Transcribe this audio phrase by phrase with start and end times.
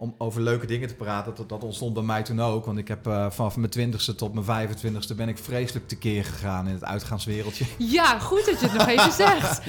[0.00, 1.34] om over leuke dingen te praten.
[1.34, 2.64] Dat, dat ontstond bij mij toen ook.
[2.64, 6.66] Want ik heb uh, vanaf mijn twintigste tot mijn 25ste ben ik vreselijk tekeer gegaan
[6.66, 7.64] in het uitgaanswereldje.
[7.78, 9.60] Ja, goed dat je het nog even zegt.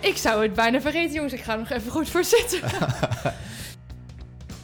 [0.00, 1.32] Ik zou het bijna vergeten, jongens.
[1.32, 2.60] Ik ga er nog even goed voor zitten.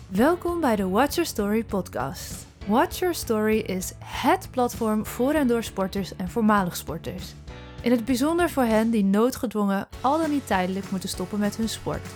[0.09, 2.47] Welkom bij de Watch Your Story podcast.
[2.67, 7.35] Watch Your Story is HET platform voor en door sporters en voormalig sporters.
[7.81, 11.69] In het bijzonder voor hen die noodgedwongen al dan niet tijdelijk moeten stoppen met hun
[11.69, 12.07] sport.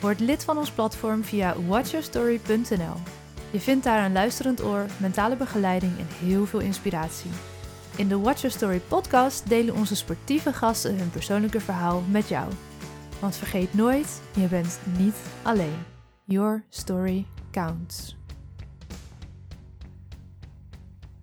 [0.00, 2.94] Word lid van ons platform via watchyourstory.nl.
[3.50, 7.30] Je vindt daar een luisterend oor, mentale begeleiding en heel veel inspiratie.
[7.96, 12.52] In de Watch Your Story podcast delen onze sportieve gasten hun persoonlijke verhaal met jou.
[13.20, 15.78] Want vergeet nooit, je bent niet alleen.
[16.24, 18.16] Your story counts.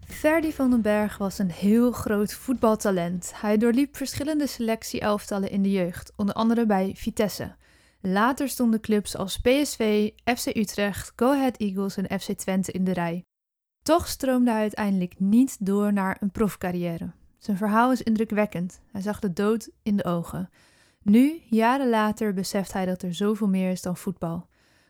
[0.05, 3.31] Ferdy van den Berg was een heel groot voetbaltalent.
[3.35, 7.55] Hij doorliep verschillende selectie-elftallen in de jeugd, onder andere bij Vitesse.
[8.01, 12.93] Later stonden clubs als PSV, FC Utrecht, Go Ahead Eagles en FC Twente in de
[12.93, 13.23] rij.
[13.83, 17.11] Toch stroomde hij uiteindelijk niet door naar een profcarrière.
[17.37, 18.81] Zijn verhaal is indrukwekkend.
[18.91, 20.49] Hij zag de dood in de ogen.
[21.01, 24.47] Nu, jaren later, beseft hij dat er zoveel meer is dan voetbal.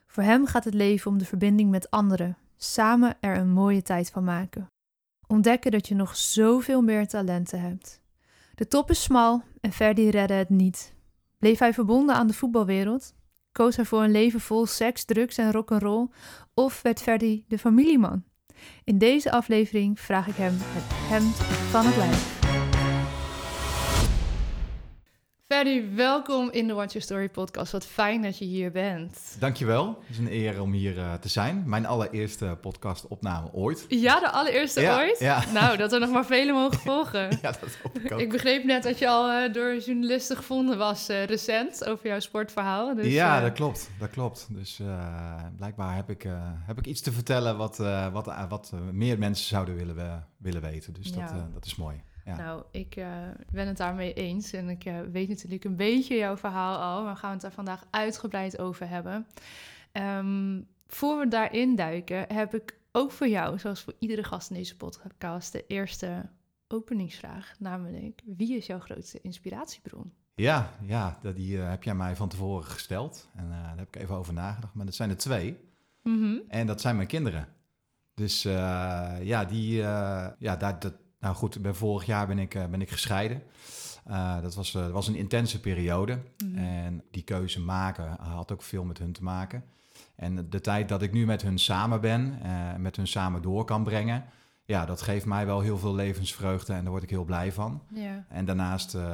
[0.08, 4.09] Voor hem gaat het leven om de verbinding met anderen, samen er een mooie tijd
[4.09, 4.68] van maken.
[5.28, 8.02] Ontdekken dat je nog zoveel meer talenten hebt.
[8.56, 10.96] De top is smal en Ferdi redde het niet.
[11.38, 13.14] Bleef hij verbonden aan de voetbalwereld?
[13.52, 16.08] Koos hij voor een leven vol seks, drugs en rock'n'roll?
[16.54, 18.24] Of werd Ferdi de familieman?
[18.84, 21.36] In deze aflevering vraag ik hem het hemd
[21.72, 22.37] van het lijf.
[25.48, 27.72] Ferdy, welkom in de Watch Your Story podcast.
[27.72, 29.36] Wat fijn dat je hier bent.
[29.40, 29.88] Dankjewel.
[29.88, 31.64] Het is een eer om hier uh, te zijn.
[31.66, 33.86] Mijn allereerste podcastopname ooit.
[33.88, 35.20] Ja, de allereerste ooit?
[35.20, 35.44] Ja.
[35.53, 37.22] Nou, dat er nog maar vele mogen volgen.
[37.42, 38.20] ja, dat hoop ik ook.
[38.20, 42.20] Ik begreep net dat je al uh, door journalisten gevonden was uh, recent over jouw
[42.20, 42.95] sportverhaal.
[42.95, 43.90] Dus, ja, dat klopt.
[44.00, 44.48] Dat klopt.
[44.50, 44.81] Dus
[45.56, 46.28] blijkbaar heb ik,
[46.66, 47.78] heb ik iets te vertellen wat,
[48.12, 50.94] wat, wat meer mensen zouden willen, willen weten.
[50.94, 52.02] Dus dat, dat is mooi.
[52.36, 53.08] Nou, ik uh,
[53.52, 54.53] ben het daarmee eens.
[54.53, 57.03] En ik uh, weet natuurlijk een beetje jouw verhaal al.
[57.03, 59.28] Maar we gaan het daar vandaag uitgebreid over hebben.
[59.91, 64.56] Um, voor we daarin duiken, heb ik ook voor jou, zoals voor iedere gast in
[64.56, 66.29] deze podcast, de eerste
[66.68, 67.56] openingsvraag.
[67.59, 70.13] Namelijk, wie is jouw grootste inspiratiebron?
[70.35, 73.29] Ja, ja die uh, heb jij mij van tevoren gesteld.
[73.35, 74.73] En daar heb ik even over nagedacht.
[74.73, 75.57] Maar dat zijn er twee.
[76.03, 76.41] Mm -hmm.
[76.47, 77.47] En dat zijn mijn kinderen.
[78.13, 79.75] Dus ja, die,
[80.38, 80.94] ja daar, dat,
[81.28, 83.44] nou goed, bij vorig jaar ben ik, uh, ben ik gescheiden.
[84.10, 86.20] Uh, dat was, uh, was een intense periode.
[86.46, 86.58] Mm.
[86.58, 89.64] En die keuze maken had ook veel met hun te maken.
[90.16, 92.40] En de tijd dat ik nu met hun samen ben,
[92.78, 94.26] met hun samen door kan brengen,
[94.68, 97.82] ja, dat geeft mij wel heel veel levensvreugde en daar word ik heel blij van.
[97.94, 98.12] Yeah.
[98.30, 99.09] En daarnaast uh, uh,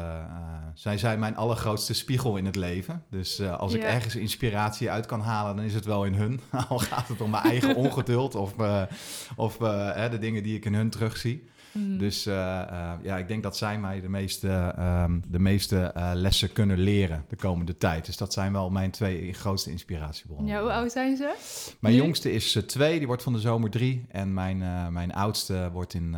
[0.73, 3.03] zijn zij mijn allergrootste spiegel in het leven.
[3.09, 6.39] Dus uh, als ik ergens inspiratie uit kan halen, dan is het wel in hun.
[6.69, 8.53] Al gaat het om mijn eigen ongeduld of,
[9.35, 11.49] of de dingen die ik in hun terugzie.
[11.73, 11.97] Mm.
[11.97, 16.11] Dus uh, uh, ja, ik denk dat zij mij de meeste, um, de meeste uh,
[16.13, 18.05] lessen kunnen leren de komende tijd.
[18.05, 20.53] Dus dat zijn wel mijn twee grootste inspiratiebronnen.
[20.53, 21.35] Ja, hoe oud zijn ze?
[21.79, 22.01] Mijn nu?
[22.01, 24.05] jongste is twee, die wordt van de zomer drie.
[24.09, 24.57] En mijn,
[24.93, 26.15] mijn oudste wordt in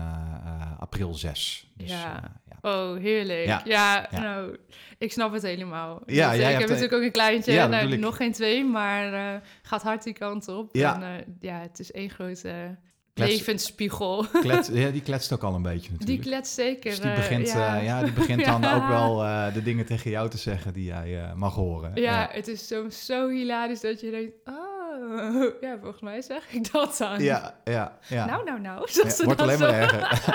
[0.79, 1.71] april zes.
[1.77, 2.37] Dus, ja.
[2.49, 2.57] ja.
[2.61, 3.45] Oh, heerlijk.
[3.45, 3.61] Ja.
[3.65, 4.21] Ja, ja.
[4.21, 4.57] nou,
[4.97, 6.01] ik snap het helemaal.
[6.05, 9.41] Ja, dus, jij ik heb natuurlijk ook een kleintje, ja, nou, nog geen twee, maar
[9.61, 10.75] gaat hard die kant op.
[10.75, 12.77] Ja, en, ja het is één grote
[13.15, 14.25] levensspiegel.
[14.41, 16.21] Klets, ja, die kletst ook al een beetje natuurlijk.
[16.21, 16.89] Die kletst zeker.
[16.89, 17.77] Dus die begint, ja.
[17.77, 20.83] Uh, ja die begint dan ook wel uh, de dingen tegen jou te zeggen die
[20.83, 21.91] jij mag horen.
[21.95, 24.33] Ja, het is zo, zo hilarisch dat je denkt...
[24.45, 24.75] Oh,
[25.61, 27.23] ja, volgens mij zeg ik dat dan.
[27.23, 28.25] Ja, ja, ja.
[28.25, 28.87] Nou, nou, nou.
[29.23, 30.31] Wordt alleen maar erger.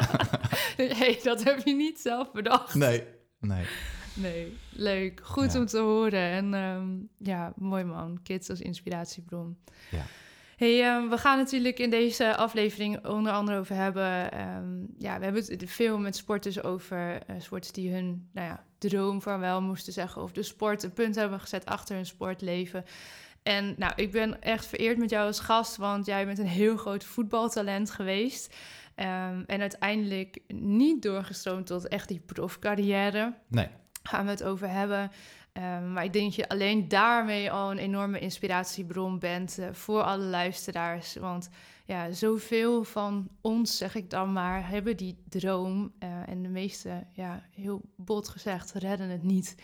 [0.98, 2.74] nee, dat heb je niet zelf bedacht.
[2.74, 3.04] Nee,
[3.40, 3.64] nee.
[4.14, 5.20] Nee, leuk.
[5.22, 6.30] Goed om te horen.
[6.30, 8.20] En um, ja, mooi man.
[8.22, 9.58] Kids als inspiratiebron.
[9.90, 10.04] Ja.
[10.60, 14.40] Hey, um, we gaan natuurlijk in deze aflevering onder andere over hebben.
[14.40, 18.64] Um, ja, we hebben het veel met sporters over uh, sporters die hun nou ja,
[18.78, 20.22] droom van wel moesten zeggen.
[20.22, 22.84] Of de sport een punt hebben gezet achter hun sportleven.
[23.42, 26.76] En nou, ik ben echt vereerd met jou als gast, want jij bent een heel
[26.76, 28.54] groot voetbaltalent geweest.
[28.96, 33.34] Um, en uiteindelijk niet doorgestroomd tot echt die profcarrière.
[33.48, 33.68] Nee.
[34.02, 35.10] Gaan we het over hebben.
[35.52, 40.02] Um, maar ik denk dat je alleen daarmee al een enorme inspiratiebron bent uh, voor
[40.02, 41.14] alle luisteraars.
[41.14, 41.48] Want
[41.84, 45.92] ja, zoveel van ons, zeg ik dan maar, hebben die droom.
[46.02, 49.54] Uh, en de meeste, ja, heel bot gezegd, redden het niet.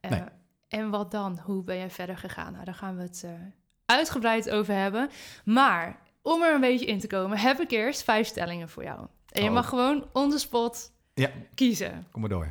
[0.00, 0.22] Uh, nee.
[0.68, 1.38] En wat dan?
[1.38, 2.52] Hoe ben je verder gegaan?
[2.52, 3.26] Nou, daar gaan we het
[3.86, 5.10] uitgebreid over hebben.
[5.44, 9.06] Maar om er een beetje in te komen, heb ik eerst vijf stellingen voor jou.
[9.28, 9.54] En je oh.
[9.54, 11.30] mag gewoon on the spot ja.
[11.54, 12.06] kiezen.
[12.10, 12.48] Kom maar door.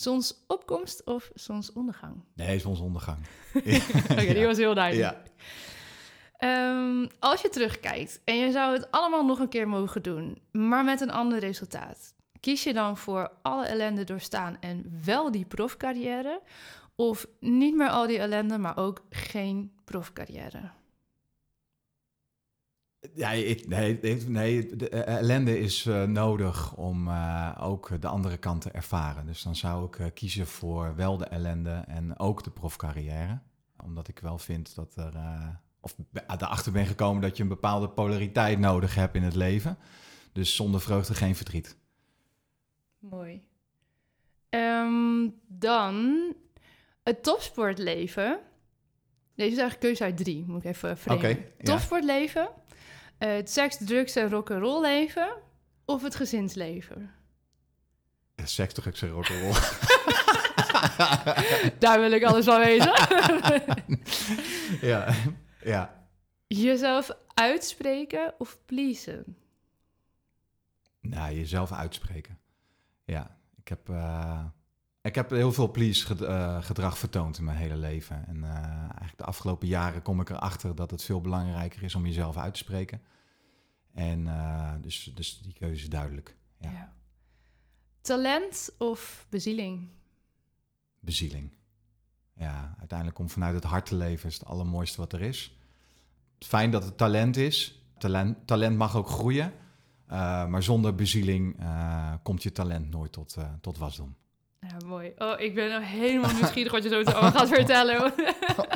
[0.00, 2.22] Zonsopkomst of zonsondergang?
[2.34, 3.18] Nee, zonsondergang.
[3.54, 3.80] Oké,
[4.10, 5.16] okay, die was heel duidelijk.
[5.16, 5.22] Ja.
[6.36, 10.84] Ehm, als je terugkijkt en je zou het allemaal nog een keer mogen doen, maar
[10.84, 16.40] met een ander resultaat, kies je dan voor alle ellende doorstaan en wel die profcarrière?
[16.94, 20.70] Of niet meer al die ellende, maar ook geen profcarrière?
[23.14, 27.10] Ja, ik, nee, nee, de eh, ellende is uh, nodig om
[27.58, 29.26] ook de andere kant te ervaren.
[29.26, 33.40] Dus dan zou ik kiezen voor wel de ellende en ook de profcarrière.
[33.84, 35.14] Omdat ik wel vind dat er,
[35.80, 35.96] of
[36.38, 39.78] erachter ben gekomen dat je een bepaalde polariteit nodig hebt in het leven.
[40.32, 41.76] Dus zonder vreugde geen verdriet.
[42.98, 43.48] Mooi.
[44.50, 46.16] Um, dan
[47.02, 48.40] het topsportleven.
[49.34, 51.24] Deze is eigenlijk keuze uit drie, moet ik even framen.
[51.24, 52.48] Okay, topsportleven,
[53.18, 53.26] ja.
[53.26, 55.32] het seks, drugs en rock'n'roll leven
[55.84, 57.10] of het gezinsleven?
[58.44, 59.52] Seks, drugs en rock'n'roll.
[61.78, 62.92] Daar wil ik alles van weten.
[64.90, 65.14] ja,
[65.64, 66.04] ja.
[66.46, 69.36] Jezelf uitspreken of pleasen?
[71.00, 72.38] Nou, jezelf uitspreken.
[73.04, 74.44] Ja, ik heb, uh,
[75.02, 78.26] ik heb heel veel please uh, gedrag vertoond in mijn hele leven.
[78.26, 82.06] En uh, eigenlijk de afgelopen jaren kom ik erachter dat het veel belangrijker is om
[82.06, 83.02] jezelf uit te spreken.
[83.92, 84.28] En
[84.80, 86.36] dus, dus die keuze is duidelijk.
[86.58, 86.70] Ja.
[86.70, 86.92] ja.
[88.00, 89.88] Talent of bezieling?
[91.00, 91.50] Bezieling.
[92.32, 95.58] Ja, uiteindelijk om vanuit het hart te leven is het allermooiste wat er is.
[96.38, 97.84] Fijn dat het talent is.
[97.98, 99.52] Talent, talent mag ook groeien.
[100.48, 101.56] Maar zonder bezieling
[102.22, 104.16] komt je talent nooit tot, tot wasdom.
[104.60, 105.12] Ja, mooi.
[105.18, 108.02] Oh, ik ben nou helemaal nieuwsgierig wat je zo gaat vertellen.
[108.02, 108.12] oh,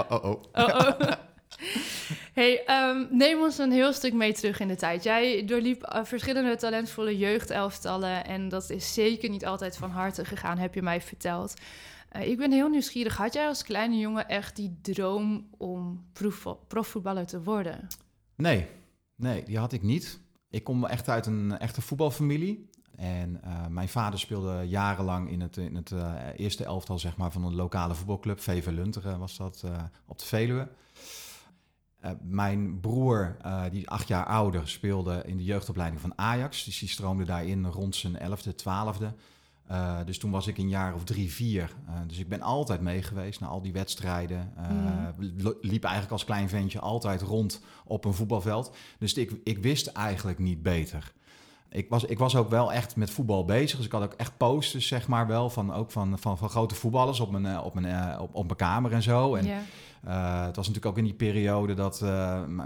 [0.09, 0.43] oh, oh.
[0.53, 1.11] oh, oh.
[2.33, 5.03] Hey, um, neem ons een heel stuk mee terug in de tijd.
[5.03, 10.75] Jij doorliep verschillende talentvolle jeugdelftallen en dat is zeker niet altijd van harte gegaan, heb
[10.75, 11.55] je mij verteld.
[12.21, 13.17] ik ben heel nieuwsgierig.
[13.17, 16.07] Had jij als kleine jongen echt die droom om
[16.69, 17.87] profvoetballer te worden?
[18.37, 18.67] Nee,
[19.17, 20.21] nee, die had ik niet.
[20.51, 22.69] Ik kom echt uit een echte voetbalfamilie.
[22.97, 27.33] En uh, mijn vader speelde jarenlang in het, in het uh, eerste elftal zeg maar,
[27.33, 28.41] van een lokale voetbalclub.
[28.41, 30.69] VV Lunteren was dat uh, op de Veluwe.
[32.23, 33.37] mijn broer,
[33.71, 36.65] die acht jaar ouder, speelde in de jeugdopleiding van Ajax.
[36.65, 39.15] Dus die stroomde daarin rond zijn elfde, twaalfde.
[40.05, 41.75] Dus toen was ik een jaar of drie, vier.
[42.07, 44.53] Dus ik ben altijd mee geweest naar al die wedstrijden.
[44.71, 45.55] Mm.
[45.61, 48.77] Liep eigenlijk als klein ventje altijd rond op een voetbalveld.
[48.99, 51.13] Dus ik, ik wist eigenlijk niet beter.
[51.75, 53.77] Ik was, ik was ook wel echt met voetbal bezig.
[53.77, 56.75] Dus ik had ook echt posters, zeg maar wel, van, ook van, van, van grote
[56.75, 59.35] voetballers op mijn, op, mijn, op, op mijn kamer en zo.
[59.35, 60.47] En, yeah.
[60.47, 62.01] het was natuurlijk ook in die periode dat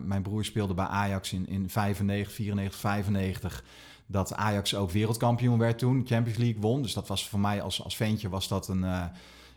[0.04, 3.64] mijn broer speelde bij Ajax in, in 95, 94, 95
[4.06, 6.82] dat Ajax ook wereldkampioen werd toen, Champions League won.
[6.82, 8.82] Dus dat was voor mij als, als ventje was dat een...
[8.82, 9.04] Uh,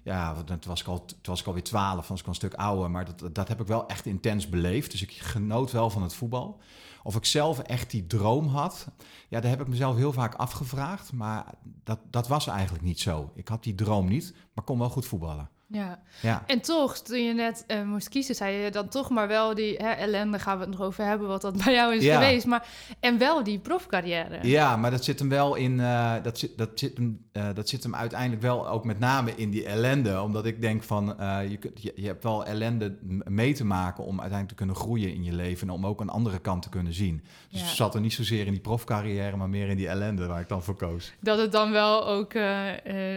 [0.03, 2.53] ja, toen was, ik al, toen was ik alweer twaalf, was ik al een stuk
[2.53, 2.91] ouder.
[2.91, 4.91] Maar dat, dat heb ik wel echt intens beleefd.
[4.91, 6.59] Dus ik genoot wel van het voetbal.
[7.03, 8.87] Of ik zelf echt die droom had,
[9.29, 11.13] ja, daar heb ik mezelf heel vaak afgevraagd.
[11.13, 11.45] Maar
[11.83, 13.31] dat, dat was eigenlijk niet zo.
[13.33, 15.49] Ik had die droom niet, maar kon wel goed voetballen.
[15.71, 15.99] Ja.
[16.21, 19.55] ja, en toch, toen je net uh, moest kiezen, zei je dan toch maar wel
[19.55, 22.45] die hè, ellende, gaan we het nog over hebben, wat dat bij jou is geweest.
[22.45, 22.67] Maar,
[22.99, 24.47] en wel die profcarrière.
[24.47, 27.69] Ja, maar dat zit hem wel in, uh, dat, zit, dat, zit hem, uh, dat
[27.69, 30.21] zit hem uiteindelijk wel ook met name in die ellende.
[30.21, 31.15] Omdat ik denk van,
[31.49, 35.23] je, je, je, hebt wel ellende mee te maken om uiteindelijk te kunnen groeien in
[35.23, 35.67] je leven.
[35.67, 37.23] En om ook een andere kant te kunnen zien.
[37.49, 37.65] Dus ja.
[37.65, 40.49] het zat er niet zozeer in die profcarrière, maar meer in die ellende waar ik
[40.49, 41.13] dan voor koos.
[41.19, 42.35] Dat het dan wel ook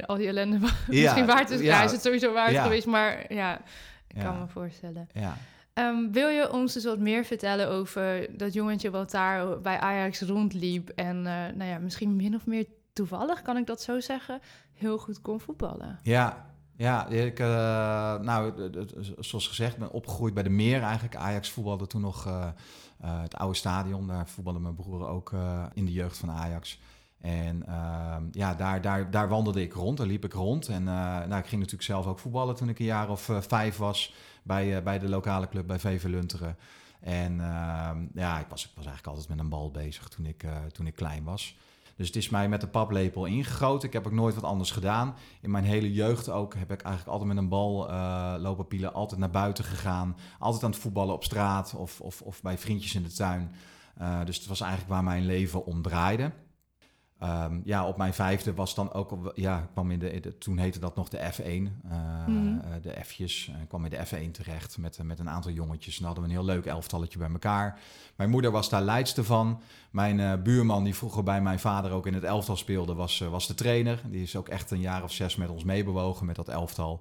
[0.06, 0.58] al die ellende
[0.88, 1.60] misschien waard is.
[1.60, 2.62] Ja, is het sowieso waard ja.
[2.62, 3.60] geweest, maar ja,
[4.06, 5.08] ik kan me voorstellen.
[5.12, 5.36] Ja.
[5.74, 10.20] Um, wil je ons dus wat meer vertellen over dat jongetje wat daar bij Ajax
[10.20, 11.24] rondliep en uh,
[11.54, 14.40] nou ja, misschien min of meer toevallig, kan ik dat zo zeggen,
[14.72, 15.98] heel goed kon voetballen?
[16.02, 16.46] Ja,
[16.76, 17.46] ja, ik, uh,
[18.18, 18.70] nou,
[19.18, 21.16] zoals gezegd, ben opgegroeid bij de Meer eigenlijk.
[21.16, 22.48] Ajax voetbalde toen nog uh,
[23.00, 24.06] het oude stadion.
[24.06, 25.32] Daar voetbalde mijn broer ook
[25.74, 26.80] in de jeugd van Ajax.
[27.24, 30.68] En uh, ja, daar, daar, daar wandelde ik rond, daar liep ik rond.
[30.68, 30.86] En uh,
[31.26, 34.14] nou, ik ging natuurlijk zelf ook voetballen toen ik een jaar of uh, vijf was
[34.42, 36.56] bij, uh, bij de lokale club bij VV Lunteren.
[37.00, 40.44] En ehm, ja, ik was, ik was eigenlijk altijd met een bal bezig toen ik,
[40.72, 41.56] toen ik klein was.
[41.96, 43.88] Dus het is mij met de paplepel ingegoten.
[43.88, 45.14] Ik heb ook nooit wat anders gedaan.
[45.40, 47.90] In mijn hele jeugd ook heb ik eigenlijk altijd met een bal
[48.38, 48.94] lopen pielen.
[48.94, 50.16] Altijd naar buiten gegaan.
[50.38, 53.54] Altijd aan het voetballen op straat of, of, of bij vriendjes in de tuin.
[54.24, 56.32] dus het was eigenlijk waar mijn leven om draaide.
[57.22, 60.96] Um, ja, op mijn vijfde was dan ook, ja, kwam in de, toen heette dat
[60.96, 62.60] nog de F1, uh, mm.
[62.64, 63.52] uh, de F'jes.
[63.62, 65.98] Ik kwam in de F1 terecht met, met een aantal jongetjes.
[65.98, 67.80] En hadden we een heel leuk elftalletje bij elkaar.
[68.16, 69.60] Mijn moeder was daar leidste van.
[69.90, 73.46] Mijn uh, buurman, die vroeger bij mijn vader ook in het elftal speelde, was, was
[73.46, 74.00] de trainer.
[74.10, 77.00] Die is ook echt een jaar of zes met ons meebewogen met dat elftal.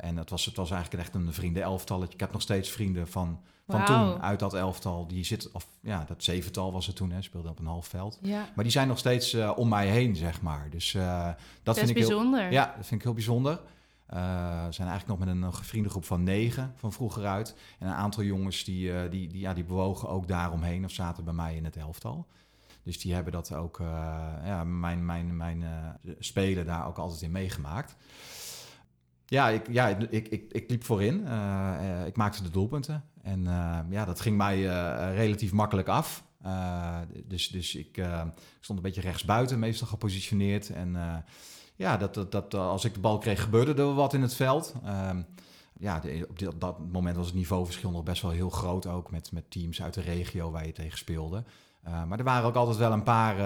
[0.00, 2.14] en het was, het was eigenlijk echt een vrienden elftalletje.
[2.14, 3.40] Ik heb nog steeds vrienden van
[3.72, 5.06] van toen uit dat elftal.
[5.06, 8.18] Die zit, of ja, dat zevental was het toen, hè, speelde op een half veld.
[8.22, 10.70] Ja, Maar die zijn nog steeds eh, om mij heen, zeg maar.
[10.70, 12.52] Dus eh, dat best vind ik heel, bijzonder.
[12.52, 13.60] ja, dat vind ik heel bijzonder.
[14.06, 14.18] Eh,
[14.66, 17.54] we zijn eigenlijk nog met een, vriendengroep van negen van vroeger uit.
[17.78, 21.34] En een aantal jongens die, die, die, ja, die bewogen ook daaromheen of zaten bij
[21.34, 22.26] mij in het elftal.
[22.82, 23.78] Dus die hebben dat ook,
[24.44, 25.64] ja, mijn, mijn, mijn
[26.18, 27.96] spelen daar ook altijd in meegemaakt.
[29.26, 31.20] Ja, ik, ja ik, ik, ik liep voorin.
[32.06, 33.04] Ik maakte de doelpunten.
[33.22, 36.24] En eh, ja, dat ging mij eh, relatief makkelijk af.
[36.42, 38.22] Eh, dus dus ik eh,
[38.60, 40.70] stond een beetje rechtsbuiten, meestal gepositioneerd.
[40.70, 41.14] En eh,
[41.76, 44.74] ja, dat, dat, dat, als ik de bal kreeg, gebeurde er wat in het veld.
[44.84, 45.22] Ehm,
[45.78, 49.10] ja, op dit- dat moment was het niveauverschil nog best wel heel groot ook.
[49.10, 51.44] Met, met teams uit de regio waar je tegen speelde.
[52.06, 53.36] Maar er waren ook altijd wel een paar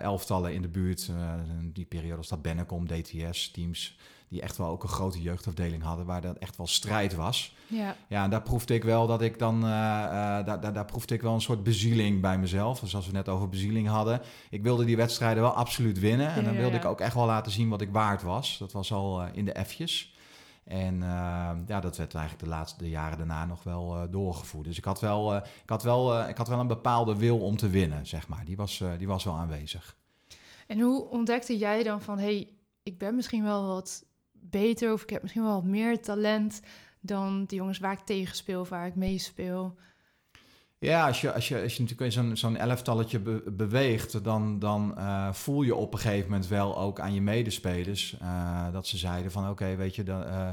[0.00, 1.10] elftallen in de buurt.
[1.60, 3.98] in die periode was dat Bennekom, DTS, teams...
[4.32, 6.06] die echt wel ook een grote jeugdafdeling hadden...
[6.06, 7.54] waar dat echt wel strijd was.
[7.66, 7.96] Ja.
[8.06, 9.68] Ja, en daar proefde ik wel dat ik dan, eh,
[10.04, 12.80] eh, daar, daar, daar proefde ik wel een soort bezieling bij mezelf.
[12.80, 14.20] Dus als we net over bezieling hadden,
[14.50, 16.28] ik wilde die wedstrijden wel absoluut winnen.
[16.28, 16.78] En Ja, dan wilde ja.
[16.78, 18.58] ik ook echt wel laten zien wat ik waard was.
[18.58, 20.14] Dat was al eh, in de F'jes.
[20.64, 21.08] En eh,
[21.66, 24.66] ja, dat werd eigenlijk de laatste de jaren daarna nog wel doorgevoerd.
[24.66, 27.68] Dus ik had wel, ik had wel, ik had wel een bepaalde wil om te
[27.68, 28.44] winnen, zeg maar.
[28.44, 29.96] Die was, die was wel aanwezig.
[30.66, 32.48] En hoe ontdekte jij dan van, hé, hey,
[32.82, 34.04] ik ben misschien wel wat
[34.50, 36.60] beter of ik heb misschien wel wat meer talent
[37.00, 39.76] dan de jongens waar ik tegen speel waar ik mee speel?
[40.82, 44.58] Ja, als je, als je, als je natuurlijk in zo'n zo'n elftalletje be- beweegt, dan,
[44.58, 48.86] dan eh, voel je op een gegeven moment wel ook aan je medespelers eh, dat
[48.86, 50.48] ze zeiden van oké, weet je, dat, eh,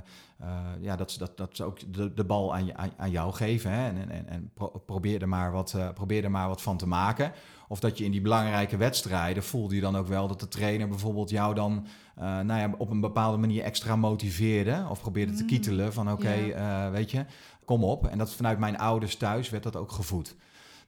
[0.82, 3.34] ja, dat, ze- dat, dat ze ook de, de bal aan, je, aan, aan jou
[3.34, 6.78] geven hè, en, en, en pro- probeer, er maar wat, probeer er maar wat van
[6.78, 7.32] te maken.
[7.68, 10.88] Of dat je in die belangrijke wedstrijden voelde je dan ook wel dat de trainer
[10.88, 15.48] bijvoorbeeld jou dan nou ja, op een bepaalde manier extra motiveerde of probeerde te Mm,
[15.48, 16.92] kietelen van oké, ja.
[16.92, 17.26] weet je,
[17.70, 18.08] kom op.
[18.08, 20.36] En dat vanuit mijn ouders thuis werd dat ook gevoed.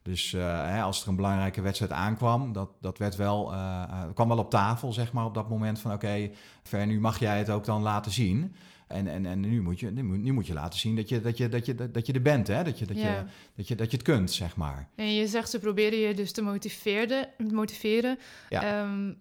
[0.02, 4.28] Dus eh, hè, als er een belangrijke wedstrijd aankwam, dat, dat werd wel, eh, kwam
[4.28, 6.30] wel op tafel, zeg maar, op dat moment van oké,
[6.64, 8.56] Ver, nu mag jij het ook dan laten zien.
[8.88, 11.22] En, en, en nu, moet je, nu, moet, nu moet je laten zien dat je,
[11.22, 12.64] dat je, dat je, dat je er bent, hè?
[12.64, 13.18] Dat, je, dat, Ja.
[13.18, 14.90] je, dat, je, dat je het kunt, zeg maar.
[14.96, 17.28] En je zegt ze probeerden je dus te motiveren.
[17.52, 18.18] motiveren.
[18.50, 18.64] Ja.
[18.64, 19.14] Ehm,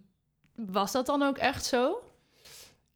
[0.55, 1.99] was dat dan ook echt zo?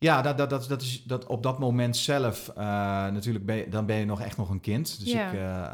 [0.04, 2.64] Ja, dat, dat, dat, dat is dat op dat moment zelf eh,
[3.06, 4.98] natuurlijk, ben je, dan ben je nog echt nog een kind.
[5.00, 5.26] Dus Ja.
[5.28, 5.64] ik, eh,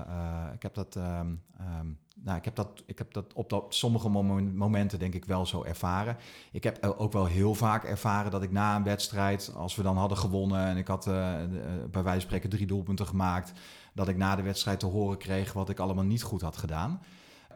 [0.00, 1.26] eh, ik heb dat, ehm,
[1.58, 5.24] ehm, nou, ik heb dat, ik heb dat op dat, sommige momen- momenten denk ik
[5.24, 6.16] wel zo ervaren.
[6.52, 9.96] Ik heb ook wel heel vaak ervaren dat ik na een wedstrijd, als we dan
[9.96, 13.52] hadden gewonnen en ik had bij wijze van spreken drie doelpunten gemaakt,
[13.94, 17.00] dat ik na de wedstrijd te horen kreeg wat ik allemaal niet goed had gedaan.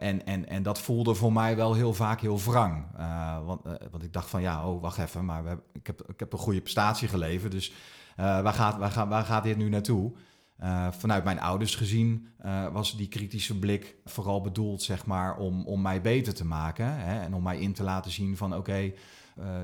[0.05, 2.85] En, en, en dat voelde voor mij wel heel vaak heel wrang.
[2.97, 5.87] Eh, want, eh, want ik dacht van ja, oh, wacht even, maar we hebben, ik,
[5.87, 7.53] heb, ik heb een goede prestatie geleverd.
[7.53, 7.73] Dus
[8.17, 10.13] eh, waar, gaat, waar, gaat, waar gaat dit nu naartoe?
[10.91, 12.29] Vanuit mijn ouders gezien
[12.73, 16.97] was die kritische blik vooral bedoeld zeg maar, om, om mij beter te maken.
[16.99, 18.75] Hè, en om mij in te laten zien van oké,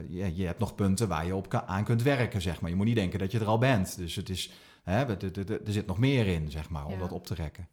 [0.09, 2.42] je, je hebt nog punten waar je op aan kunt werken.
[2.42, 2.70] Zeg maar.
[2.70, 3.97] Je moet niet denken dat je er al bent.
[3.97, 4.50] Dus het is,
[4.82, 6.99] hè, er, er- er- er zit nog meer in zeg maar, om Ja.
[6.99, 7.68] dat op te rekken.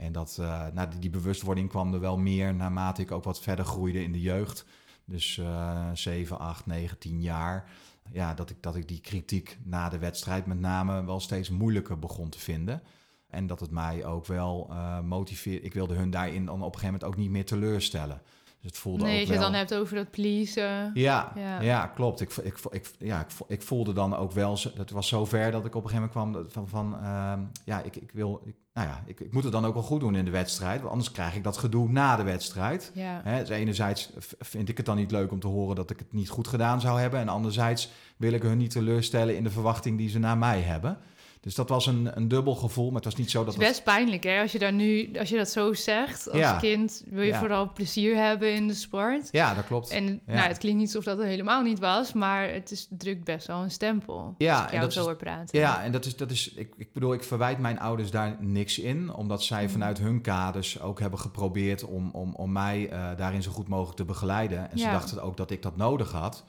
[0.00, 0.34] En dat,
[0.74, 4.12] nou, die, die bewustwording kwam er wel meer naarmate ik ook wat verder groeide in
[4.12, 4.64] de jeugd.
[5.04, 7.70] Dus eh 7, 8, 9, 10 jaar.
[8.12, 11.98] Ja, dat ik, dat ik die kritiek na de wedstrijd met name wel steeds moeilijker
[11.98, 12.82] begon te vinden.
[13.28, 14.70] En dat het mij ook wel
[15.04, 15.60] motiveerde.
[15.64, 18.22] Ik wilde hun daarin dan op een gegeven moment ook niet meer teleurstellen.
[18.60, 19.42] Dus het voelde Nee, ook als je wel...
[19.42, 20.90] het dan hebt over dat pleasen.
[20.94, 21.60] Ja, Ja.
[21.60, 21.86] ja.
[21.86, 22.20] klopt.
[22.20, 22.36] Ik,
[22.70, 25.74] ik, ja, ik, vo- ik voelde dan ook wel, dat was zo ver dat ik
[25.74, 29.02] op een gegeven moment kwam van, van ehm, ja, ik, ik wil, ik, nou ja,
[29.06, 31.36] ik, ik moet het dan ook wel goed doen in de wedstrijd, want anders krijg
[31.36, 32.90] ik dat gedoe na de wedstrijd.
[32.94, 33.22] Ja.
[33.38, 36.28] Dus enerzijds vind ik het dan niet leuk om te horen dat ik het niet
[36.28, 40.08] goed gedaan zou hebben, en anderzijds wil ik hun niet teleurstellen in de verwachting die
[40.08, 40.98] ze naar mij hebben.
[41.40, 43.68] Dus dat was een, een dubbel gevoel, maar het was niet zo dat Het is
[43.68, 44.40] best pijnlijk, hè?
[44.40, 46.58] Als je, daar nu, als je dat zo zegt als Ja.
[46.58, 47.38] kind, wil je Ja.
[47.38, 49.28] vooral plezier hebben in de sport.
[49.30, 49.90] Ja, dat klopt.
[49.90, 50.34] En Ja.
[50.34, 53.46] nou, het klinkt niet alsof dat er helemaal niet was, maar het is, drukt best
[53.46, 54.34] wel een stempel.
[54.38, 55.58] Ja, als ik en dat zo is- praten.
[55.58, 58.78] Ja, en dat is, dat is ik, ik bedoel, ik verwijt mijn ouders daar niks
[58.78, 59.72] in, omdat zij Mhm.
[59.72, 63.96] vanuit hun kaders ook hebben geprobeerd om, om, om mij eh, daarin zo goed mogelijk
[63.96, 64.70] te begeleiden.
[64.70, 66.44] En ze dachten ook dat ik dat nodig had.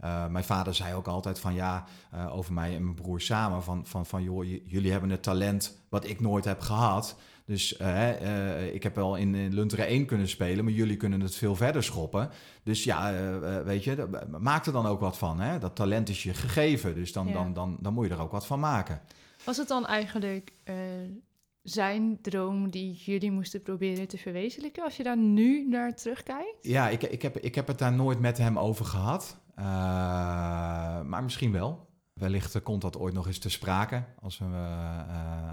[0.00, 3.62] Eh, mijn vader zei ook altijd van ja, eh, over mij en mijn broer samen,
[3.62, 7.16] van, van, van joh, jullie hebben het talent wat ik nooit heb gehad.
[7.44, 11.34] Dus eh, ik heb wel in, in Lunteren 1 kunnen spelen, maar jullie kunnen het
[11.34, 12.30] veel verder schoppen.
[12.62, 13.12] Dus ja,
[13.64, 15.40] weet je, maak er dan ook wat van.
[15.40, 15.58] Hè?
[15.58, 17.32] Dat talent is je gegeven, dus dan, Ja.
[17.32, 19.00] dan, dan, dan moet je er ook wat van maken.
[19.44, 20.52] Was het dan eigenlijk
[21.62, 26.56] zijn droom die jullie moesten proberen te verwezenlijken, als je daar nu naar terugkijkt?
[26.60, 29.36] Ja, ik, ik, heb, ik heb het daar nooit met hem over gehad.
[29.60, 29.66] Eh,
[31.00, 31.88] maar misschien wel.
[32.12, 34.04] wellicht komt dat ooit nog eens te sprake.
[34.20, 34.46] Als we,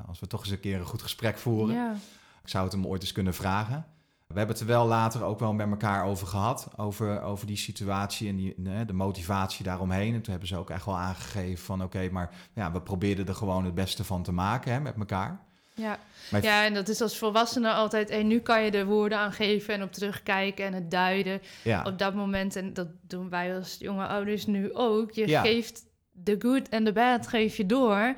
[0.07, 1.75] als we toch eens een keer een goed gesprek voeren.
[1.75, 1.95] Ja.
[2.43, 3.85] Ik zou het hem ooit eens kunnen vragen.
[4.27, 6.69] We hebben het er wel later ook wel met elkaar over gehad.
[6.75, 10.13] Over, over die situatie en die, de motivatie daaromheen.
[10.13, 13.35] En toen hebben ze ook echt wel aangegeven van oké, maar ja, we probeerden er
[13.35, 15.46] gewoon het beste van te maken hè, met elkaar.
[15.77, 15.99] Ja.
[16.41, 18.09] ja, en dat is als volwassene altijd...
[18.09, 21.83] en nu kan je de woorden aangeven en op terugkijken en het duiden ja.
[21.83, 22.55] op dat moment.
[22.55, 25.11] En dat doen wij als jonge ouders nu ook.
[25.11, 28.15] Je geeft de good en de bad geef je door.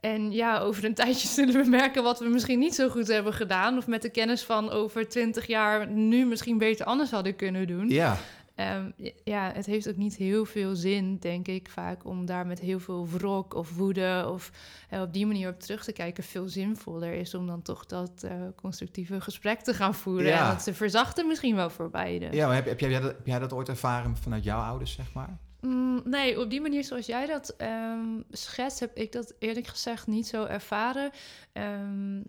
[0.00, 3.32] En ja, over een tijdje zullen we merken wat we misschien niet zo goed hebben
[3.32, 3.76] gedaan.
[3.76, 7.88] Of met de kennis van over twintig jaar nu misschien beter anders hadden kunnen doen.
[7.88, 8.18] Ja.
[8.62, 12.60] Ehm, ja, het heeft ook niet heel veel zin, denk ik, vaak om daar met
[12.60, 14.50] heel veel wrok of woede of
[14.90, 16.24] op die manier op terug te kijken.
[16.24, 20.26] Veel zinvoller is om dan toch dat uh, constructieve gesprek te gaan voeren.
[20.26, 20.44] Ja.
[20.44, 22.28] En dat ze verzachten misschien wel voor beide.
[22.30, 25.12] Ja, maar heb, heb, jij dat, heb jij dat ooit ervaren vanuit jouw ouders, zeg
[25.12, 25.38] maar?
[25.60, 30.06] Mm, nee, op die manier zoals jij dat um, schetst, heb ik dat eerlijk gezegd
[30.06, 31.10] niet zo ervaren.
[31.52, 32.24] Eén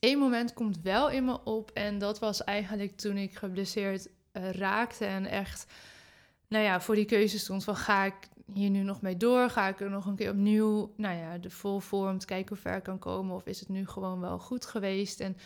[0.00, 4.50] ehm, moment komt wel in me op en dat was eigenlijk toen ik geblesseerd uh,
[4.50, 5.72] raakte en echt,
[6.48, 8.14] nou ja, voor die keuze stond van ga ik
[8.52, 9.50] hier nu nog mee door?
[9.50, 12.76] Ga ik er nog een keer opnieuw, nou ja, de vol vorm kijken hoe ver
[12.76, 15.20] ik kan komen of is het nu gewoon wel goed geweest?
[15.20, 15.36] En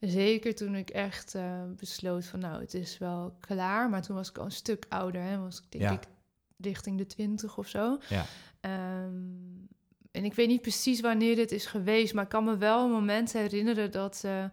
[0.00, 4.28] zeker toen ik echt uh, besloot van nou, het is wel klaar, maar toen was
[4.28, 6.08] ik al een stuk ouder, hè, was ik denk ik
[6.58, 7.98] richting de twintig of zo.
[8.08, 8.24] Ja.
[8.60, 9.12] Ehm,
[10.10, 12.90] en ik weet niet precies wanneer dit is geweest, maar ik kan me wel een
[12.90, 14.44] moment herinneren dat, uh,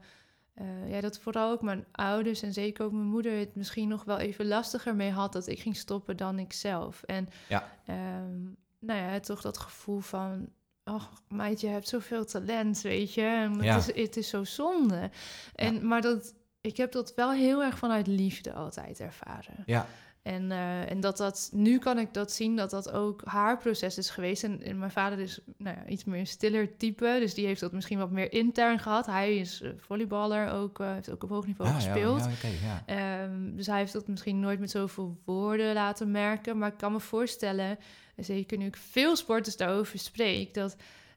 [0.87, 4.17] ja, dat vooral ook mijn ouders en zeker ook mijn moeder het misschien nog wel
[4.17, 7.03] even lastiger mee had dat ik ging stoppen dan ik zelf.
[7.03, 7.69] En ja.
[7.87, 10.49] Um, nou ja, toch dat gevoel van,
[10.83, 13.77] oh meid, je hebt zoveel talent, weet je, en het, ja.
[13.77, 15.09] is, het is zo zonde.
[15.55, 19.63] En, Maar dat, ik heb dat wel heel erg vanuit liefde altijd ervaren.
[19.65, 19.87] Ja.
[20.23, 23.97] En, uh, en dat dat, nu kan ik dat zien, dat dat ook haar proces
[23.97, 24.43] is geweest.
[24.43, 27.59] En, en mijn vader is nou ja, iets meer een stiller type, dus die heeft
[27.59, 29.05] dat misschien wat meer intern gehad.
[29.05, 32.19] Hij is uh, volleyballer, ook, uh, heeft ook op hoog niveau ah, gespeeld.
[32.19, 33.23] Ja, ja, ja.
[33.23, 36.57] Um, dus hij heeft dat misschien nooit met zoveel woorden laten merken.
[36.57, 37.77] Maar ik kan me voorstellen,
[38.15, 40.75] zeker nu ik veel sporters daarover spreek, dat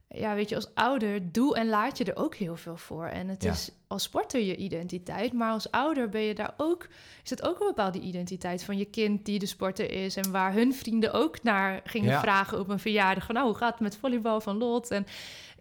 [0.09, 3.07] ja, weet je, als ouder doe en laat je er ook heel veel voor.
[3.07, 6.89] En het is als sporter je identiteit, maar als ouder ben je daar ook,
[7.25, 10.53] is het ook een bepaalde identiteit van je kind die de sporter is en waar
[10.53, 13.97] hun vrienden ook naar gingen vragen op een verjaardag van, nou, hoe gaat het met
[13.97, 14.91] volleybal van Lot?
[14.91, 15.07] En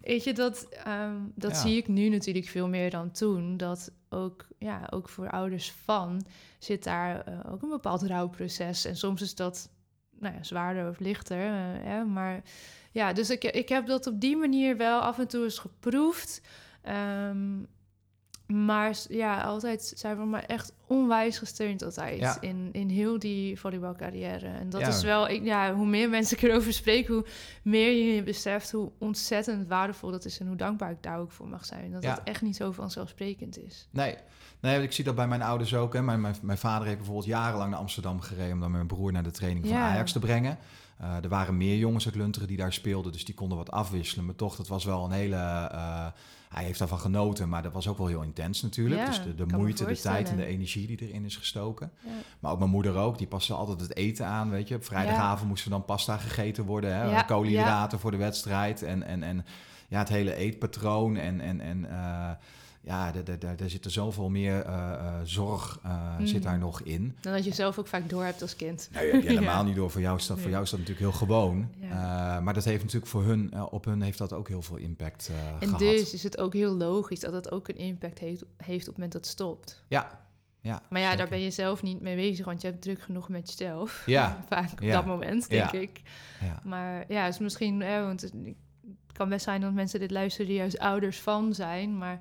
[0.00, 3.56] weet je, dat, ehm, dat zie ik nu natuurlijk veel meer dan toen.
[3.56, 6.26] Dat ook, ja, ook voor ouders van
[6.58, 8.84] zit daar eh, ook een bepaald rouwproces.
[8.84, 9.70] En soms is dat
[10.18, 11.50] nou ja, zwaarder of lichter,
[11.84, 12.42] uh, maar
[12.96, 16.40] ja, dus ik, ik heb dat op die manier wel af en toe eens geproefd.
[16.82, 17.58] Ehm,
[18.46, 24.46] maar ja, altijd zijn we maar echt onwijs gesteund altijd in, in heel die volleybalcarrière.
[24.46, 27.26] En dat is wel, ik, ja, hoe meer mensen ik erover spreek, hoe
[27.62, 31.48] meer je beseft hoe ontzettend waardevol dat is en hoe dankbaar ik daar ook voor
[31.48, 31.92] mag zijn.
[31.92, 33.88] Dat dat echt niet zo vanzelfsprekend is.
[33.90, 34.16] Nee,
[34.60, 35.92] nee ik zie dat bij mijn ouders ook.
[35.92, 36.02] Hè.
[36.02, 39.22] Mijn, mijn, mijn vader heeft bijvoorbeeld jarenlang naar Amsterdam gereden om dan mijn broer naar
[39.22, 40.58] de training van Ajax te brengen.
[41.00, 44.24] Uh, er waren meer jongens uit Lunteren die daar speelden, dus die konden wat afwisselen.
[44.24, 45.36] Maar toch, dat was wel een hele...
[45.36, 46.06] Uh,
[46.48, 49.00] hij heeft daarvan genoten, maar dat was ook wel heel intens natuurlijk.
[49.00, 51.90] Ja, dus de, de moeite, de tijd en de energie die erin is gestoken.
[52.04, 52.10] Ja.
[52.40, 54.74] Maar ook mijn moeder ook, die paste altijd het eten aan, weet je.
[54.74, 57.24] Op vrijdagavond moest er dan pasta gegeten worden, hè?
[57.24, 58.82] koolhydraten voor de wedstrijd.
[58.82, 59.44] En, en, en
[59.88, 61.40] ja, het hele eetpatroon en...
[61.40, 62.30] en, en uh,
[62.86, 67.16] ja, daar zit er zoveel meer uh, uh, zorg uh, zit daar nog in.
[67.20, 68.88] Dan dat je zelf ook vaak door hebt als kind.
[68.92, 69.90] Nee, je helemaal niet door.
[69.90, 71.68] Voor jou is dat, voor jou is dat natuurlijk heel gewoon.
[72.42, 75.66] maar dat heeft natuurlijk voor hun, op hun heeft dat ook heel veel impact en
[75.66, 75.78] gehad.
[75.78, 78.94] dus is het ook heel logisch dat het ook een impact heeft, heeft op het
[78.94, 79.84] moment dat het stopt.
[79.88, 80.24] Ja,
[80.60, 83.28] ja, maar ja, daar ben je zelf niet mee bezig, want je hebt druk genoeg
[83.28, 84.02] met jezelf.
[84.06, 84.40] Ja.
[84.48, 86.00] Vaak op dat moment, denk ik.
[86.40, 86.60] Ja.
[86.64, 88.32] Maar ja, is misschien, want het
[89.12, 91.98] kan best zijn dat mensen dit luisteren die juist ouders van zijn.
[91.98, 92.20] Maar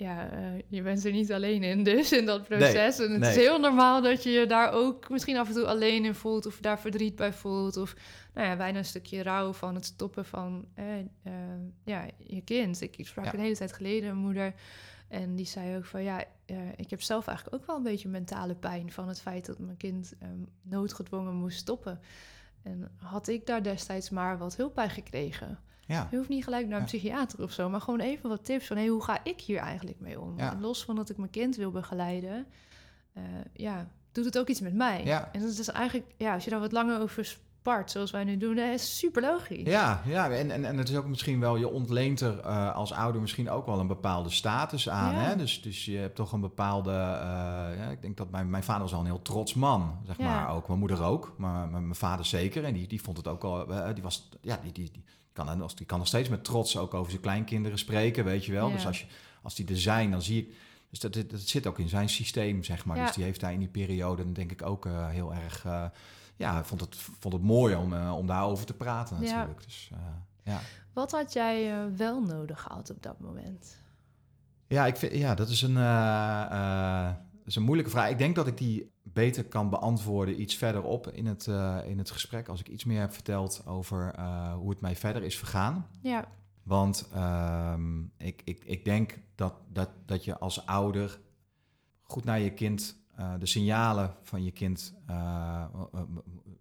[0.00, 2.98] ja, uh, je bent er niet alleen in dus, in dat proces.
[2.98, 6.04] en het is heel normaal dat je je daar ook misschien af en toe alleen
[6.04, 6.46] in voelt...
[6.46, 7.76] of daar verdriet bij voelt.
[7.76, 7.94] Of
[8.34, 10.84] nou ja, bijna een stukje rouw van het stoppen van eh,
[11.24, 11.32] uh,
[11.84, 12.80] ja, je kind.
[12.80, 14.54] Ik, ik sprak een hele tijd geleden een moeder...
[15.08, 18.08] en die zei ook van ja, uh, ik heb zelf eigenlijk ook wel een beetje
[18.08, 18.92] mentale pijn...
[18.92, 22.00] van het feit dat mijn kind um, noodgedwongen moest stoppen.
[22.62, 25.58] En had ik daar destijds maar wat hulp bij gekregen...
[25.90, 26.08] Ja.
[26.10, 28.76] Je hoeft niet gelijk naar een psychiater of zo, maar gewoon even wat tips van
[28.76, 30.36] hey, hoe ga ik hier eigenlijk mee om?
[30.60, 32.46] Los van dat ik mijn kind wil begeleiden,
[33.16, 33.22] uh,
[33.52, 35.04] ja, doet het ook iets met mij.
[35.32, 38.36] En dat is eigenlijk, ja, als je daar wat langer over apart, zoals wij nu
[38.36, 39.66] doen, dat is super logisch.
[39.66, 42.92] Ja, ja en, en, en het is ook misschien wel, je ontleent er uh, als
[42.92, 45.14] ouder misschien ook wel een bepaalde status aan.
[45.14, 45.36] Hè?
[45.36, 46.96] Dus, dus je hebt toch een bepaalde, uh,
[47.78, 50.24] ja, ik denk dat mijn, mijn vader was al een heel trots man, zeg ja.
[50.24, 50.66] maar ook.
[50.66, 52.64] Mijn moeder ook, maar mijn, vader zeker.
[52.64, 55.04] En die, die vond het ook al, die was, ja, die, die, die,
[55.46, 58.68] kan, die kan nog steeds met trots ook over zijn kleinkinderen spreken, weet je wel.
[58.68, 58.74] Ja.
[58.74, 59.06] Dus als, je,
[59.42, 60.54] als die er zijn, dan zie ik...
[60.90, 62.96] Dus dat, dat zit ook in zijn systeem, zeg maar.
[62.96, 63.06] Ja.
[63.06, 65.64] Dus die heeft hij in die periode, denk ik ook uh, heel erg...
[65.64, 65.84] Uh,
[66.36, 69.60] ja, vond het, vond het mooi om, uh, om daarover te praten natuurlijk.
[69.60, 69.66] Ja.
[69.66, 69.90] Dus,
[70.44, 70.60] ja.
[70.92, 73.76] Wat had jij wel nodig gehad op dat moment?
[74.66, 75.74] Ja, ik vind, ja dat is een,
[77.38, 78.10] dat is een moeilijke vraag.
[78.10, 82.10] Ik denk dat ik die beter kan beantwoorden iets verderop in het, uh, in het
[82.10, 82.48] gesprek.
[82.48, 85.86] Als ik iets meer heb verteld over uh, hoe het mij verder is vergaan.
[86.02, 86.28] Ja.
[86.62, 87.74] Want uh,
[88.16, 91.18] ik, ik, ik denk dat, dat, dat je als ouder
[92.02, 94.94] goed naar je kind, uh, de signalen van je kind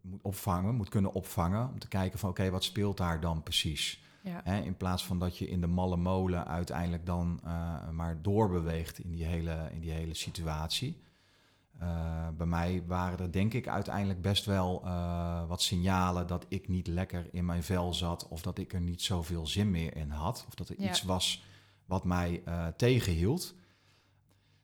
[0.02, 1.70] moet opvangen, moet kunnen opvangen.
[1.70, 4.04] Om te kijken van oké, okay, wat speelt daar dan precies?
[4.24, 4.42] Ja.
[4.44, 7.40] Hè, in plaats van dat je in de malle molen uiteindelijk dan
[7.92, 11.02] maar doorbeweegt in die hele, in die hele situatie.
[11.82, 16.68] Uh, bij mij waren er denk ik uiteindelijk best wel uh, wat signalen dat ik
[16.68, 20.10] niet lekker in mijn vel zat of dat ik er niet zoveel zin meer in
[20.10, 20.90] had of dat er ja.
[20.90, 21.44] iets was
[21.86, 23.56] wat mij uh, tegenhield.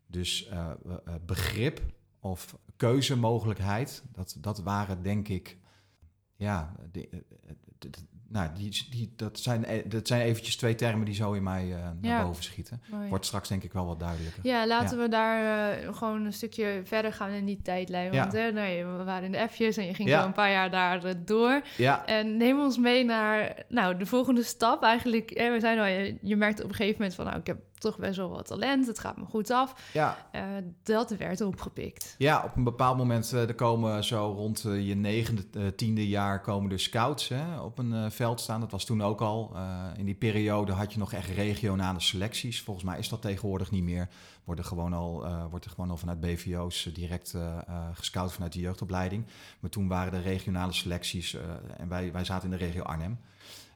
[0.08, 0.49] Dus
[1.25, 1.82] begrip
[2.19, 5.58] of keuzemogelijkheid, dat, dat waren denk ik
[6.36, 7.23] ja, de,
[7.78, 11.34] de, de, nou, die, die, dat, zijn, e, dat zijn eventjes twee termen die zo
[11.34, 12.24] in mij uh, naar ja.
[12.24, 12.82] boven schieten.
[12.90, 13.10] Mooi.
[13.10, 14.46] Wordt straks denk ik wel wat duidelijker.
[14.46, 15.04] Ja, laten ja.
[15.04, 18.12] we daar uh, gewoon een stukje verder gaan in die tijdlijn.
[18.12, 18.40] Want ja.
[18.40, 21.06] hè, nee, we waren in de F'jes en je ging zo een paar jaar daar
[21.06, 21.62] uh, door.
[22.06, 24.84] En neem ons mee naar nou, de volgende stap.
[24.84, 27.26] Eigenlijk, hè, we zijn al, je, je merkt op een gegeven moment van...
[27.26, 29.91] nou, ik heb toch best wel wat talent, het gaat me goed af.
[29.93, 30.17] Ja.
[30.36, 30.41] Uh,
[30.84, 32.15] dat werd opgepikt.
[32.17, 36.41] Ja, op een bepaald moment, uh, er komen zo rond uh, je negende, tiende jaar
[36.41, 38.60] komen er scouts hè, op een veld staan.
[38.60, 39.56] Dat was toen ook al.
[39.98, 42.62] in die periode had je nog echt regionale selecties.
[42.62, 44.10] Volgens mij is dat tegenwoordig niet meer.
[44.43, 47.36] Worden gewoon al, wordt er gewoon al vanuit BVO's direct
[47.93, 49.26] gescout vanuit de jeugdopleiding.
[49.60, 51.38] Maar toen waren de regionale selecties
[51.78, 53.17] en wij, wij zaten in de regio Arnhem.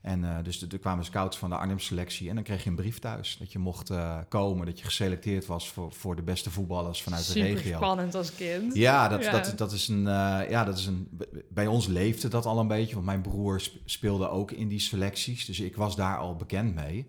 [0.02, 2.76] En uh, dus er kwamen scouts van de Arnhem selectie en dan kreeg je een
[2.76, 6.52] brief thuis dat je mocht uh, komen, dat je geselecteerd was voor, voor de beste
[6.52, 7.76] voetballers vanuit Super de regio.
[7.76, 8.76] spannend als kind.
[8.76, 9.32] Ja, dat, ja.
[9.32, 11.22] Dat, dat is een, uh, ja, dat is een.
[11.50, 15.46] Bij ons leefde dat al een beetje, want mijn broer speelde ook in die selecties,
[15.46, 17.08] dus ik was daar al bekend mee.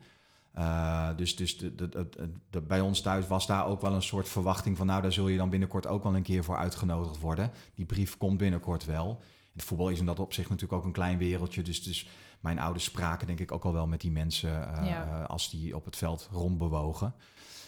[1.17, 2.09] dus dus de, de,
[2.51, 5.29] de, bij ons thuis was daar ook wel een soort verwachting van, nou, daar zul
[5.29, 7.51] je dan binnenkort ook wel een keer voor uitgenodigd worden.
[7.75, 9.21] Die brief komt binnenkort wel.
[9.53, 11.83] Het voetbal is in dat opzicht natuurlijk ook een klein wereldje, dus.
[11.83, 12.07] dus
[12.41, 15.23] mijn ouders spraken denk ik ook al wel met die mensen uh, ja.
[15.23, 17.15] als die op het veld rondbewogen.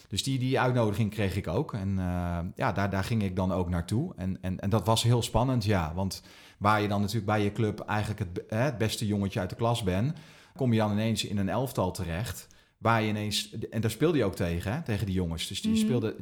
[0.07, 1.73] Dus die, die uitnodiging kreeg ik ook.
[1.73, 4.13] En uh, ja, daar, daar ging ik dan ook naartoe.
[4.15, 5.93] En, en, en dat was heel spannend, ja.
[5.93, 6.23] Want
[6.57, 9.83] waar je dan natuurlijk bij je club eigenlijk het, het beste jongetje uit de klas
[9.83, 10.19] bent...
[10.55, 12.47] kom je dan ineens in een elftal terecht
[12.83, 13.55] waar je ineens...
[13.69, 15.47] En daar speelde je ook tegen, hè, tegen die jongens.
[15.47, 15.77] Dus die mm.
[15.77, 16.15] speelde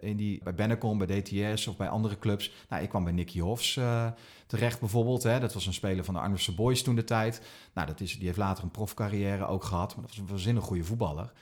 [0.00, 2.52] in die, bij Bennekom, bij DTS of bij andere clubs.
[2.68, 4.10] Nou, ik kwam bij Nicky Hofs uh,
[4.46, 5.22] terecht bijvoorbeeld.
[5.22, 5.40] Hè.
[5.40, 7.42] Dat was een speler van de Arnhemse Boys toen de tijd.
[7.74, 9.94] Nou, dat is, die heeft later een profcarrière ook gehad.
[9.94, 11.32] Maar dat was een waanzinnig goede voetballer.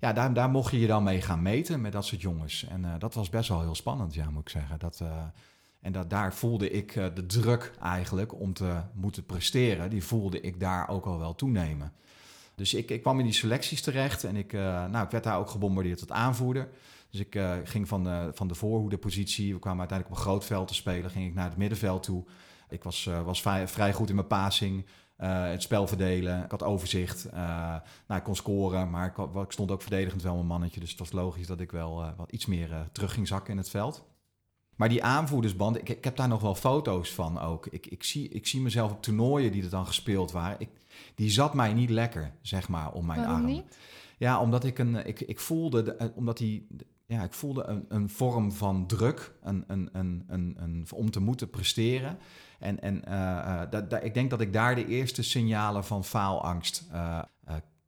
[0.00, 2.66] Ja, daar, daar mocht je je dan mee gaan meten met dat soort jongens.
[2.68, 4.78] En uh, dat was best wel heel spannend, ja, moet ik zeggen.
[4.78, 5.00] Dat...
[5.02, 5.08] Uh,
[5.80, 9.90] en dat, daar voelde ik de druk eigenlijk om te moeten presteren.
[9.90, 11.92] Die voelde ik daar ook al wel toenemen.
[12.60, 15.38] Dus ik, ik kwam in die selecties terecht en ik, uh, nou, ik werd daar
[15.38, 16.68] ook gebombardeerd tot aanvoerder.
[17.10, 20.44] Dus ik uh, ging van de, van de voorhoedepositie, we kwamen uiteindelijk op een groot
[20.44, 22.24] veld te spelen, ging ik naar het middenveld toe.
[22.68, 26.62] Ik was, uh, was vrij, vrij, goed in mijn passing, het spel verdelen, ik had
[26.62, 27.32] overzicht.
[27.32, 27.80] nou,
[28.16, 30.80] ik kon scoren, maar ik, ik, stond ook verdedigend wel mijn mannetje.
[30.80, 33.70] Dus het was logisch dat ik wel wat iets meer terug ging zakken in het
[33.70, 34.04] veld.
[34.76, 37.66] Maar die aanvoerdersband, ik, ik, heb daar nog wel foto's van ook.
[37.66, 40.56] Ik, ik, zie, ik zie mezelf op toernooien die er dan gespeeld waren.
[40.60, 40.68] Ik,
[41.14, 43.46] die zat mij niet lekker, zeg maar, om mijn Waarom arm.
[43.46, 43.78] Niet?
[44.18, 46.66] Ja, omdat ik een, ik, ik voelde, de, eh, omdat die,
[47.06, 51.20] ja, ik voelde een, een vorm van druk, een, een, een, een, een, om te
[51.20, 52.18] moeten presteren.
[52.58, 56.04] En, en uh, uh, dat, dat, ik denk dat ik daar de eerste signalen van
[56.04, 57.20] faalangst uh,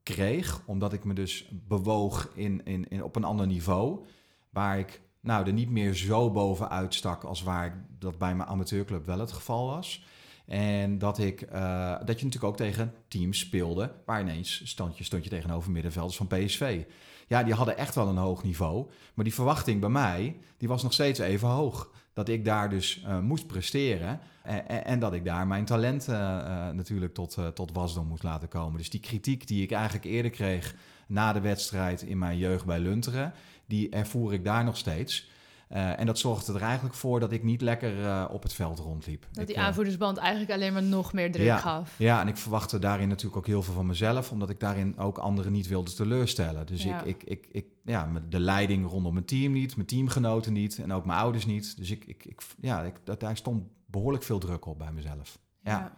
[0.03, 4.05] kreeg, omdat ik me dus bewoog in, in, in, op een ander niveau,
[4.51, 9.07] waar ik nou, er niet meer zo bovenuit stak als waar dat bij mijn amateurclub
[9.07, 10.05] wel het geval was.
[10.53, 15.05] En dat, ik, uh, dat je natuurlijk ook tegen teams speelde waar ineens stond je,
[15.05, 16.83] stond je tegenover middenvelders van PSV.
[17.27, 18.91] Ja, die hadden echt wel een hoog niveau.
[19.15, 21.91] Maar die verwachting bij mij, die was nog steeds even hoog.
[22.13, 24.21] Dat ik daar dus uh, moest presteren.
[24.43, 28.79] En, en, dat ik daar mijn talenten uh, natuurlijk tot, tot wasdom moest laten komen.
[28.79, 30.75] Dus die kritiek die ik eigenlijk eerder kreeg
[31.07, 33.33] na de wedstrijd in mijn jeugd bij Lunteren,
[33.67, 35.31] die ervoer ik daar nog steeds.
[35.75, 38.79] Uh, en dat zorgde er eigenlijk voor dat ik niet lekker uh, op het veld
[38.79, 39.27] rondliep.
[39.33, 41.95] Dat die ik, aanvoerdersband eigenlijk alleen maar nog meer druk ja, gaf.
[41.99, 45.19] Ja, en ik verwachtte daarin natuurlijk ook heel veel van mezelf, omdat ik daarin ook
[45.19, 46.67] anderen niet wilde teleurstellen.
[46.67, 47.03] Dus Ja.
[47.03, 50.93] ik, ik, ik, ik, ja, de leiding rondom mijn team niet, mijn teamgenoten niet en
[50.93, 51.77] ook mijn ouders niet.
[51.77, 55.39] Dus ik, ik, ik, ja, ik, dat, daar stond behoorlijk veel druk op bij mezelf.
[55.63, 55.93] Ja.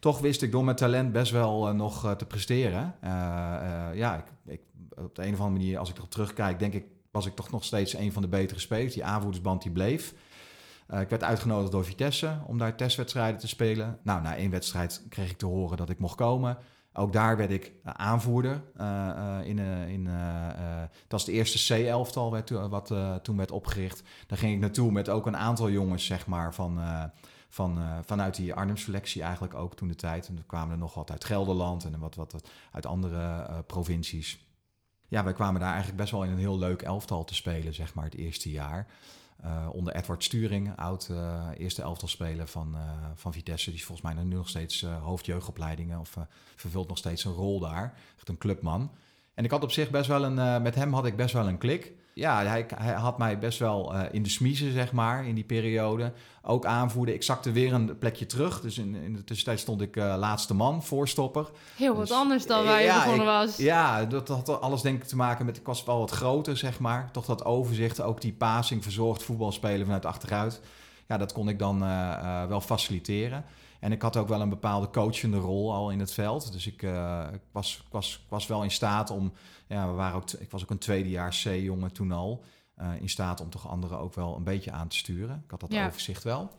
[0.00, 2.94] Toch wist ik door mijn talent best wel eh, nog eh, te presteren.
[3.00, 4.60] Eh, eh, ja, ik, ik,
[4.96, 6.84] op de een of andere manier, als ik erop terugkijk, denk ik,
[7.16, 8.94] was ik toch nog steeds een van de betere spelers.
[8.94, 10.14] Die aanvoerdersband die bleef.
[10.86, 13.98] Eh, ik werd uitgenodigd door Vitesse om daar testwedstrijden te spelen.
[14.02, 16.58] Nou, na één wedstrijd kreeg ik te horen dat ik mocht komen.
[16.92, 18.62] Ook daar werd ik eh, aanvoerder.
[18.76, 20.04] eh, in, in,
[20.84, 22.30] dat was het eerste C-elftal
[22.68, 24.02] wat toen werd opgericht.
[24.26, 26.80] Daar ging ik naartoe met ook een aantal jongens, zeg maar, van,
[27.48, 30.28] van, vanuit die Arnhem-selectie eigenlijk ook toen de tijd.
[30.28, 34.45] En er kwamen er nog wat uit Gelderland en wat, wat, uit andere provincies.
[35.08, 37.94] Ja, wij kwamen daar eigenlijk best wel in een heel leuk elftal te spelen, zeg
[37.94, 38.86] maar, het eerste jaar.
[39.42, 42.80] Eh, onder Edward Sturing, oud eh, eerste elftal speler van, eh,
[43.14, 43.70] van Vitesse.
[43.70, 46.16] Die is volgens mij nu nog steeds hoofdjeugdopleidingen of
[46.56, 47.94] vervult nog steeds een rol daar.
[48.16, 48.90] Echt een clubman.
[49.34, 51.58] En ik had op zich best wel een, met hem had ik best wel een
[51.58, 51.92] klik.
[52.18, 55.44] Ja, hij, hij had mij best wel eh, in de smiezen, zeg maar, in die
[55.44, 56.12] periode.
[56.42, 57.14] Ook aanvoerden.
[57.14, 58.60] Ik zakte weer een plekje terug.
[58.60, 61.50] Dus in, in de tussentijd stond ik eh, laatste man, voorstopper.
[61.76, 63.56] Heel wat Dus- anders dan waar je Ja, begonnen ik- was.
[63.56, 65.56] Ja, dat had alles denk ik te maken met...
[65.56, 67.10] Ik was wel wat groter, zeg maar.
[67.12, 70.60] Toch dat overzicht, ook die passing, verzorgd voetbal spelen vanuit achteruit.
[71.08, 73.44] Ja, dat kon ik dan eh, eh, wel faciliteren.
[73.86, 76.52] En ik had ook wel een bepaalde coachende rol al in het veld.
[76.52, 79.32] Dus ik, eh, ik, was, ik, was, ik was wel in staat om...
[79.66, 82.44] Ja, we waren ook, ik was ook een tweedejaars C-jongen toen al.
[82.74, 85.42] eh, in staat om toch anderen ook wel een beetje aan te sturen.
[85.44, 85.86] Ik had dat Ja.
[85.86, 86.50] overzicht wel.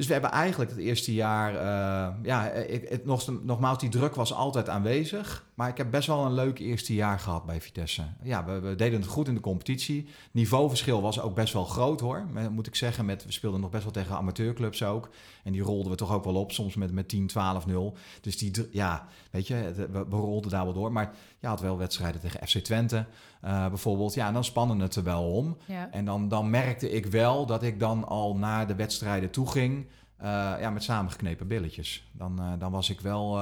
[0.00, 4.14] Dus we hebben eigenlijk het eerste jaar, eh, ja, ik, het, nog, nogmaals, die druk
[4.14, 5.44] was altijd aanwezig.
[5.54, 8.02] Maar ik heb best wel een leuk eerste jaar gehad bij Vitesse.
[8.22, 10.08] Ja, we, deden het goed in de competitie.
[10.30, 13.04] Niveauverschil was ook best wel groot hoor, moet ik zeggen.
[13.04, 15.08] Met, we speelden nog best wel tegen amateurclubs ook.
[15.44, 17.96] En die rolden we toch ook wel op, soms met, met 10, 12, 0.
[18.20, 20.92] Dus die, ja, weet je, we, we rolden daar wel door.
[20.92, 23.06] Maar je had wel wedstrijden tegen FC Twente
[23.40, 24.14] eh, bijvoorbeeld.
[24.14, 25.56] Ja, en dan spannen het er wel om.
[25.66, 25.90] Ja.
[25.90, 29.86] En dan, dan merkte ik wel dat ik dan al naar de wedstrijden toe ging.
[30.16, 30.26] eh,
[30.60, 32.10] ja, met samengeknepen billetjes.
[32.12, 33.38] Dan, eh, dan was ik wel.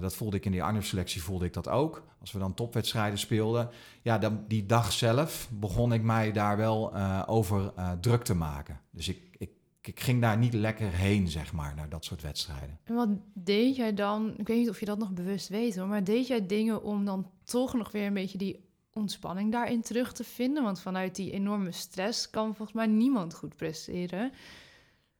[0.00, 2.02] dat voelde ik in die Arnhem-selectie, voelde ik dat ook.
[2.20, 3.70] Als we dan topwedstrijden speelden.
[4.02, 8.80] Ja, dan, die dag zelf begon ik mij daar wel over druk te maken.
[8.90, 12.78] Dus ik, ik, ik ging daar niet lekker heen, zeg maar, naar dat soort wedstrijden.
[12.84, 14.34] En wat deed jij dan?
[14.38, 17.04] Ik weet niet of je dat nog bewust weet hoor, maar deed jij dingen om
[17.04, 20.62] dan toch nog weer een beetje die ontspanning daarin terug te vinden?
[20.62, 24.32] Want vanuit die enorme stress kan volgens mij niemand goed presteren.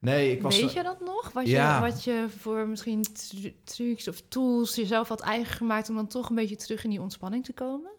[0.01, 0.61] Nee, ik was.
[0.61, 1.33] Weet je dat nog?
[1.33, 1.75] Wat, Ja.
[1.75, 6.07] je, wat je voor misschien tru- trucs of tools jezelf had eigen gemaakt om dan
[6.07, 7.91] toch een beetje terug in die ontspanning te komen?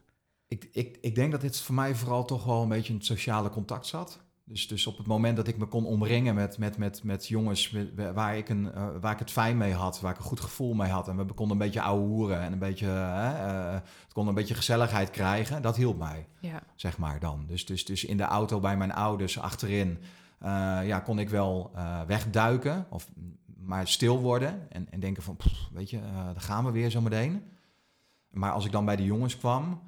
[0.47, 3.49] Ik, ik, ik denk dat dit voor mij vooral toch wel een beetje een sociale
[3.49, 4.19] contact zat.
[4.49, 7.75] Dus, dus op het moment dat ik me kon omringen met, met, met, met jongens
[8.13, 10.73] waar, ik een, eh, waar ik het fijn mee had, waar ik een goed gevoel
[10.73, 11.07] mee had.
[11.07, 14.53] En we konden een beetje ouwe hoeren en een beetje, eh, het kon een beetje
[14.53, 15.61] gezelligheid krijgen.
[15.61, 16.61] Dat hielp mij, Ja.
[16.75, 17.45] zeg maar dan.
[17.47, 19.97] Dus, dus, dus in de auto bij mijn ouders achterin
[20.39, 21.71] eh, ja, kon ik wel
[22.07, 23.09] wegduiken of
[23.57, 27.01] maar stil worden en, en denken van, pff, weet je, daar gaan we weer zo
[27.01, 27.43] meteen.
[28.29, 29.81] Maar als ik dan bij de jongens kwam,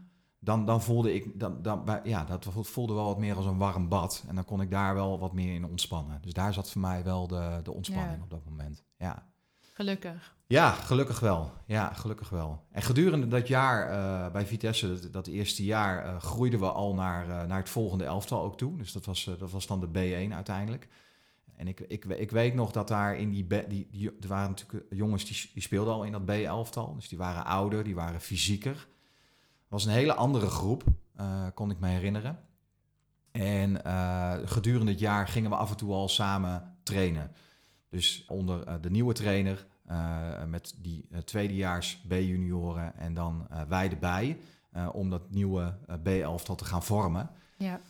[0.43, 3.87] dan, dan voelde ik, dan, dan, ja, dat voelde wel wat meer als een warm
[3.89, 4.23] bad.
[4.27, 6.19] En dan kon ik daar wel wat meer in ontspannen.
[6.21, 8.23] Dus daar zat voor mij wel de, de ontspanning Ja.
[8.23, 8.83] op dat moment.
[8.97, 9.29] Ja.
[9.73, 10.35] Gelukkig.
[10.47, 11.51] ja, gelukkig wel.
[11.65, 12.63] Ja, gelukkig wel.
[12.71, 16.93] En gedurende dat jaar eh, bij Vitesse, dat, dat eerste jaar, eh, groeiden we al
[16.93, 18.77] naar, eh, naar het volgende elftal ook toe.
[18.77, 19.87] Dus dat was, dat was dan de
[20.27, 20.87] B1 uiteindelijk.
[21.55, 24.11] En ik, ik, ik weet nog dat daar in die, be- die, die...
[24.21, 26.95] Er waren natuurlijk jongens die, die speelden al in dat B-elftal.
[26.95, 28.87] Dus die waren ouder, die waren fysieker.
[29.71, 30.83] Was een hele andere groep,
[31.15, 32.39] eh, kon ik me herinneren.
[33.31, 37.31] En eh, gedurende het jaar gingen we af en toe al samen trainen.
[37.89, 39.69] Dus onder eh, de nieuwe trainer,
[40.47, 44.37] met die tweedejaars B-junioren en dan wij erbij,
[44.91, 47.29] om dat nieuwe B-elftal te gaan vormen.
[47.57, 47.81] Ja.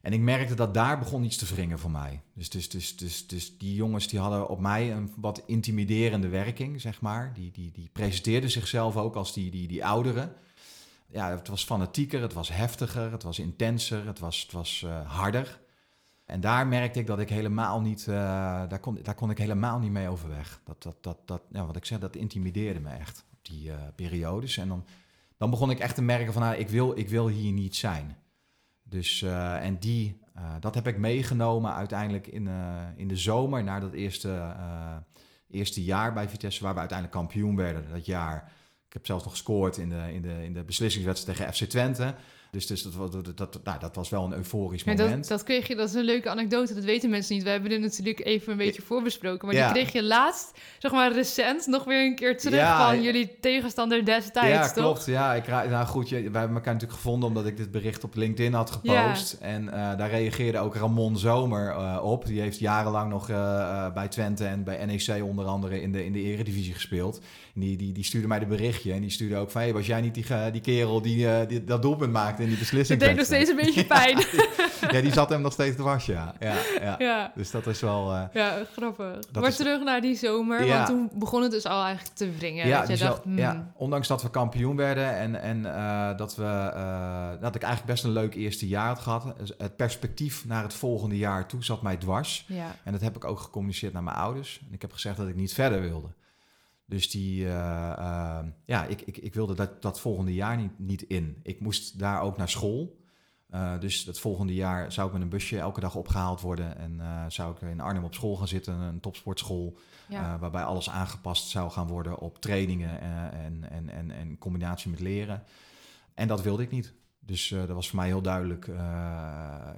[0.00, 2.22] En ik merkte dat daar begon iets te wringen voor mij.
[2.34, 6.80] Dus, dus, dus, dus, dus die jongens die hadden op mij een wat intimiderende werking,
[6.80, 7.32] zeg maar.
[7.34, 10.32] Die, die, die presenteerden zichzelf ook als die, die, die ouderen.
[11.10, 15.10] Ja, het was fanatieker, het was heftiger, het was intenser, het was, het was eh,
[15.10, 15.60] harder.
[16.24, 18.14] En daar merkte ik dat ik helemaal niet, eh,
[18.68, 20.60] daar, kon, daar kon ik helemaal niet mee overweg.
[20.64, 24.56] Dat, dat, dat, dat, ja, wat ik zeg, dat intimideerde me echt, die eh, periodes.
[24.56, 24.84] En dan,
[25.36, 28.16] dan begon ik echt te merken van, nou, ik, wil, ik wil hier niet zijn.
[28.82, 30.20] Dus, en die,
[30.60, 32.48] dat heb ik meegenomen uiteindelijk in,
[32.96, 34.54] in de zomer, na dat eerste,
[35.50, 38.52] eerste jaar bij Vitesse, waar we uiteindelijk kampioen werden dat jaar.
[38.88, 42.14] Ik heb zelfs nog gescoord in de, in de, in de beslissingswedstrijd tegen FC Twente.
[42.50, 45.18] Dus, dus dat, dat, dat, nou, dat was wel een euforisch Ja, moment.
[45.18, 47.44] dat, dat kreeg je, dat is een leuke anekdote, dat weten mensen niet.
[47.44, 49.46] We hebben dit natuurlijk even een beetje voorbesproken.
[49.46, 49.72] Maar Ja.
[49.72, 53.36] die kreeg je laatst, zeg maar recent, nog weer een keer terug Ja, van jullie
[53.40, 54.84] tegenstander destijds, ja, toch?
[54.84, 55.06] klopt.
[55.06, 58.14] Ja, ik, nou goed, je, wij hebben elkaar natuurlijk gevonden omdat ik dit bericht op
[58.14, 59.32] LinkedIn had gepost.
[59.40, 62.26] En eh, daar reageerde ook Ramon Zomer eh, op.
[62.26, 66.12] Die heeft jarenlang nog eh, bij Twente en bij NEC onder andere in de, in
[66.12, 67.20] de eredivisie gespeeld.
[67.54, 69.60] En die, die, die stuurde mij de berichtje en die stuurde ook van...
[69.60, 72.58] Hey, was jij niet die, die kerel die, die dat doelpunt maakte in die Het
[72.58, 73.00] beslissing?
[73.00, 74.18] deed nog steeds een beetje pijn.
[74.90, 76.34] Ja, die zat hem nog steeds dwars, ja.
[76.40, 76.94] ja, ja.
[76.98, 77.32] ja.
[77.34, 78.12] Dus dat is wel...
[78.12, 79.16] eh, Ja, grappig.
[79.32, 80.74] Maar is- terug naar die zomer, Ja.
[80.76, 82.66] want toen begon het dus al eigenlijk te wringen.
[82.66, 86.16] Ja, dat je dacht, zo- hmm, ja, ondanks dat we kampioen werden en, en eh,
[86.16, 89.34] dat, we, eh, dat ik eigenlijk best een leuk eerste jaar had gehad.
[89.38, 92.44] Dus Het perspectief naar het volgende jaar toe zat mij dwars.
[92.48, 92.74] ja.
[92.84, 94.60] En dat heb ik ook gecommuniceerd naar mijn ouders.
[94.68, 96.08] En ik heb gezegd dat ik niet verder wilde.
[96.88, 101.02] Dus die, eh, eh, ja, ik, ik, ik wilde dat, dat volgende jaar niet, niet
[101.02, 101.40] in.
[101.42, 102.98] Ik moest daar ook naar school.
[103.48, 106.78] Eh, dus het volgende jaar zou ik met een busje elke dag opgehaald worden.
[106.78, 109.78] En eh, zou ik in Arnhem op school gaan zitten, een topsportschool.
[110.08, 110.38] ja.
[110.38, 115.00] Waarbij alles aangepast zou gaan worden op trainingen en, en, en, en in combinatie met
[115.00, 115.42] leren.
[116.14, 116.94] En dat wilde ik niet.
[117.20, 118.70] Dus dat was voor mij heel duidelijk.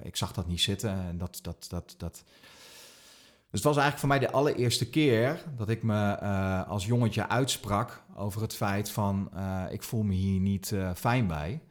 [0.03, 0.89] ik zag dat niet zitten.
[0.89, 2.23] En dat, dat, dat, dat...
[3.51, 7.27] Dus het was eigenlijk voor mij de allereerste keer dat ik me eh, als jongetje
[7.27, 11.61] uitsprak over het feit van eh, ik voel me hier niet eh, fijn bij.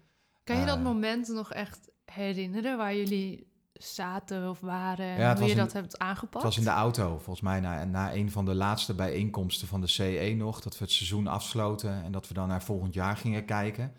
[0.45, 5.49] Kan je dat moment nog echt herinneren waar jullie zaten of waren en Ja, hoe
[5.49, 6.35] je dat hebt aangepakt?
[6.35, 9.81] Het was in de auto, volgens mij na, na een van de laatste bijeenkomsten van
[9.81, 13.17] de CE nog, dat we het seizoen afsloten en dat we dan naar volgend jaar
[13.17, 13.93] gingen kijken.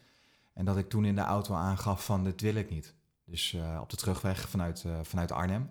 [0.53, 2.95] En dat ik toen in de auto aangaf van dit wil ik niet.
[3.25, 5.69] Dus op de terugweg vanuit, vanuit Arnhem.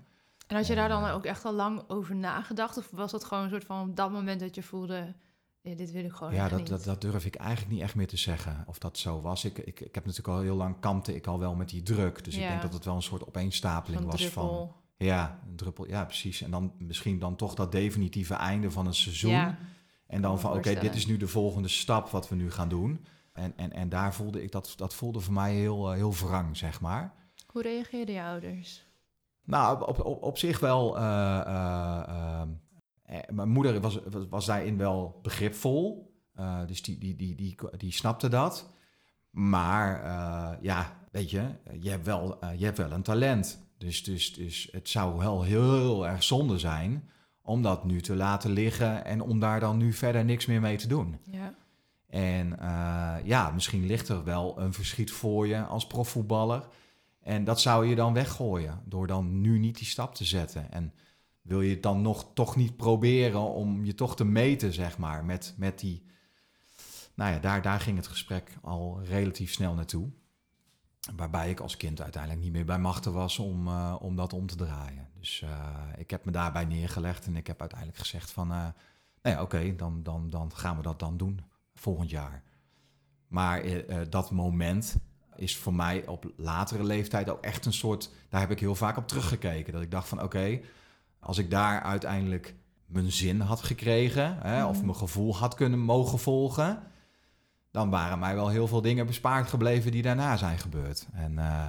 [0.50, 2.76] En had je daar dan ook echt al lang over nagedacht?
[2.76, 5.14] Of was dat gewoon een soort van op dat moment dat je voelde...
[5.60, 6.68] Ja, dit wil ik gewoon ja, dat, niet.
[6.68, 9.44] dat, dat durf ik eigenlijk niet echt meer te zeggen of dat zo was.
[9.44, 12.24] Ik, ik, ik heb natuurlijk al heel lang kampte ik al wel met die druk.
[12.24, 14.46] Dus ik denk dat het wel een soort opeenstapeling was van...
[14.46, 14.76] druppel.
[14.96, 16.42] Ja, een druppel, ja precies.
[16.42, 19.30] En dan misschien dan toch dat definitieve einde van een seizoen.
[19.30, 19.58] Ja,
[20.06, 23.06] En dan van, oké, dit is nu de volgende stap wat we nu gaan doen.
[23.32, 26.56] En, en, en daar voelde ik, dat, dat voelde voor mij heel, eh, heel wrang,
[26.56, 27.14] zeg maar.
[27.46, 28.88] Hoe reageerden je ouders?
[29.44, 30.96] Nou, op, op, op zich wel.
[30.96, 32.42] eh, eh, eh,
[33.02, 36.08] eh, mijn moeder was, was, was daarin wel begripvol.
[36.66, 38.70] Dus die, die, die, die, die snapte dat.
[39.30, 40.02] Maar
[40.62, 41.42] ja, weet je,
[41.80, 43.68] je hebt wel, je hebt wel een talent.
[43.78, 47.10] Dus, dus, dus het zou wel heel, heel erg zonde zijn
[47.42, 50.76] om dat nu te laten liggen en om daar dan nu verder niks meer mee
[50.76, 51.18] te doen.
[51.30, 51.54] Ja.
[52.08, 52.56] En
[53.24, 56.68] ja, misschien ligt er wel een verschiet voor je als profvoetballer.
[57.20, 60.72] En dat zou je dan weggooien door dan nu niet die stap te zetten.
[60.72, 60.94] En
[61.42, 65.24] wil je het dan nog toch niet proberen om je toch te meten, zeg maar,
[65.24, 66.04] met, met die...
[67.14, 70.10] Nou ja, daar, daar ging het gesprek al relatief snel naartoe.
[71.16, 74.46] Waarbij ik als kind uiteindelijk niet meer bij machten was om, eh, om dat om
[74.46, 75.08] te draaien.
[75.18, 78.52] Dus eh, ik heb me daarbij neergelegd en ik heb uiteindelijk gezegd van...
[78.52, 78.66] eh
[79.22, 81.40] nou ja, oké, dan, dan, dan gaan we dat dan doen
[81.74, 82.42] volgend jaar.
[83.26, 83.62] Maar
[84.08, 84.96] dat moment
[85.40, 88.10] is voor mij op latere leeftijd ook echt een soort...
[88.28, 89.72] Daar heb ik heel vaak op teruggekeken.
[89.72, 90.60] Dat ik dacht van oké,
[91.20, 92.54] als ik daar uiteindelijk
[92.86, 94.36] mijn zin had gekregen...
[94.40, 94.84] Hè, of Mhm.
[94.84, 96.82] mijn gevoel had kunnen mogen volgen...
[97.70, 101.06] dan waren mij wel heel veel dingen bespaard gebleven die daarna zijn gebeurd.
[101.12, 101.64] En eh,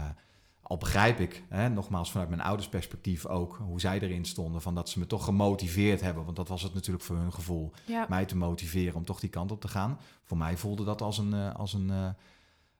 [0.61, 3.57] al begrijp ik, hè, nogmaals vanuit mijn ouders perspectief ook...
[3.61, 6.23] hoe zij erin stonden, van dat ze me toch gemotiveerd hebben.
[6.23, 8.05] Want dat was het natuurlijk voor hun gevoel Ja.
[8.09, 9.99] mij te motiveren om toch die kant op te gaan.
[10.23, 12.07] Voor mij voelde dat als een, eh, als een eh,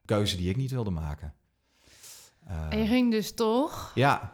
[0.04, 1.32] keuze die ik niet wilde maken.
[2.46, 3.92] Eh, En je ging dus toch?
[3.94, 4.32] ja,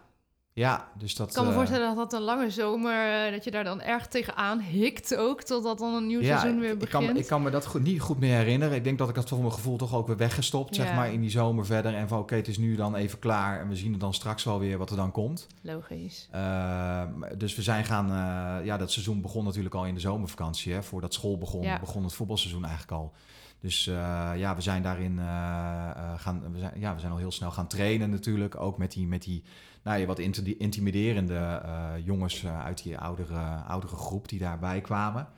[0.53, 1.29] ja, dus dat...
[1.29, 3.81] Ik kan me eh, voorstellen dat dat een lange zomer, eh, dat je daar dan
[3.81, 7.05] erg tegenaan hikt ook, totdat dan een nieuw seizoen weer ik begint.
[7.05, 8.77] kan, me- ik kan me dat goed, niet goed meer herinneren.
[8.77, 11.21] Ik denk dat ik dat voor mijn gevoel toch ook weer weggestopt, zeg maar, in
[11.21, 11.95] die zomer verder.
[11.95, 14.45] En van, oké, het is nu dan even klaar en we zien het dan straks
[14.45, 15.47] wel weer wat er dan komt.
[15.61, 16.29] Logisch.
[16.31, 17.03] Eh,
[17.37, 20.73] dus we zijn gaan, eh, ja, dat seizoen begon natuurlijk al in de zomervakantie.
[20.73, 20.83] Hè.
[20.83, 21.79] Voordat school begon, Ja.
[21.81, 23.13] begon het voetbalseizoen eigenlijk al.
[23.61, 27.19] Dus eh, ja, we zijn daarin eh, eh, gaan, we zijn, ja, we zijn al
[27.19, 28.61] heel snel gaan trainen natuurlijk.
[28.61, 29.45] Ook met die, met die
[29.83, 31.63] nou wat inti- intimiderende
[32.05, 35.29] jongens uit die oudere, oudere groep die daarbij kwamen.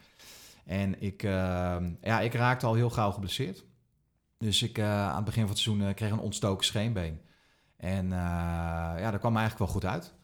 [0.65, 3.65] En ik, eh, ja, ik raakte al heel gauw geblesseerd.
[4.39, 7.21] Dus ik aan het begin van het seizoen kreeg een ontstoken scheenbeen.
[7.77, 10.15] En ja, dat kwam me eigenlijk wel goed uit.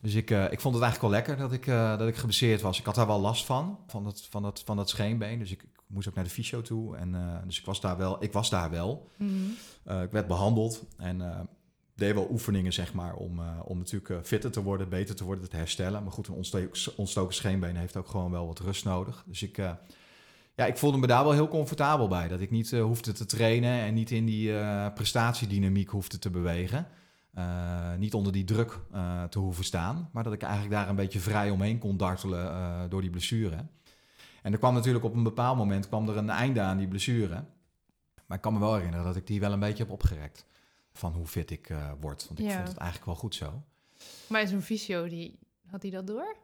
[0.00, 1.66] Dus ik, ik vond het eigenlijk wel lekker dat ik,
[1.98, 2.78] dat ik geblesseerd was.
[2.78, 5.38] Ik had daar wel last van, van dat, van dat, van dat scheenbeen.
[5.38, 6.96] Dus ik moest ook naar de fysio toe.
[6.96, 8.22] En, eh, dus ik was daar wel.
[8.22, 9.10] Ik, was daar wel.
[9.16, 9.32] Mhm.
[9.84, 11.40] Eh, ik werd behandeld en eh,
[11.94, 15.56] deed wel oefeningen, zeg maar, om, om natuurlijk fitter te worden, beter te worden, te
[15.56, 16.02] herstellen.
[16.02, 19.24] Maar goed, een ontstoken, ontstoken scheenbeen heeft ook gewoon wel wat rust nodig.
[19.26, 19.56] Dus ik,
[20.54, 22.28] Ja, ik voelde me daar wel heel comfortabel bij.
[22.28, 24.52] Dat ik niet hoefde te trainen en niet in die
[24.94, 26.86] prestatiedynamiek hoefde te bewegen.
[27.98, 28.80] Niet onder die druk
[29.30, 30.08] te hoeven staan.
[30.12, 33.66] Maar dat ik eigenlijk daar een beetje vrij omheen kon dartelen door die blessure.
[34.42, 37.44] En er kwam natuurlijk op een bepaald moment kwam er een einde aan die blessure.
[38.26, 40.44] Maar ik kan me wel herinneren dat ik die wel een beetje heb opgerekt.
[40.92, 42.26] Van hoe fit ik word.
[42.28, 42.54] Want ik Ja.
[42.56, 43.62] vond het eigenlijk wel goed zo.
[44.28, 45.38] Maar zo'n fysio, die,
[45.70, 46.36] had hij dat door?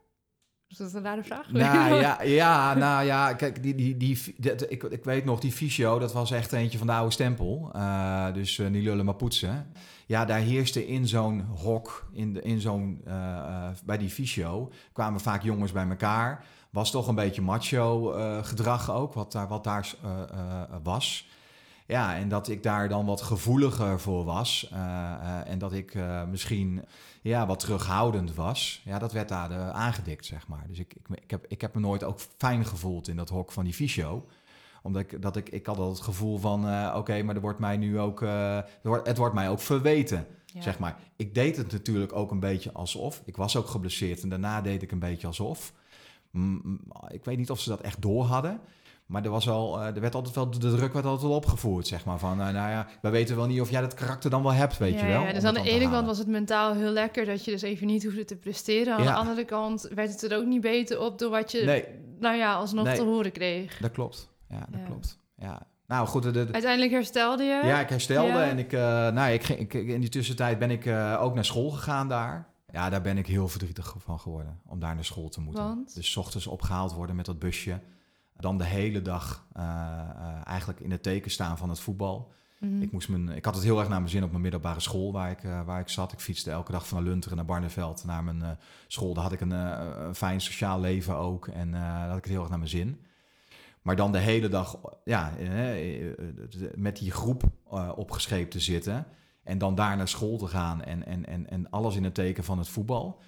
[0.68, 1.50] Is dat een rare vraag?
[1.52, 5.52] Nou ja, ja, nou ja, kijk, die, die, die, dat- ik, ik weet nog, die
[5.52, 7.70] fysio, dat was echt eentje van de oude stempel.
[7.72, 9.72] Eh, dus uh, niet lullen, maar poetsen.
[10.06, 14.72] Ja, daar heerste in zo'n hok, in, de, in zo'n, eh, eh, bij die fysio,
[14.92, 16.44] kwamen vaak jongens bij elkaar.
[16.74, 21.28] Was toch een beetje macho eh, gedrag ook, wat daar, wat daar eh, eh, was.
[21.86, 24.70] Ja, en dat ik daar dan wat gevoeliger voor was.
[25.44, 25.98] en dat ik
[26.30, 26.84] misschien
[27.22, 28.82] ja, wat terughoudend was.
[28.84, 30.64] Ja, dat werd daar aangedikt, zeg maar.
[30.68, 33.52] Dus ik, ik, ik, heb, ik heb me nooit ook fijn gevoeld in dat hok
[33.52, 34.26] van die fysio.
[34.82, 36.60] Omdat ik, dat ik, ik had al het gevoel van,
[36.94, 38.20] oké, maar er wordt mij nu ook,
[38.82, 40.62] wordt, het wordt mij ook verweten, Ja.
[40.62, 40.96] zeg maar.
[41.16, 43.22] Ik deed het natuurlijk ook een beetje alsof.
[43.24, 45.72] Ik was ook geblesseerd en daarna deed ik een beetje alsof.
[47.08, 48.60] Ik weet niet of ze dat echt door hadden.
[49.06, 51.86] Maar er, was al, eh, er werd altijd wel, de druk werd altijd wel opgevoerd,
[51.86, 52.18] zeg maar.
[52.18, 54.78] Van, eh, nou ja, we weten wel niet of jij dat karakter dan wel hebt,
[54.78, 55.22] weet ja, je wel.
[55.22, 57.86] Ja, dus aan de ene kant was het mentaal heel lekker dat je dus even
[57.86, 58.94] niet hoefde te presteren.
[58.94, 59.12] Aan Ja.
[59.12, 61.84] de andere kant werd het er ook niet beter op door wat je, Nee,
[62.20, 62.96] nou ja, alsnog Nee.
[62.96, 63.78] te horen kreeg.
[63.78, 64.28] dat klopt.
[64.48, 64.86] Ja, dat Ja.
[64.86, 65.18] klopt.
[65.38, 65.62] Ja.
[65.86, 67.60] Nou goed, de, de- Uiteindelijk herstelde je.
[67.64, 68.80] ja, ik herstelde en ik, eh,
[69.10, 70.86] nou, ik ging, ik, in die tussentijd ben ik
[71.20, 72.52] ook naar school gegaan daar.
[72.74, 75.64] Ja, daar ben ik heel verdrietig van geworden, om daar naar school te moeten.
[75.64, 75.94] Want?
[75.94, 77.80] Dus 's ochtends opgehaald worden met dat busje.
[78.36, 82.32] Dan de hele dag eh, eh, eigenlijk in het teken staan van het voetbal.
[82.58, 82.82] Mhm.
[82.82, 85.12] Ik, moest mijn, ik had het heel erg naar mijn zin op mijn middelbare school
[85.12, 86.12] waar ik, eh, waar ik zat.
[86.12, 89.14] Ik fietste elke dag van Lunteren naar Barneveld naar mijn school.
[89.14, 91.46] Daar had ik een, een fijn sociaal leven ook.
[91.48, 93.00] En daar had ik het heel erg naar mijn zin.
[93.82, 95.32] Maar dan de hele dag ja,
[96.74, 97.42] met die groep
[97.96, 99.06] opgescheept te zitten.
[99.44, 102.44] En dan daar naar school te gaan en, en, en, en alles in het teken
[102.44, 103.20] van het voetbal.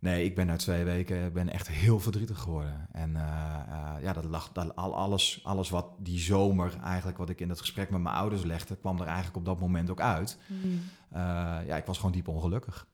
[0.00, 2.88] Nee, ik ben na twee weken ben echt heel verdrietig geworden.
[2.92, 7.28] En eh, eh, ja, dat lag, dat, al, alles, alles wat die zomer eigenlijk, wat
[7.28, 10.00] ik in dat gesprek met mijn ouders legde, kwam er eigenlijk op dat moment ook
[10.00, 10.38] uit.
[10.46, 10.68] Mhm.
[11.10, 11.20] Eh,
[11.66, 12.86] ja, ik was gewoon diep ongelukkig.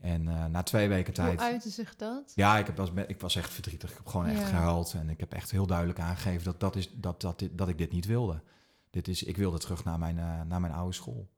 [0.00, 1.40] En na twee weken tijd...
[1.40, 2.32] Hoe uitte zich dat?
[2.34, 3.90] Ja, ik, heb, was, ik was echt verdrietig.
[3.90, 4.46] Ik heb gewoon echt Ja.
[4.46, 4.94] gehuild.
[4.94, 7.92] En ik heb echt heel duidelijk aangegeven dat, dat, is, dat, dat, dat ik dit
[7.92, 8.42] niet wilde.
[8.90, 10.14] Dit is, ik wilde terug naar mijn,
[10.46, 11.28] naar mijn oude school.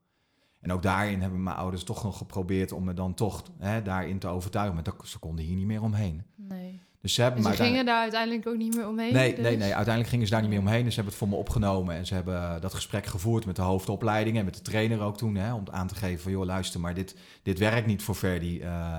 [0.61, 4.19] En ook daarin hebben mijn ouders toch nog geprobeerd om me dan toch hè, daarin
[4.19, 4.73] te overtuigen.
[4.75, 6.23] Maar dat, ze konden hier niet meer omheen.
[6.35, 6.81] Nee.
[7.01, 9.13] Dus ze hebben En me ze uiteindelijk- gingen daar uiteindelijk ook niet meer omheen?
[9.13, 9.43] Nee, dus?
[9.43, 10.83] nee, nee, uiteindelijk gingen ze daar niet meer omheen.
[10.83, 13.61] Dus ze hebben het voor me opgenomen en ze hebben dat gesprek gevoerd met de
[13.61, 15.35] hoofdopleiding en met de trainer ook toen.
[15.35, 18.59] Hè, om aan te geven van, joh, luister, maar dit, dit werkt niet voor Verdi.
[18.61, 18.97] eh,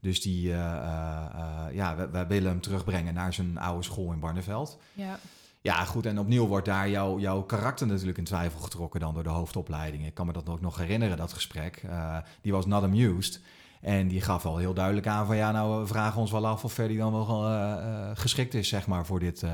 [0.00, 4.20] dus die, eh, eh, ja, we, we willen hem terugbrengen naar zijn oude school in
[4.20, 4.78] Barneveld.
[4.92, 5.18] Ja.
[5.62, 9.22] Ja, goed, en opnieuw wordt daar jouw, jouw karakter natuurlijk in twijfel getrokken dan door
[9.22, 10.06] de hoofdopleiding.
[10.06, 11.76] Ik kan me dat ook nog herinneren, dat gesprek.
[11.76, 13.40] Eh, die was not amused.
[13.80, 16.64] En die gaf al heel duidelijk aan van, ja, nou, we vragen ons wel af
[16.64, 19.44] of Verdi dan wel eh, eh, geschikt is, zeg maar, voor dit,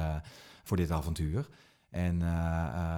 [0.63, 1.49] voor dit avontuur.
[1.91, 2.19] En,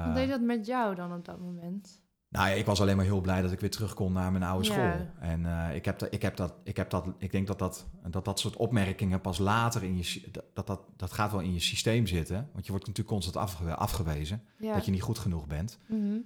[0.07, 2.03] Wat deed dat met jou dan op dat moment?
[2.31, 4.45] Nou ja, ik was alleen maar heel blij dat ik weer terug kon naar mijn
[4.45, 4.73] oude Ja.
[4.73, 5.07] school.
[5.19, 7.87] En eh, ik, heb dat, ik, heb dat, ik heb dat, ik denk dat dat,
[8.09, 11.61] dat dat soort opmerkingen pas later in je, dat, dat, dat, gaat wel in je
[11.61, 12.49] systeem zitten.
[12.53, 14.75] Want je wordt natuurlijk constant afge- afgewezen Ja.
[14.75, 15.79] dat je niet goed genoeg bent.
[15.87, 16.17] Mhm.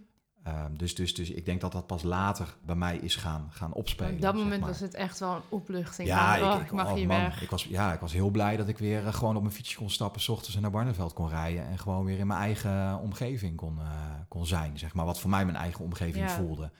[0.44, 3.72] Ehm, dus, dus, dus ik denk dat dat pas later bij mij is gaan, gaan
[3.72, 4.14] opspelen.
[4.14, 4.70] Op dat zeg moment maar.
[4.70, 6.08] was het echt wel een opluchting.
[6.08, 7.42] Ja, van, oh, ik, ik mag oh, hier man, weg.
[7.42, 9.76] Ik was, ja, ik was heel blij dat ik weer eh, gewoon op mijn fietsje
[9.76, 11.66] kon stappen, s ochtends en naar Barneveld kon rijden.
[11.66, 13.86] En gewoon weer in mijn eigen omgeving kon, eh,
[14.28, 15.04] kon zijn, zeg maar.
[15.04, 16.34] Wat voor mij mijn eigen omgeving Ja.
[16.34, 16.70] voelde.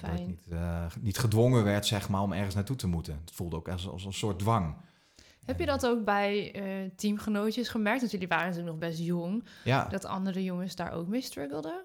[0.00, 0.26] Dat ik Fijn.
[0.26, 3.20] niet, eh, niet gedwongen werd, zeg maar, om ergens naartoe te moeten.
[3.24, 4.74] Het voelde ook als, als een soort dwang.
[5.44, 8.00] Heb je dat ook bij eh, teamgenootjes gemerkt?
[8.00, 9.44] Want jullie waren natuurlijk nog best jong.
[9.64, 11.84] Ja, Dat andere jongens daar ook mee struggelden?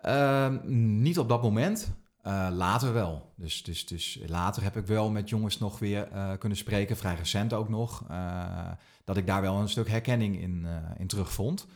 [0.00, 0.58] Ehm,
[1.02, 1.94] niet op dat moment.
[2.26, 3.32] Eh, later wel.
[3.36, 7.14] Dus, dus, dus later heb ik wel met jongens nog weer eh, kunnen spreken, vrij
[7.14, 8.04] recent ook nog.
[8.08, 8.70] eh,
[9.04, 10.66] dat ik daar wel een stuk herkenning in,
[10.98, 11.66] in terugvond.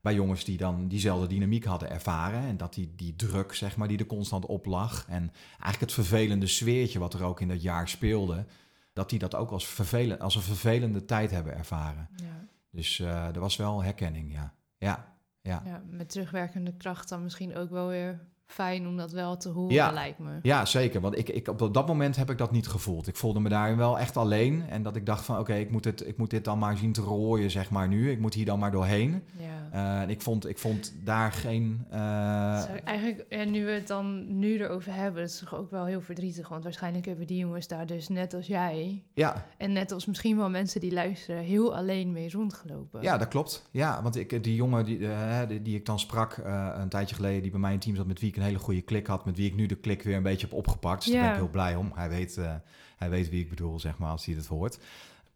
[0.00, 2.40] Bij jongens die dan diezelfde dynamiek hadden ervaren.
[2.40, 5.04] En dat die, die druk, zeg maar, die er constant op lag.
[5.08, 8.44] En eigenlijk het vervelende sfeertje wat er ook in dat jaar speelde.
[8.92, 12.08] Dat die dat ook als, vervelend, als een vervelende tijd hebben ervaren.
[12.16, 12.44] Ja.
[12.70, 14.54] Dus er was wel herkenning, ja.
[14.78, 15.15] Ja,
[15.46, 15.82] ja.
[15.90, 19.90] Met terugwerkende kracht dan misschien ook wel weer fijn om dat wel te horen, ja.
[19.90, 20.38] lijkt me.
[20.42, 21.00] Ja, zeker.
[21.00, 23.06] Want ik, ik, op dat moment heb ik dat niet gevoeld.
[23.06, 24.64] Ik voelde me daarin wel echt alleen.
[24.68, 27.00] En dat ik dacht van, oké, ik moet ik moet dit dan maar zien te
[27.00, 28.10] rooien, zeg maar, nu.
[28.10, 29.22] Ik moet hier dan maar doorheen.
[29.38, 29.54] Ja.
[29.74, 31.86] Uh, en ik vond, ik vond daar geen...
[31.92, 31.98] Uh...
[32.84, 36.00] eigenlijk, en nu we het dan nu erover hebben, dat is toch ook wel heel
[36.00, 36.48] verdrietig.
[36.48, 39.02] Want waarschijnlijk hebben die jongens daar dus net als jij...
[39.14, 39.46] Ja.
[39.56, 43.02] En net als misschien wel mensen die luisteren, heel alleen mee rondgelopen.
[43.02, 43.68] Ja, dat klopt.
[43.70, 46.36] Ja, want ik, die jongen die, uh, die, die, ik dan sprak
[46.76, 48.82] een tijdje geleden, die bij mij in team zat, met wie ik een hele goede
[48.82, 51.04] klik had, met wie ik nu de klik weer een beetje heb opgepakt.
[51.04, 51.92] Dus daar ben ik heel blij om.
[51.94, 52.38] Hij weet,
[52.96, 54.78] hij weet wie ik bedoel, zeg maar, als hij het hoort.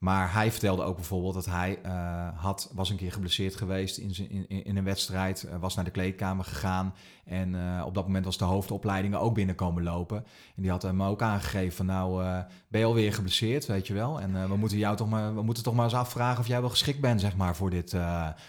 [0.01, 4.15] Maar hij vertelde ook bijvoorbeeld dat hij uh, had, was een keer geblesseerd geweest in,
[4.49, 6.95] in, in een wedstrijd, uh, was naar de kleedkamer gegaan
[7.25, 10.17] en uh, op dat moment was de hoofdopleidingen ook binnenkomen lopen.
[10.57, 12.25] En die had hem ook aangegeven van nou,
[12.69, 14.21] ben je alweer geblesseerd, weet je wel.
[14.21, 16.71] En we moeten jou toch maar, we moeten toch maar eens afvragen of jij wel
[16.71, 17.97] geschikt bent, zeg maar, voor dit,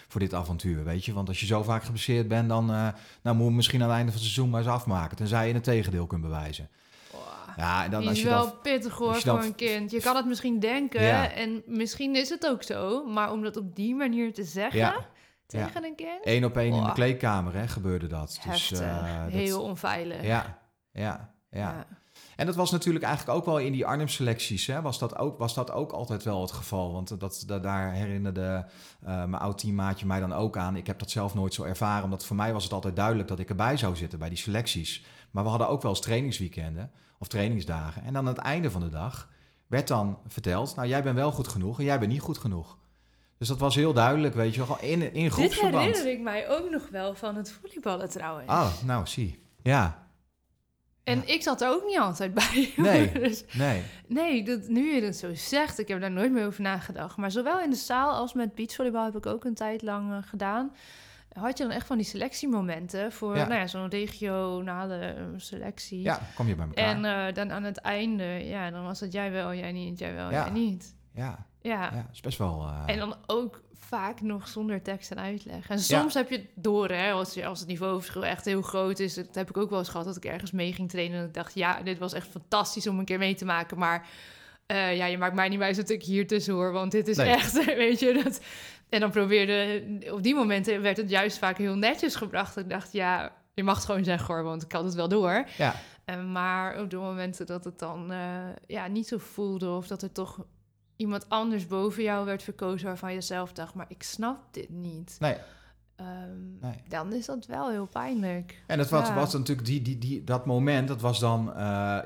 [0.08, 1.12] voor dit avontuur, weet je.
[1.12, 2.66] Want als je zo vaak geblesseerd bent, dan
[3.22, 5.16] nou, moet je misschien aan het einde van het seizoen maar eens afmaken.
[5.16, 6.68] Tenzij je het tegendeel kunt bewijzen.
[7.56, 9.90] Ja, en dan, als je wel dan, pittig hoor voor een kind.
[9.90, 13.76] Je kan het misschien denken en misschien is het ook zo, maar om dat op
[13.76, 14.94] die manier te zeggen
[15.46, 16.20] tegen een kind.
[16.22, 18.40] Eén op één in de kleedkamer hè, gebeurde dat.
[18.50, 20.22] Dus, uh, heel onveilig.
[20.22, 20.58] Ja,
[20.92, 21.86] ja, ja.
[22.36, 25.70] En dat was natuurlijk eigenlijk ook wel in die Arnhem-selecties, was, dat ook, was dat
[25.70, 26.92] ook altijd wel het geval.
[26.92, 28.66] Want dat, dat daar herinnerde
[29.02, 30.76] uh, mijn oud-teammaatje mij dan ook aan.
[30.76, 33.38] Ik heb dat zelf nooit zo ervaren, omdat voor mij was het altijd duidelijk dat
[33.38, 35.04] ik erbij zou zitten bij die selecties.
[35.30, 36.90] Maar we hadden ook wel eens trainingsweekenden
[37.22, 38.02] of trainingsdagen.
[38.02, 39.28] En dan aan het einde van de dag
[39.66, 42.78] werd dan verteld, nou jij bent wel goed genoeg en jij bent niet goed genoeg.
[43.38, 45.84] Dus dat was heel duidelijk, weet je wel, in, in groepsverband.
[45.84, 48.50] Dit herinner ik mij ook nog wel van het volleyballen trouwens.
[48.50, 49.42] Oh, nou zie.
[49.62, 50.06] Ja.
[51.04, 52.72] En ik zat er ook niet altijd bij.
[52.76, 53.82] Nee, dus, nee.
[54.06, 57.16] Nee, dat, nu je het zo zegt, ik heb daar nooit meer over nagedacht.
[57.16, 60.16] Maar zowel in de zaal als met beachvolleybal heb ik ook een tijd lang uh,
[60.20, 60.72] gedaan
[61.32, 66.00] had je dan echt van die selectiemomenten voor Nou ja, zo'n regionale eh, selectie.
[66.00, 66.84] Ja, kom je bij elkaar.
[66.84, 70.14] En uh, dan aan het einde, ja, dan was het jij wel, jij niet, jij
[70.14, 70.44] wel, ja.
[70.44, 70.94] jij niet.
[71.14, 71.90] Ja, ja.
[71.92, 72.66] ja is best wel...
[72.66, 72.82] Uh...
[72.86, 75.68] En dan ook vaak nog zonder tekst en uitleg.
[75.68, 78.98] En soms heb je het door, hè, als, je, als het niveauverschil echt heel groot
[78.98, 79.14] is.
[79.14, 81.18] Dat heb ik ook wel eens gehad, dat ik ergens mee ging trainen.
[81.18, 84.06] En ik dacht, ja, dit was echt fantastisch om een keer mee te maken, maar...
[84.66, 87.18] Uh, ja, je maakt mij niet wijs dat ik hier tussen hoor, want dit is
[87.18, 88.40] echt, weet je, dat,
[88.92, 92.56] en dan probeerde, op die momenten werd het juist vaak heel netjes gebracht.
[92.56, 95.44] Ik dacht, ja, je mag het gewoon zeggen hoor, want ik had het wel door.
[95.56, 95.74] Ja.
[96.06, 98.18] Uh, maar op de momenten dat het dan uh,
[98.66, 100.44] ja, niet zo voelde of dat er toch
[100.96, 105.16] iemand anders boven jou werd verkozen waarvan je zelf dacht, maar ik snap dit niet.
[105.18, 105.36] Nee.
[106.02, 108.62] Um, Dan is dat wel heel pijnlijk.
[108.66, 111.54] En dat was, was natuurlijk die, die, die, dat moment, dat was dan, uh,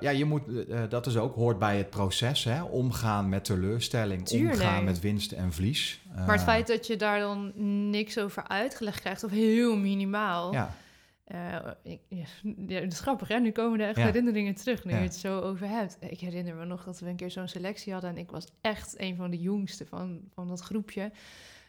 [0.00, 2.62] ja, je moet, uh, dat is ook, hoort bij het proces, hè?
[2.62, 4.54] omgaan met teleurstelling, Tuurlijk.
[4.54, 6.00] omgaan met winst en verlies.
[6.10, 7.52] Uh, maar het feit dat je daar dan
[7.90, 10.52] niks over uitgelegd krijgt, of heel minimaal.
[10.52, 10.74] Ja.
[11.82, 12.00] Ik,
[12.66, 13.38] ja, dat is grappig, hè?
[13.38, 15.96] Nu komen er echt herinneringen terug, nu je het zo over hebt.
[16.00, 19.00] Ik herinner me nog dat we een keer zo'n selectie hadden en ik was echt
[19.00, 21.10] een van de jongsten van, van dat groepje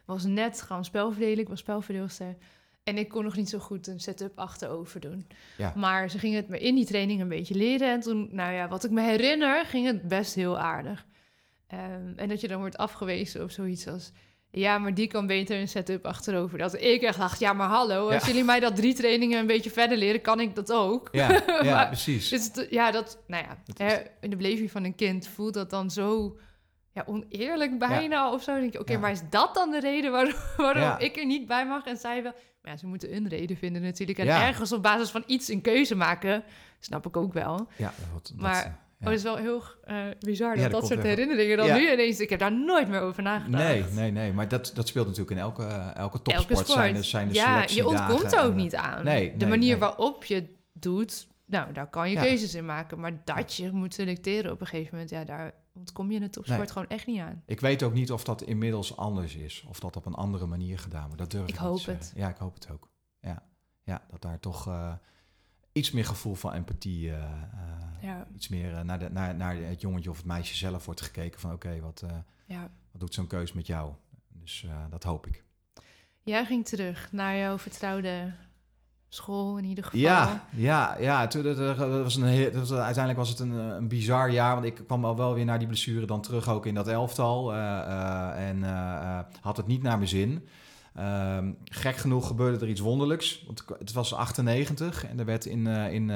[0.07, 1.39] was net gaan spelverdelen.
[1.39, 2.37] Ik was spelverdeelster.
[2.83, 5.27] En ik kon nog niet zo goed een setup achterover doen.
[5.57, 5.73] Ja.
[5.75, 7.91] Maar ze gingen het me in die training een beetje leren.
[7.91, 11.05] En toen, nou ja, wat ik me herinner, ging het best heel aardig.
[11.73, 14.11] Um, en dat je dan wordt afgewezen of zoiets als...
[14.51, 16.57] Ja, maar die kan beter een setup achterover.
[16.57, 19.69] Dat ik echt dacht, ja, maar hallo, als jullie mij dat drie trainingen een beetje
[19.69, 21.09] verder leren, kan ik dat ook.
[21.11, 22.29] Ja, ja precies.
[22.29, 25.91] Dus ja, dat, nou ja, hè, in de beleving van een kind voelt dat dan
[25.91, 26.37] zo
[26.97, 28.59] ja, oneerlijk bijna of zo.
[28.59, 31.65] denk je, oké, maar is dat dan de reden waarom, waarom ik er niet bij
[31.65, 32.33] mag en zij wel?
[32.61, 34.17] Maar ja, ze moeten een reden vinden natuurlijk.
[34.17, 36.43] En ergens op basis van iets een keuze maken,
[36.79, 37.67] snap ik ook wel.
[37.75, 41.73] Ja, wat, maar oh, het is wel heel uh, bizar dat dat, soort herinneringen dan
[41.73, 42.19] nu ineens...
[42.19, 43.63] Ik heb daar nooit meer over nagedacht.
[43.63, 44.33] Nee, nee, nee.
[44.33, 45.63] Maar dat, dat speelt natuurlijk in elke,
[45.95, 46.49] elke topsport.
[46.49, 46.79] Elke sport.
[46.79, 49.03] Zijn er, zijn ja, je ontkomt er ook niet aan.
[49.03, 52.99] Nee, de manier waarop je doet, nou, daar kan je keuzes in maken.
[52.99, 55.53] Maar dat je moet selecteren op een gegeven moment, ja, daar
[55.93, 56.67] kom je in het topsport nee.
[56.67, 57.43] gewoon echt niet aan.
[57.45, 59.65] Ik weet ook niet of dat inmiddels anders is.
[59.67, 61.17] Of dat op een andere manier gedaan wordt.
[61.17, 62.11] Dat durf ik, ik hoop het.
[62.15, 62.89] Ja, ik hoop het ook.
[63.19, 63.43] Ja,
[63.83, 64.93] ja dat daar toch uh,
[65.71, 67.07] iets meer gevoel van empathie...
[67.07, 67.31] Uh,
[68.01, 68.27] ja.
[68.35, 71.39] Iets meer naar, de, naar, naar het jongetje of het meisje zelf wordt gekeken.
[71.39, 72.03] Van oké, okay, wat,
[72.45, 72.61] ja.
[72.91, 73.93] wat doet zo'n keus met jou?
[74.27, 75.43] Dus dat hoop ik.
[76.23, 78.33] Jij ging terug naar jouw vertrouwde
[79.09, 79.99] school in ieder geval.
[79.99, 81.27] Ja, ja, ja.
[81.27, 84.65] Toen, dat, was een heel, dat was, uiteindelijk was het een, een bizar jaar, want
[84.65, 87.57] ik kwam al wel weer naar die blessure dan terug ook in dat elftal uh,
[87.57, 90.47] uh, en uh, had het niet naar mijn zin.
[90.95, 95.67] Ehm, gek genoeg gebeurde er iets wonderlijks, want het was 98 en er werd in,
[95.67, 96.11] in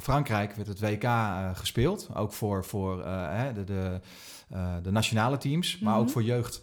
[0.00, 1.08] Frankrijk werd het WK
[1.54, 2.96] gespeeld, ook voor, voor
[3.54, 4.00] de, de,
[4.82, 6.12] de, nationale teams, maar ook mhm.
[6.12, 6.62] voor jeugd.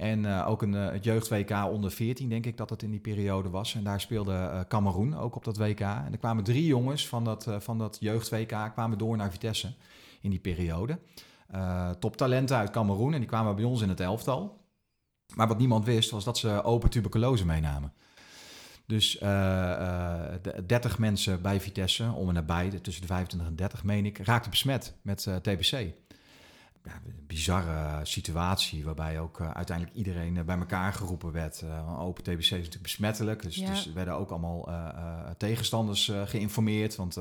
[0.00, 3.74] En ook een, het jeugd-WK onder 14, denk ik dat het in die periode was.
[3.74, 5.80] En daar speelde Cameroen ook op dat WK.
[5.80, 9.72] En er kwamen drie jongens van dat, van dat jeugd-WK kwamen door naar Vitesse
[10.20, 10.98] in die periode.
[11.98, 14.60] toptalenten uit Cameroen en die kwamen bij ons in het elftal.
[15.34, 17.92] Maar wat niemand wist, was dat ze open tuberculose meenamen.
[18.86, 23.84] Dus uh, uh, 30 mensen bij Vitesse, om en nabij, tussen de 25 en 30
[23.84, 25.92] meen ik, raakten besmet met TBC.
[26.84, 31.62] Ja, een bizarre situatie waarbij ook uh, uiteindelijk iedereen uh, bij elkaar geroepen werd.
[31.64, 33.70] Uh, open TBC is natuurlijk besmettelijk, dus, ja.
[33.70, 34.68] dus er werden ook allemaal
[35.36, 36.96] tegenstanders geïnformeerd.
[36.96, 37.18] Want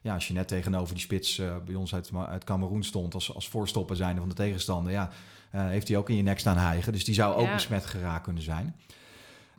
[0.00, 3.48] ja, als je net tegenover die spits bij ons uit, uit Cameroen stond als, als
[3.48, 5.10] voorstopper zijnde van de tegenstander, ja,
[5.50, 6.92] heeft hij ook in je nek staan hijgen.
[6.92, 7.54] Dus die zou ook ja.
[7.54, 8.74] besmet geraakt kunnen zijn.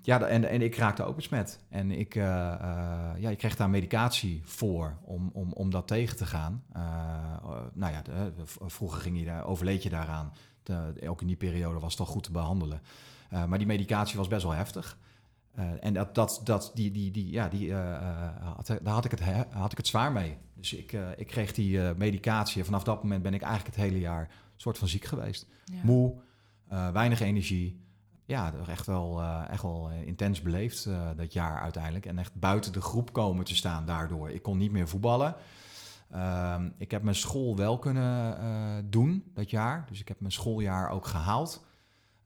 [0.02, 1.60] Ja, en, en ik raakte ook besmet.
[1.70, 6.18] En ik, uh, uh, ja, ik kreeg daar medicatie voor om, om, om dat tegen
[6.18, 6.64] te gaan.
[6.76, 6.82] Uh,
[7.74, 10.34] nou ja, de, vroeger ging je daar, overleed je daaraan.
[10.64, 12.82] De, ook in die periode was het al goed te behandelen.
[13.30, 14.98] maar die medicatie was best wel heftig.
[15.80, 19.72] en dat, dat, dat, die, die, die, ja, die, had, daar had ik, het, had
[19.72, 20.38] ik het zwaar mee.
[20.54, 22.60] Dus ik, ik kreeg die medicatie.
[22.60, 25.46] En vanaf dat moment ben ik eigenlijk het hele jaar soort van ziek geweest.
[25.66, 25.80] Ja.
[25.84, 26.16] Moe,
[26.94, 27.87] weinig energie
[28.28, 32.06] ja, echt wel, uh, echt wel eh, intens beleefd uh, dat jaar uiteindelijk.
[32.06, 34.30] En echt buiten de groep komen te staan daardoor.
[34.30, 35.36] Ik kon niet meer voetballen.
[36.14, 39.86] Uh, ik heb mijn school wel kunnen doen dat jaar.
[39.90, 41.66] Dus ik heb mijn schooljaar ook gehaald.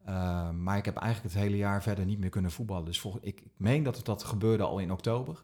[0.06, 2.86] Ehm, maar ik heb eigenlijk het hele jaar verder niet meer kunnen voetballen.
[2.86, 5.44] Dus ik, ik meen dat dat gebeurde al in oktober.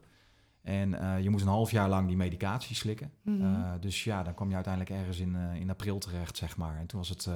[0.62, 3.12] En je moest een half jaar lang die medicatie slikken.
[3.22, 3.80] Mm -hmm.
[3.80, 6.76] dus ja, dan kwam je uiteindelijk ergens in, in april terecht, zeg maar.
[6.76, 7.28] En toen was het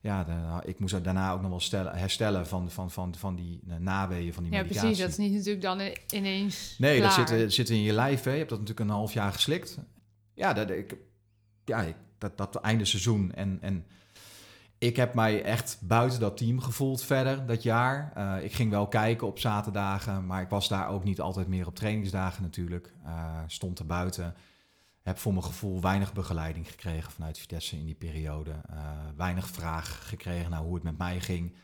[0.00, 3.60] ja, de, ik moest daarna ook nog wel stellen, herstellen van, van, van, van die
[3.68, 4.88] uh, naweeën van die ja, medicatie.
[4.88, 5.04] Ja, precies.
[5.04, 5.80] Dat is niet natuurlijk dan
[6.20, 7.16] ineens Nee, klaar.
[7.16, 8.22] dat zit, zit in je lijf.
[8.22, 8.30] Hè.
[8.30, 9.78] Je hebt dat natuurlijk een half jaar geslikt.
[10.34, 10.96] Ja, dat, ik,
[11.64, 13.32] ja ik, dat, dat einde seizoen.
[13.34, 13.86] En, en
[14.78, 18.12] ik heb mij echt buiten dat team gevoeld verder dat jaar.
[18.16, 21.66] Uh, ik ging wel kijken op zaterdagen, maar ik was daar ook niet altijd meer
[21.66, 22.92] op trainingsdagen natuurlijk.
[23.04, 24.34] Uh, stond er buiten
[25.06, 28.50] heb voor mijn gevoel weinig begeleiding gekregen vanuit Vitesse in die periode.
[28.50, 31.54] Uh, weinig vraag gekregen naar hoe het met mij ging.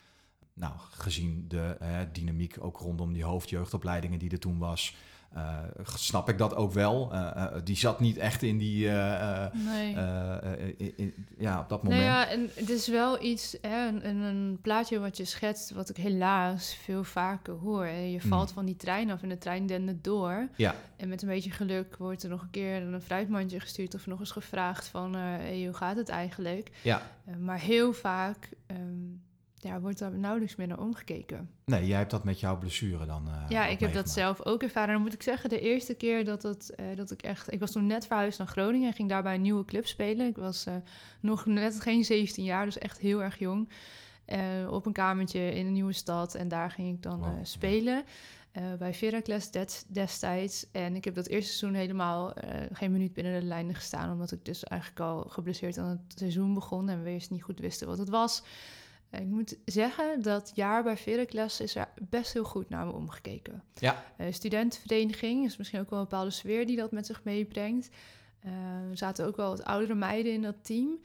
[0.54, 4.94] Nou, gezien de uh, dynamiek ook rondom die hoofdjeugdopleidingen die er toen was,
[5.36, 7.10] uh, snap ik dat ook wel.
[7.12, 8.88] Uh, die zat niet echt in die.
[9.52, 9.94] nee.
[10.76, 12.00] In, in, ja, op dat moment.
[12.02, 15.88] Nou ja, en het is wel iets, hè, een, een, plaatje wat je schetst, wat
[15.88, 17.84] ik helaas veel vaker hoor.
[17.84, 18.00] Hè.
[18.00, 18.54] Je valt mm.
[18.54, 20.48] van die trein af en de trein dendert door.
[20.56, 20.74] Ja.
[20.96, 24.20] En met een beetje geluk wordt er nog een keer een fruitmandje gestuurd of nog
[24.20, 26.70] eens gevraagd van hey, hoe gaat het eigenlijk?
[26.82, 27.02] Ja.
[27.38, 28.48] maar heel vaak.
[28.66, 29.22] Um,
[29.62, 31.50] ja, wordt daar nauwelijks meer naar omgekeken.
[31.64, 33.28] Nee, jij hebt dat met jouw blessure dan.
[33.28, 34.92] Uh, ja, ik heb dat zelf ook ervaren.
[34.92, 37.52] Dan moet ik zeggen, de eerste keer dat, het, uh, dat ik echt.
[37.52, 40.26] Ik was toen net verhuisd naar Groningen en ging daarbij een nieuwe club spelen.
[40.26, 40.74] Ik was uh,
[41.20, 43.68] nog net geen 17 jaar, dus echt heel erg jong.
[44.68, 48.04] op een kamertje in een nieuwe stad en daar ging ik dan wow, spelen.
[48.52, 48.76] Ja.
[48.76, 49.50] bij Veracles
[49.88, 50.66] destijds.
[50.72, 52.34] En ik heb dat eerste seizoen helemaal
[52.72, 54.12] geen minuut binnen de lijnen gestaan.
[54.12, 56.88] Omdat ik dus eigenlijk al geblesseerd aan het seizoen begon.
[56.88, 58.42] En we eerst niet goed wisten wat het was.
[59.20, 63.62] Ik moet zeggen, dat jaar bij Veracles is er best heel goed naar me omgekeken.
[63.74, 64.04] Ja.
[64.18, 67.90] Uh, studentenvereniging is misschien ook wel een bepaalde sfeer die dat met zich meebrengt.
[68.46, 68.52] Uh,
[68.90, 71.00] er zaten ook wel wat oudere meiden in dat team.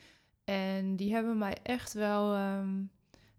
[0.45, 2.91] En die hebben mij echt wel, um,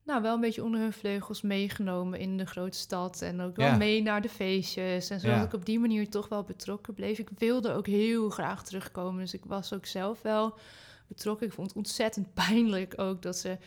[0.04, 3.22] nou, wel een beetje onder hun vleugels meegenomen in de grote stad.
[3.22, 3.76] En ook wel ja.
[3.76, 5.10] mee naar de feestjes.
[5.10, 5.44] En zodat ja.
[5.44, 7.18] ik op die manier toch wel betrokken bleef.
[7.18, 9.20] Ik wilde ook heel graag terugkomen.
[9.20, 10.58] Dus ik was ook zelf wel
[11.06, 11.46] betrokken.
[11.46, 13.58] Ik vond het ontzettend pijnlijk ook dat ze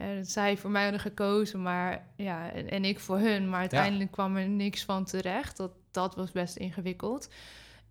[0.00, 3.48] en zij voor mij hadden gekozen, maar ja, en, en ik voor hun.
[3.48, 4.14] Maar uiteindelijk ja.
[4.14, 5.56] kwam er niks van terecht.
[5.56, 7.28] Dat, dat was best ingewikkeld.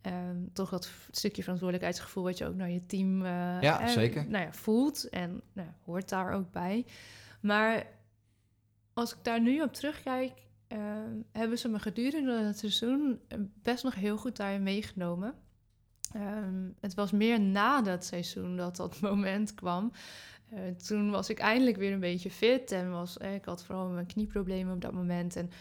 [0.02, 4.30] Um, toch dat stukje verantwoordelijkheidsgevoel wat je ook naar je team uh, ja, zeker.
[4.30, 6.86] Nou ja, voelt en nou, hoort daar ook bij.
[7.42, 7.86] Maar
[8.94, 10.32] als ik daar nu op terugkijk,
[10.68, 10.80] uh,
[11.32, 13.20] hebben ze me gedurende het seizoen
[13.62, 15.34] best nog heel goed daarin meegenomen.
[16.16, 19.92] Um, het was meer na dat seizoen dat dat moment kwam.
[20.54, 23.88] Uh, toen was ik eindelijk weer een beetje fit en was, eh, ik had vooral
[23.88, 25.36] mijn knieproblemen op dat moment.
[25.36, 25.52] En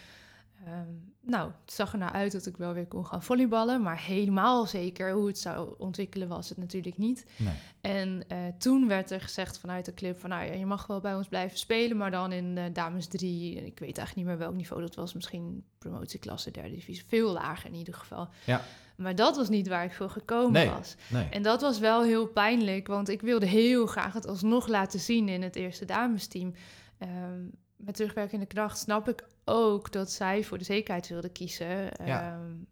[0.66, 4.02] um, nou, het zag er nou uit dat ik wel weer kon gaan volleyballen, maar
[4.02, 7.26] helemaal zeker hoe het zou ontwikkelen was het natuurlijk niet.
[7.36, 7.54] Nee.
[7.80, 11.00] En uh, toen werd er gezegd vanuit de club van, nou ja, je mag wel
[11.00, 13.54] bij ons blijven spelen, maar dan in uh, dames 3.
[13.54, 17.70] Ik weet eigenlijk niet meer welk niveau dat was, misschien promotieklasse, derde divisie, veel lager
[17.70, 18.28] in ieder geval.
[18.44, 18.62] Ja.
[18.98, 20.94] Maar dat was niet waar ik voor gekomen nee, was.
[21.08, 21.28] Nee.
[21.30, 25.28] En dat was wel heel pijnlijk, want ik wilde heel graag het alsnog laten zien
[25.28, 26.54] in het eerste damesteam.
[26.98, 31.90] Um, met terugwerkende kracht snap ik ook dat zij voor de zekerheid wilde kiezen.
[32.04, 32.34] Ja.
[32.34, 32.66] Um,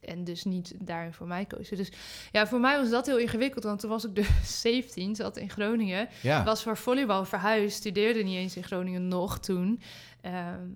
[0.00, 1.76] en dus niet daarin voor mij kozen.
[1.76, 1.92] Dus
[2.32, 3.64] ja, voor mij was dat heel ingewikkeld.
[3.64, 4.28] Want toen was ik dus
[4.60, 6.08] 17, zat in Groningen.
[6.22, 6.44] Ja.
[6.44, 7.76] Was voor volleybal verhuisd.
[7.76, 9.80] Studeerde niet eens in Groningen nog toen.
[10.20, 10.66] Ehm,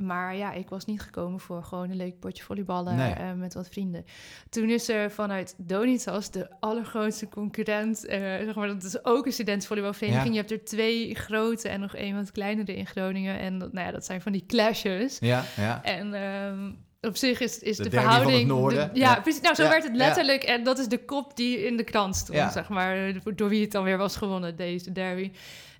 [0.00, 3.12] maar ja, ik was niet gekomen voor gewoon een leuk potje volleyballen Nee.
[3.12, 4.04] eh, met wat vrienden.
[4.50, 9.32] Toen is er vanuit Donitas, de allergrootste concurrent, eh, zeg maar, dat is ook een
[9.32, 10.26] studentenvolleybalvereniging.
[10.26, 10.32] Ja.
[10.32, 13.38] Je hebt er twee grote en nog één wat kleinere in Groningen.
[13.38, 15.16] En dat, nou ja, dat zijn van die clashes.
[15.20, 15.84] Ja, ja.
[15.84, 16.70] En ehm,
[17.00, 18.48] op zich is, is De de, derby van het verhouding...
[18.48, 18.90] noorden.
[18.94, 19.20] de- ja, Ja.
[19.20, 19.40] precies.
[19.40, 19.98] Nou, zo Ja, werd het ja.
[19.98, 20.42] letterlijk.
[20.42, 23.12] En dat is de kop die in de krant stond, zeg maar.
[23.34, 25.30] Door wie het dan weer was gewonnen, deze derby.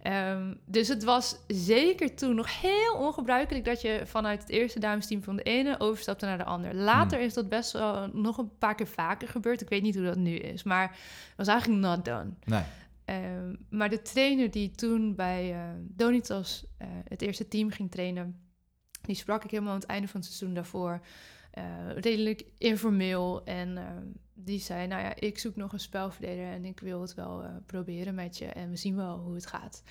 [0.02, 3.64] Ehm, dus het was zeker toen nog heel ongebruikelijk...
[3.64, 6.74] dat je vanuit het eerste damesteam van de ene overstapte naar de ander.
[6.74, 7.26] Later Hmm.
[7.26, 9.60] is dat best wel nog een paar keer vaker gebeurd.
[9.60, 12.30] Ik weet niet hoe dat nu is, maar het was eigenlijk not done.
[12.44, 12.62] Nee.
[13.04, 18.40] Ehm, maar de trainer die toen bij eh, Donitas eh, het eerste team ging trainen,
[19.02, 21.00] die sprak ik helemaal aan het einde van het seizoen daarvoor.
[21.50, 23.44] eh, redelijk informeel.
[23.44, 24.06] En ehm,
[24.44, 27.50] die zei: Nou ja, ik zoek nog een spelverdeler en ik wil het wel eh,
[27.66, 28.46] proberen met je.
[28.46, 29.82] En we zien wel hoe het gaat.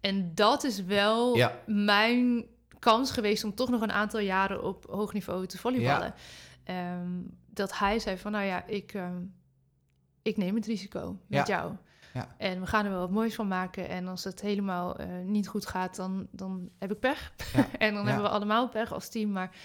[0.00, 1.58] En dat is wel Ja.
[1.66, 2.44] mijn
[2.78, 6.14] kans geweest om toch nog een aantal jaren op hoog niveau te volleyballen.
[6.64, 9.22] Ehm, dat hij zei: van nou ja, ik, ehm,
[10.22, 11.54] ik neem het risico met Ja.
[11.56, 11.72] jou.
[12.14, 12.34] Ja.
[12.38, 13.88] En we gaan er wel wat moois van maken.
[13.88, 17.32] En als het helemaal eh, niet goed gaat, dan, dan heb ik pech.
[17.78, 19.30] En dan hebben we allemaal pech als team.
[19.30, 19.56] Maar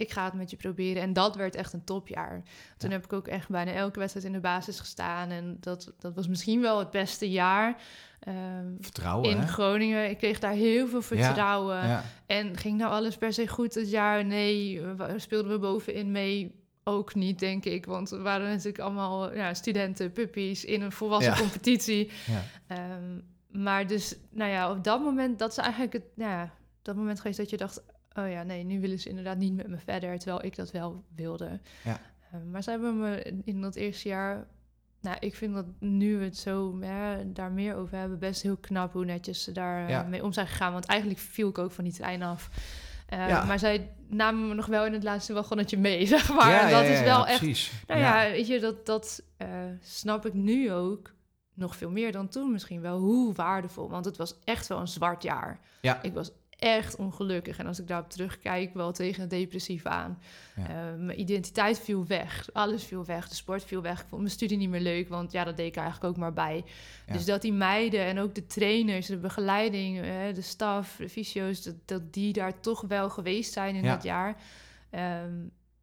[0.00, 1.02] ik ga het met je proberen.
[1.02, 2.42] En dat werd echt een topjaar.
[2.76, 2.96] Toen Ja.
[2.96, 5.30] heb ik ook echt bijna elke wedstrijd in de basis gestaan.
[5.30, 7.76] En dat, dat was misschien wel het beste jaar.
[8.20, 9.46] ehm, Vertrouwen, in hè?
[9.46, 10.10] Groningen.
[10.10, 11.86] Ik kreeg daar heel veel vertrouwen.
[11.86, 12.04] Ja.
[12.26, 14.24] En ging nou alles per se goed het jaar?
[14.24, 14.80] Nee,
[15.16, 16.58] speelden we bovenin mee?
[16.84, 17.86] Ook niet, denk ik.
[17.86, 22.10] Want we waren natuurlijk allemaal ja, studenten, puppies in een volwassen competitie.
[22.66, 23.20] Ehm,
[23.62, 26.50] maar dus, nou ja, op dat moment, dat is eigenlijk het, nou ja,
[26.82, 27.82] dat moment geweest dat je dacht,
[28.16, 31.04] oh ja, nee, nu willen ze inderdaad niet met me verder, terwijl ik dat wel
[31.14, 31.60] wilde.
[31.84, 32.00] Ja.
[32.32, 34.46] Ehm, maar ze hebben me in- dat eerste jaar,
[35.00, 38.56] nou, ik vind dat nu we het zo hè, daar meer over hebben, best heel
[38.56, 40.02] knap hoe netjes ze daar eh, Ja.
[40.02, 40.72] mee om zijn gegaan.
[40.72, 42.50] Want eigenlijk viel ik ook van die trein af.
[43.06, 43.44] Eh, Ja.
[43.44, 46.50] Maar zij namen me nog wel in het laatste wagonnetje mee, zeg maar.
[46.50, 47.72] Ja, En dat ja, is wel echt Precies.
[47.86, 49.48] nou ja, weet je, dat, dat eh,
[49.80, 51.12] snap ik nu ook
[51.54, 52.98] nog veel meer dan toen misschien wel.
[52.98, 55.60] Hoe waardevol, want het was echt wel een zwart jaar.
[55.80, 56.02] Ja.
[56.02, 56.30] Ik was
[56.60, 57.58] echt ongelukkig.
[57.58, 60.18] En als ik daarop terugkijk, wel tegen het depressief aan.
[60.56, 60.62] Ja.
[60.68, 62.48] Eh, mijn identiteit viel weg.
[62.52, 63.28] Alles viel weg.
[63.28, 64.00] De sport viel weg.
[64.00, 66.32] Ik vond mijn studie niet meer leuk, want ja, dat deed ik eigenlijk ook maar
[66.32, 66.64] bij.
[67.06, 67.12] Ja.
[67.12, 71.62] Dus dat die meiden en ook de trainers, de begeleiding, eh, de staf, de fysio's,
[71.62, 73.94] dat, dat die daar toch wel geweest zijn in Ja.
[73.94, 74.36] dat jaar.
[74.90, 75.32] ehm,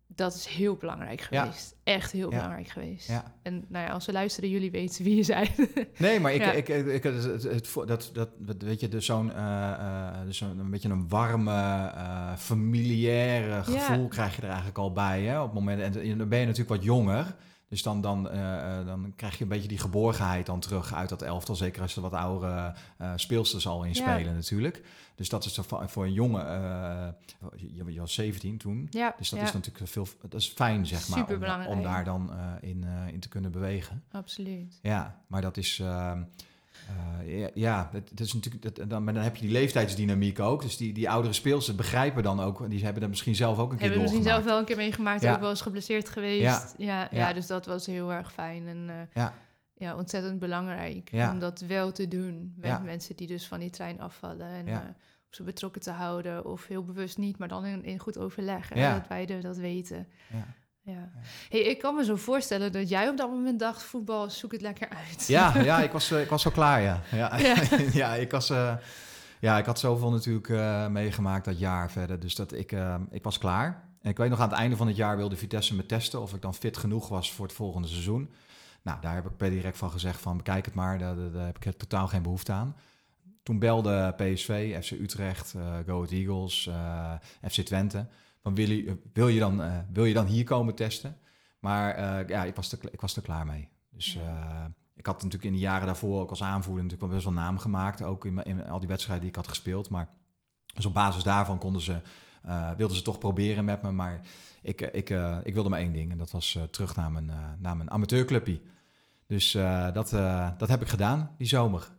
[0.08, 1.42] dat is heel belangrijk Ja.
[1.44, 1.76] geweest.
[1.84, 2.36] Echt heel Ja.
[2.36, 3.08] belangrijk geweest.
[3.08, 3.34] Ja.
[3.42, 5.50] En nou ja, als ze luisteren, jullie weten wie je zijn.
[5.98, 9.34] Nee, maar ik, ik, ik, ik- het, het, het- dat, dat, weet je, dus zo'n,
[9.34, 11.92] eh, eh, dus zo'n een beetje een warme,
[12.38, 15.96] familiaire gevoel krijg je er eigenlijk al bij, hè, op het moment.
[15.98, 17.36] En dan ben je natuurlijk wat jonger,
[17.70, 21.10] dus dan, dan, eh, eh, dan krijg je een beetje die geborgenheid dan terug uit
[21.10, 23.96] dat elftal, zeker als er wat oudere eh speelsters al in Ja.
[23.96, 24.84] spelen natuurlijk.
[25.16, 26.46] Dus dat is voor, een jongen,
[27.56, 31.08] je, was 17 toen, ja, dus dat ja, is natuurlijk veel, dat is fijn zeg
[31.08, 34.04] maar, om, om daar dan in, in te kunnen bewegen.
[34.12, 34.80] absoluut.
[34.82, 35.82] Ja, maar dat is.
[37.24, 38.76] Eh, ja, ja, het, het is natuurlijk.
[38.76, 40.62] Dat, dan, maar dan heb je die leeftijdsdynamiek ook.
[40.62, 42.70] Dus die, die oudere speelsters begrijpen dan ook.
[42.70, 44.44] Die hebben dat misschien zelf ook een keer Hebben we misschien doorgemaakt.
[44.44, 45.34] zelf wel een keer meegemaakt, Ja.
[45.34, 46.74] ook wel eens geblesseerd geweest.
[46.78, 47.08] Ja.
[47.12, 48.68] Ja, dus dat was heel erg fijn.
[48.68, 49.34] En eh, Ja.
[49.74, 54.00] ja, ontzettend belangrijk om dat wel te doen met mensen die dus van die trein
[54.00, 54.48] afvallen.
[54.68, 54.96] En
[55.28, 58.76] op ze betrokken te houden of heel bewust niet, maar dan in, in goed overleg.
[58.76, 58.94] Ja.
[58.94, 60.08] Dat beide dat weten.
[60.34, 60.46] Ja.
[60.88, 61.10] Ja.
[61.50, 64.62] Hey, ik kan me zo voorstellen dat jij op dat moment dacht, voetbal, zoek het
[64.62, 65.28] lekker uit.
[65.28, 67.02] Ja, ja ik, was, eh, ik was wel klaar, ja.
[67.12, 67.56] Ja, Ja.
[68.02, 68.14] ja.
[68.14, 68.50] ik was...
[68.50, 68.74] eh,
[69.40, 72.20] ja, ik had zoveel natuurlijk eh, meegemaakt dat jaar verder.
[72.20, 73.84] Dus dat ik, eh, ik was klaar.
[74.02, 76.22] En ik weet nog, aan het einde van het jaar wilde Vitesse me testen...
[76.22, 78.32] of ik dan fit genoeg was voor het volgende seizoen.
[78.82, 80.38] Nou, daar heb ik per direct van gezegd van...
[80.38, 82.76] bekijk het maar, daar, daar- daar heb ik totaal geen behoefte aan.
[83.44, 87.14] Toen belde PSV, FC Utrecht, eh Go Ahead Eagles, eh,
[87.52, 88.06] FC Twente...
[88.48, 91.18] van wil je, wil, je dan, eh, wil je dan hier komen testen?
[91.60, 93.70] Maar eh, ja, ik was, er, ik was er klaar mee.
[93.90, 94.16] Dus...
[94.16, 97.44] Eh, ik had natuurlijk in de jaren daarvoor ook als aanvoerder natuurlijk wel best wel
[97.44, 98.02] naam gemaakt.
[98.02, 99.90] Ook in, in al die wedstrijden die ik had gespeeld.
[99.90, 100.10] Maar
[100.74, 102.02] dus op basis daarvan konden ze,
[102.78, 103.92] wilden ze toch proberen met me.
[103.92, 104.22] Maar
[104.62, 105.10] ik, ik,
[105.44, 106.12] ik wilde maar één ding.
[106.12, 108.62] En dat was terug naar mijn, naar mijn amateurclubje.
[109.28, 109.52] Dus
[109.94, 110.10] dat,
[110.58, 111.92] dat heb ik gedaan die zomer.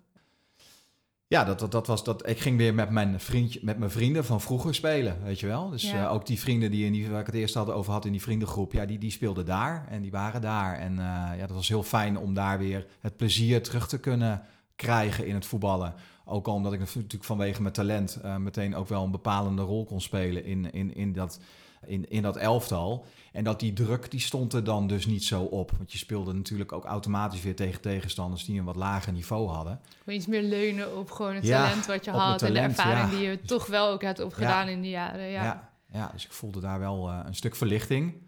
[1.29, 2.29] Ja, dat, dat, dat was dat.
[2.29, 5.71] Ik ging weer met mijn, vriendje, met mijn vrienden van vroeger spelen, weet je wel.
[5.71, 6.05] Dus Ja.
[6.05, 8.13] eh, ook die vrienden die, in die waar ik het eerst had over had in
[8.13, 10.79] die vriendengroep, ja, die, die speelden daar en die waren daar.
[10.79, 14.43] En eh, ja, dat was heel fijn om daar weer het plezier terug te kunnen
[14.77, 15.95] krijgen in het voetballen.
[16.25, 19.85] Ook al omdat ik natuurlijk vanwege mijn talent eh, meteen ook wel een bepalende rol
[19.85, 21.41] kon spelen in, in, in dat
[21.87, 23.05] in, in dat elftal.
[23.33, 25.71] En dat die druk, die stond er dan dus niet zo op.
[25.77, 29.81] Want je speelde natuurlijk ook automatisch weer tegen tegenstanders die een wat lager niveau hadden.
[30.07, 33.41] Iets meer leunen op gewoon het talent wat je had en de ervaring die je
[33.41, 35.29] toch wel ook hebt opgedaan in die jaren.
[35.29, 35.71] Ja.
[35.93, 36.11] Ja.
[36.13, 38.27] dus ik voelde daar wel een stuk verlichting.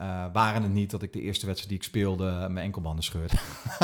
[0.00, 3.36] Uh, waren het niet dat ik de eerste wedstrijd die ik speelde mijn enkelbanden scheurde.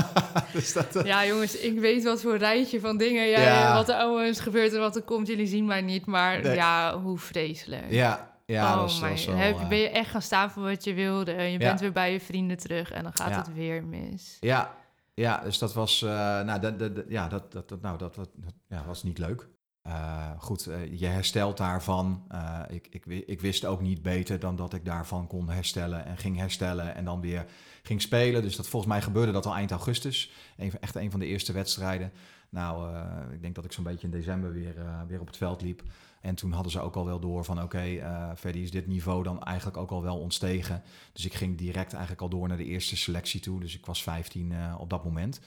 [0.52, 1.04] dus dat, uh...
[1.04, 3.74] Ja, jongens, ik weet wat voor rijtje van dingen ja.
[3.74, 5.26] wat er allemaal is gebeurd en wat er komt.
[5.26, 6.54] Jullie zien mij niet, maar nee.
[6.54, 7.90] ja, hoe vreselijk.
[7.90, 9.68] Ja, ja, oh, dat was, wel, heb, uh...
[9.68, 11.32] ben je echt gaan staan voor wat je wilde.
[11.32, 14.36] En je bent weer bij je vrienden terug en dan gaat het weer mis.
[14.40, 14.74] Ja,
[15.14, 18.30] ja, dus dat was, nou, dat, dat, ja, dat, dat, nou, dat, dat,
[18.68, 19.48] ja, was niet leuk.
[19.88, 22.26] Uh, goed, uh, je herstelt daarvan.
[22.68, 26.36] Ik, ik, ik, wist ook niet beter dan dat ik daarvan kon herstellen en ging
[26.36, 27.44] herstellen en dan weer
[27.88, 28.42] ging spelen.
[28.42, 30.30] Dus dat, volgens mij gebeurde dat al eind augustus.
[30.56, 32.12] Een, echt een van de eerste wedstrijden.
[32.48, 32.96] Nou,
[33.32, 34.74] ik denk dat ik zo'n beetje in december weer,
[35.08, 35.82] weer op het veld liep.
[36.20, 39.22] En toen hadden ze ook al wel door van oké, okay, verder is dit niveau
[39.22, 40.82] dan eigenlijk ook al wel ontstegen.
[41.12, 43.60] Dus ik ging direct eigenlijk al door naar de eerste selectie toe.
[43.60, 45.40] Dus ik was 15 op dat moment.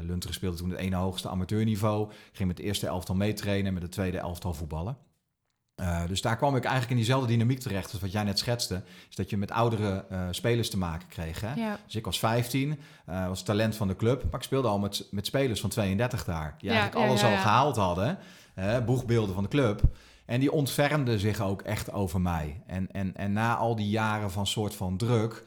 [0.00, 2.12] Lunteren speelde toen het ene hoogste amateurniveau.
[2.32, 4.96] Ging met de eerste elftal meetrainen en met de tweede elftal voetballen.
[5.76, 8.82] Uh, dus daar kwam ik eigenlijk in diezelfde dynamiek terecht als wat jij net schetste.
[9.10, 11.40] Is dat je met oudere uh, spelers te maken kreeg.
[11.40, 11.54] Hè?
[11.54, 11.78] Ja.
[11.84, 14.22] Dus ik was 15, uh, was talent van de club.
[14.22, 16.54] Maar ik speelde al met, met spelers van 32 daar.
[16.58, 18.18] Die ja, eigenlijk alles al gehaald hadden.
[18.86, 19.82] boegbeelden van de club.
[20.24, 22.62] En die ontfermden zich ook echt over mij.
[22.66, 25.44] En, en, en na al die jaren van soort van druk...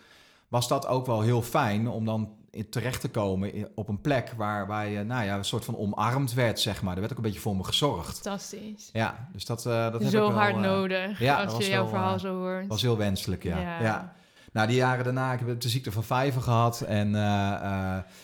[0.47, 2.29] was dat ook wel heel fijn om dan
[2.69, 6.33] terecht te komen op een plek waar, waar je nou ja, een soort van omarmd
[6.33, 6.93] werd, zeg maar.
[6.93, 8.19] Er werd ook een beetje voor me gezorgd.
[8.19, 8.89] Fantastisch.
[8.93, 11.71] Ja, dus dat, uh, dat heb Zo ik wel, hard uh, nodig, ja, als je
[11.71, 12.67] jouw wel, verhaal uh, zo hoort.
[12.67, 13.59] was heel wenselijk, ja.
[13.59, 13.81] ja.
[13.81, 14.13] ja.
[14.51, 16.81] Nou, die jaren daarna, ik heb de ziekte van vijven gehad.
[16.81, 17.09] En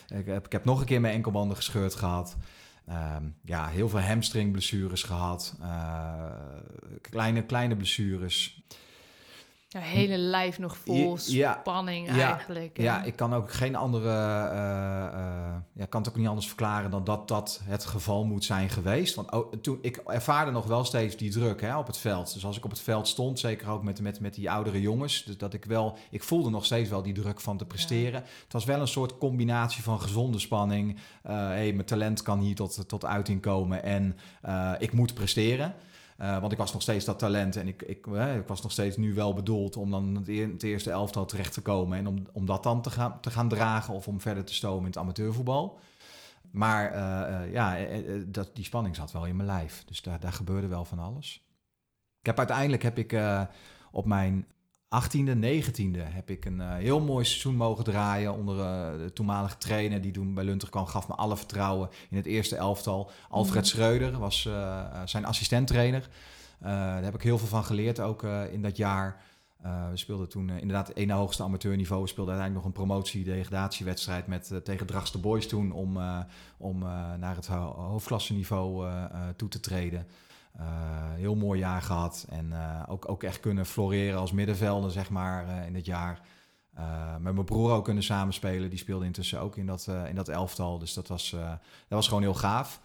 [0.06, 2.36] ik, heb, ik heb nog een keer mijn enkelbanden gescheurd gehad.
[2.88, 5.56] Um, ja, heel veel hamstringblessures gehad.
[7.00, 8.61] kleine, kleine blessures.
[9.72, 12.80] Ja, hele lijf nog vol spanning eigenlijk.
[12.80, 16.90] Ja, ik kan ook geen andere, uh, uh, ja, kan het ook niet anders verklaren
[16.90, 19.14] dan dat dat het geval moet zijn geweest.
[19.14, 22.32] Want oh, toen, ik ervaarde nog wel steeds die druk hè, op het veld.
[22.34, 25.24] Dus als ik op het veld stond, zeker ook met, met, met die oudere jongens,
[25.24, 28.20] dus dat ik wel, ik voelde nog steeds wel die druk van te presteren.
[28.20, 28.26] Ja.
[28.42, 30.96] Het was wel een soort combinatie van gezonde spanning.
[31.26, 34.16] Uh, hey, mijn talent kan hier tot, tot uiting komen en
[34.78, 35.74] ik moet presteren.
[36.22, 38.06] Uh, want ik was nog steeds dat talent en ik, ik,
[38.36, 41.62] ik was nog steeds nu wel bedoeld om dan het, het, eerste elftal terecht te
[41.62, 44.54] komen en om, om dat dan te gaan, te gaan dragen of om verder te
[44.54, 45.78] stomen in het amateurvoetbal.
[46.50, 47.76] Maar uh, ja,
[48.26, 49.84] dat, die spanning zat wel in mijn lijf.
[49.84, 51.46] Dus daar, daar gebeurde wel van alles.
[52.20, 53.16] Ik heb uiteindelijk heb ik
[53.90, 54.46] op mijn
[54.92, 59.58] 18e, 19e heb ik een uh, heel mooi seizoen mogen draaien onder uh, de toenmalige
[59.58, 63.10] trainer die toen bij Lunter kwam, gaf me alle vertrouwen in het eerste elftal.
[63.28, 63.68] Alfred mm.
[63.68, 66.08] Schreuder was uh, zijn assistenttrainer.
[66.60, 68.22] daar heb ik heel veel van geleerd, ook
[68.52, 69.22] in dat jaar.
[69.90, 72.02] we speelden toen inderdaad het ene hoogste amateurniveau.
[72.02, 75.98] We speelden uiteindelijk nog een promotie-degradatiewedstrijd met tegen Dragste Boys toen om,
[76.56, 76.78] om
[77.18, 78.88] naar het ho hoofdklasseniveau
[79.36, 80.06] toe te treden.
[80.60, 80.64] Uh,
[81.14, 82.26] heel mooi jaar gehad.
[82.28, 86.20] En uh, ook, ook echt kunnen floreren als middenvelder, zeg maar, uh, in het jaar.
[87.20, 88.70] met mijn broer ook kunnen samenspelen.
[88.70, 90.78] Die speelde intussen ook in dat, in dat elftal.
[90.78, 92.80] Dus dat was, dat was gewoon heel gaaf.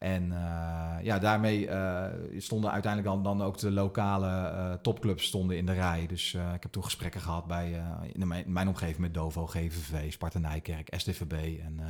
[0.00, 2.04] En uh, ja, daarmee uh,
[2.38, 6.06] stonden uiteindelijk dan, dan ook de lokale uh, topclubs stonden in de rij.
[6.06, 7.82] Dus ik heb toen gesprekken gehad bij,
[8.12, 11.60] in, mijn, in, mijn, omgeving met Dovo, GVV, Sparta Nijkerk, STVB.
[11.64, 11.80] En,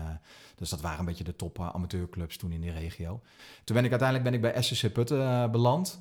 [0.55, 3.21] dus dat waren een beetje de top amateurclubs toen in die regio.
[3.65, 6.01] Toen ben ik uiteindelijk ben ik bij SSC Putten beland.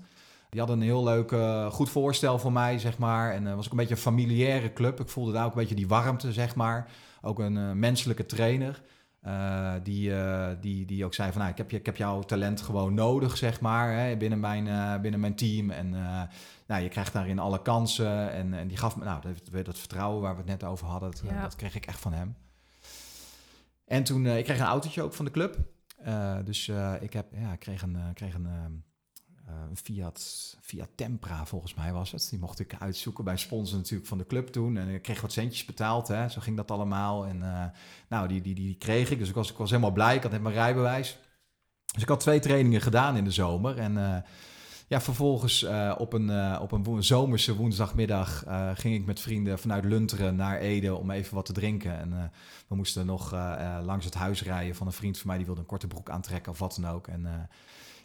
[0.49, 1.35] Die hadden een heel leuk,
[1.73, 3.33] goed voorstel voor mij, zeg maar.
[3.33, 4.99] En was ook een beetje een familiaire club.
[4.99, 6.91] Ik voelde daar ook een beetje die warmte, zeg maar.
[7.21, 8.81] Ook een menselijke trainer.
[9.27, 12.61] Uh, die, uh, die, die ook zei van, nou, ik, heb, ik heb jouw talent
[12.61, 15.69] gewoon nodig, zeg maar, hè, binnen, mijn, uh, binnen mijn team.
[15.69, 15.89] En
[16.67, 18.31] nou, je krijgt daarin alle kansen.
[18.31, 21.11] En, en die gaf me, nou, dat, dat vertrouwen waar we het net over hadden,
[21.11, 21.41] dat, ja.
[21.41, 22.35] dat kreeg ik echt van hem.
[23.85, 25.57] En toen, ik kreeg een autootje ook van de club.
[26.45, 26.67] dus
[26.99, 28.83] ik, heb, ja, ik kreeg een, kreeg een
[29.49, 32.27] uh, Fiat, Fiat Tempra volgens mij was het.
[32.29, 34.77] Die mocht ik uitzoeken bij sponsor natuurlijk van de club toen.
[34.77, 36.29] En ik kreeg wat centjes betaald, hè.
[36.29, 37.25] zo ging dat allemaal.
[37.25, 37.65] En uh,
[38.09, 39.19] nou, die, die, die kreeg ik.
[39.19, 40.15] Dus ik was, ik was helemaal blij.
[40.15, 41.17] Ik had net mijn rijbewijs.
[41.93, 43.77] Dus ik had twee trainingen gedaan in de zomer.
[43.77, 44.17] En uh,
[44.87, 45.63] ja, vervolgens
[45.97, 48.43] op, een, op een zomerse woensdagmiddag
[48.73, 51.99] ging ik met vrienden vanuit Lunteren naar Ede om even wat te drinken.
[51.99, 52.31] En
[52.67, 53.31] we moesten nog
[53.83, 55.37] langs het huis rijden van een vriend van mij.
[55.37, 57.07] Die wilde een korte broek aantrekken of wat dan ook.
[57.07, 57.49] En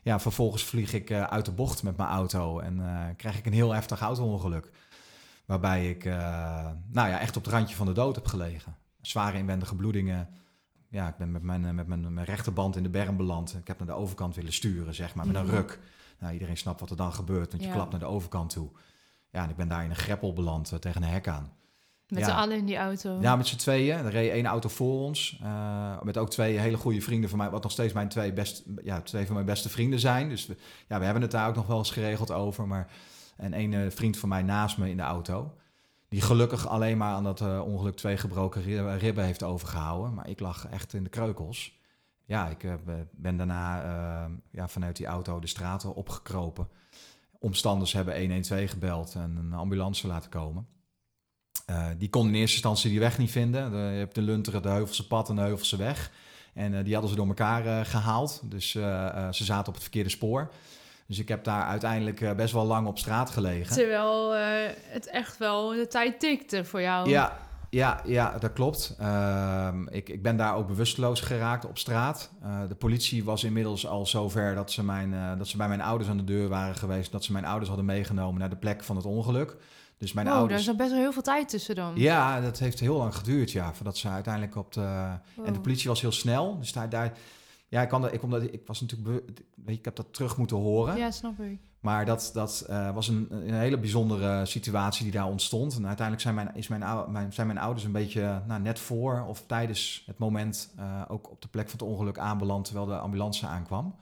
[0.05, 3.47] ja, vervolgens vlieg ik uh, uit de bocht met mijn auto en uh, krijg ik
[3.47, 4.71] een heel heftig auto-ongeluk.
[5.45, 6.15] Waarbij ik uh,
[6.87, 8.77] nou ja, echt op het randje van de dood heb gelegen.
[9.01, 10.29] Zware inwendige bloedingen.
[10.89, 13.55] Ja, ik ben met mijn, met mijn, mijn rechterband in de berm beland.
[13.55, 15.55] Ik heb naar de overkant willen sturen, zeg maar, met een mhm.
[15.55, 15.79] ruk.
[16.19, 17.75] Nou, iedereen snapt wat er dan gebeurt, want je ja.
[17.75, 18.71] klapt naar de overkant toe.
[19.31, 21.53] Ja, en ik ben daar in een greppel beland tegen een hek aan.
[22.09, 22.25] Met Ja.
[22.25, 23.19] z'n allen in die auto.
[23.21, 23.99] Ja, met z'n tweeën.
[23.99, 25.39] Er reed één auto voor ons.
[25.43, 27.51] eh, met ook twee hele goede vrienden van mij.
[27.51, 30.29] Wat nog steeds mijn twee, best, ja, twee van mijn beste vrienden zijn.
[30.29, 30.57] Dus we,
[30.89, 32.67] ja, we hebben het daar ook nog wel eens geregeld over.
[32.67, 32.91] Maar,
[33.37, 35.55] en één eh, vriend van mij naast me in de auto.
[36.09, 40.15] Die gelukkig alleen maar aan dat eh, ongeluk twee gebroken ri- ribben heeft overgehouden.
[40.15, 41.79] Maar ik lag echt in de kreukels.
[42.27, 42.65] Ja, ik
[43.13, 46.69] ben daarna ja, vanuit die auto de straten opgekropen.
[47.39, 50.67] Omstanders hebben 112 gebeld en een ambulance laten komen.
[51.67, 53.71] Eh, die kon in eerste instantie die weg niet vinden.
[53.71, 56.11] De, je hebt de Lunteren, de Heuvelse Pad en de Heuvelse Weg.
[56.55, 58.41] En eh, die hadden ze door elkaar eh, gehaald.
[58.45, 60.51] Dus ze zaten op het verkeerde spoor.
[61.07, 63.75] Dus ik heb daar uiteindelijk best wel lang op straat gelegen.
[63.75, 64.33] Terwijl
[64.89, 67.09] het echt wel de tijd tikte voor jou.
[67.09, 67.39] Ja,
[67.71, 68.97] ja, ja, dat klopt.
[68.99, 72.31] Ehm, ik, ik ben daar ook bewusteloos geraakt op straat.
[72.69, 76.17] De politie was inmiddels al zover dat ze, mijn, dat ze bij mijn ouders aan
[76.17, 77.13] de deur waren geweest.
[77.13, 79.57] Dat ze mijn ouders hadden meegenomen naar de plek van het ongeluk.
[79.99, 80.63] Dus mijn Wow, daar ouders.
[80.63, 81.93] is al best wel heel veel tijd tussen dan.
[81.97, 85.19] Ja, dat heeft heel lang geduurd, ja, voordat ze uiteindelijk op de...
[85.35, 85.47] Wow.
[85.47, 86.89] En de politie was heel snel, dus daar...
[86.89, 87.13] daar
[87.69, 89.31] ja, ik, kan dat, ik, omdat, ik was natuurlijk...
[89.67, 90.97] ik heb dat terug moeten horen.
[90.97, 91.59] Ja, snap ik.
[91.81, 95.77] Maar dat, dat eh, was een, een hele bijzondere situatie die daar ontstond.
[95.77, 99.25] En uiteindelijk zijn mijn, is mijn, mijn, zijn mijn ouders een beetje nou, net voor
[99.29, 100.73] of tijdens het moment...
[100.77, 103.95] eh, ook op de plek van het ongeluk aanbeland, terwijl de ambulance aankwam.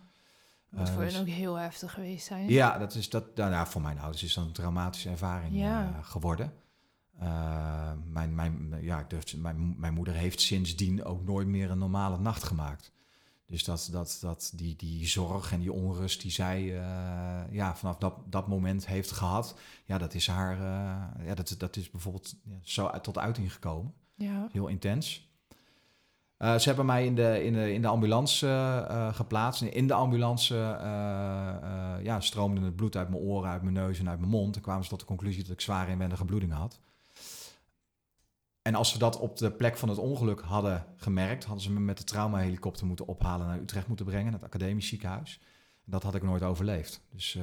[0.72, 2.48] Moet Eh, voor dus- hen ook heel heftig geweest zijn.
[2.48, 3.36] ja, dat is dat.
[3.36, 5.82] Nou, ja, voor mijn ouders is dat een traumatische ervaring Ja.
[5.98, 6.52] eh, geworden.
[7.18, 11.78] Eh, mijn, mijn, ja, ik durf, mijn, mijn moeder heeft sindsdien ook nooit meer een
[11.78, 12.92] normale nacht gemaakt.
[13.46, 17.96] Dus dat, dat, dat die, die zorg en die onrust die zij eh, ja, vanaf
[17.96, 22.34] dat, dat moment heeft gehad, ja, dat is haar, eh, ja, dat, dat is bijvoorbeeld
[22.44, 23.94] ja, zo tot uiting gekomen.
[24.14, 24.48] Ja.
[24.52, 25.30] Heel intens.
[26.42, 29.62] Eh, ze hebben mij in de, in de, in de ambulance eh, eh, geplaatst.
[29.62, 34.08] In de ambulance eh, ja, stroomde het bloed uit mijn oren, uit mijn neus en
[34.08, 34.56] uit mijn mond.
[34.56, 36.80] En kwamen ze tot de conclusie dat ik zware inwendige bloeding had.
[38.62, 41.80] En als ze dat op de plek van het ongeluk hadden gemerkt, hadden ze me
[41.80, 45.40] met de traumahelikopter moeten ophalen naar Utrecht moeten brengen, naar het academisch ziekenhuis.
[45.84, 47.00] Dat had ik nooit overleefd.
[47.10, 47.38] Dus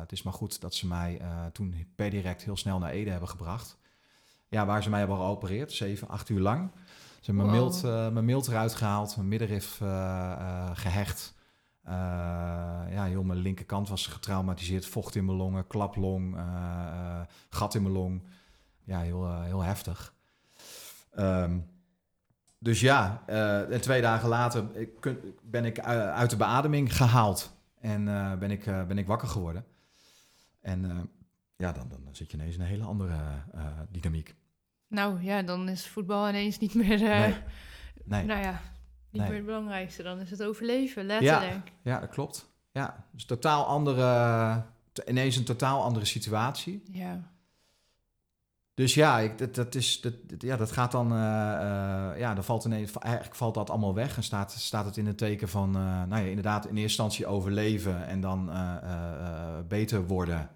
[0.00, 1.20] het is maar goed dat ze mij
[1.52, 3.78] toen per direct heel snel naar Ede hebben gebracht.
[4.48, 6.70] Ja, waar ze mij hebben geopereerd, zeven, acht uur lang.
[7.26, 7.72] Ze hebben mijn, Wow.
[7.72, 11.34] mild, eh, mijn mild eruit gehaald, mijn middenrif eh, eh, gehecht.
[11.82, 11.92] Eh,
[12.90, 14.86] ja, heel mijn linkerkant was getraumatiseerd.
[14.86, 16.36] Vocht in mijn longen, klaplong,
[17.48, 18.22] gat in mijn long.
[18.84, 20.14] Ja, heel, heel heftig.
[21.10, 21.58] Ehm,
[22.58, 23.22] dus ja,
[23.70, 24.64] en twee dagen later
[25.42, 27.52] ben ik uit de beademing gehaald.
[27.80, 28.04] En
[28.38, 29.64] ben, ik, ben ik wakker geworden.
[30.60, 31.10] En
[31.56, 33.16] ja, dan, dan zit je ineens in een hele andere
[33.90, 34.34] dynamiek.
[34.88, 37.02] Nou ja, dan is voetbal ineens niet meer...
[37.10, 37.34] eh, Nee.
[38.04, 38.24] Nee.
[38.24, 38.60] Nou ja,
[39.10, 39.28] niet Nee.
[39.30, 40.02] meer het belangrijkste.
[40.02, 41.72] Dan is het overleven, letterlijk.
[41.82, 42.48] Ja, dat klopt.
[42.72, 44.62] Ja, dus totaal andere,
[45.06, 46.82] ineens een totaal andere situatie.
[46.92, 47.20] Ja.
[48.74, 51.18] Dus ja, ik, dat, dat, is, dat, dat- ja, dat gaat dan, eh,
[51.52, 55.06] eh, ja, dan valt ineens, eigenlijk valt dat allemaal weg en staat, staat het in
[55.06, 58.50] het teken van, nou ja, inderdaad in eerste instantie overleven en dan
[59.68, 60.50] beter worden,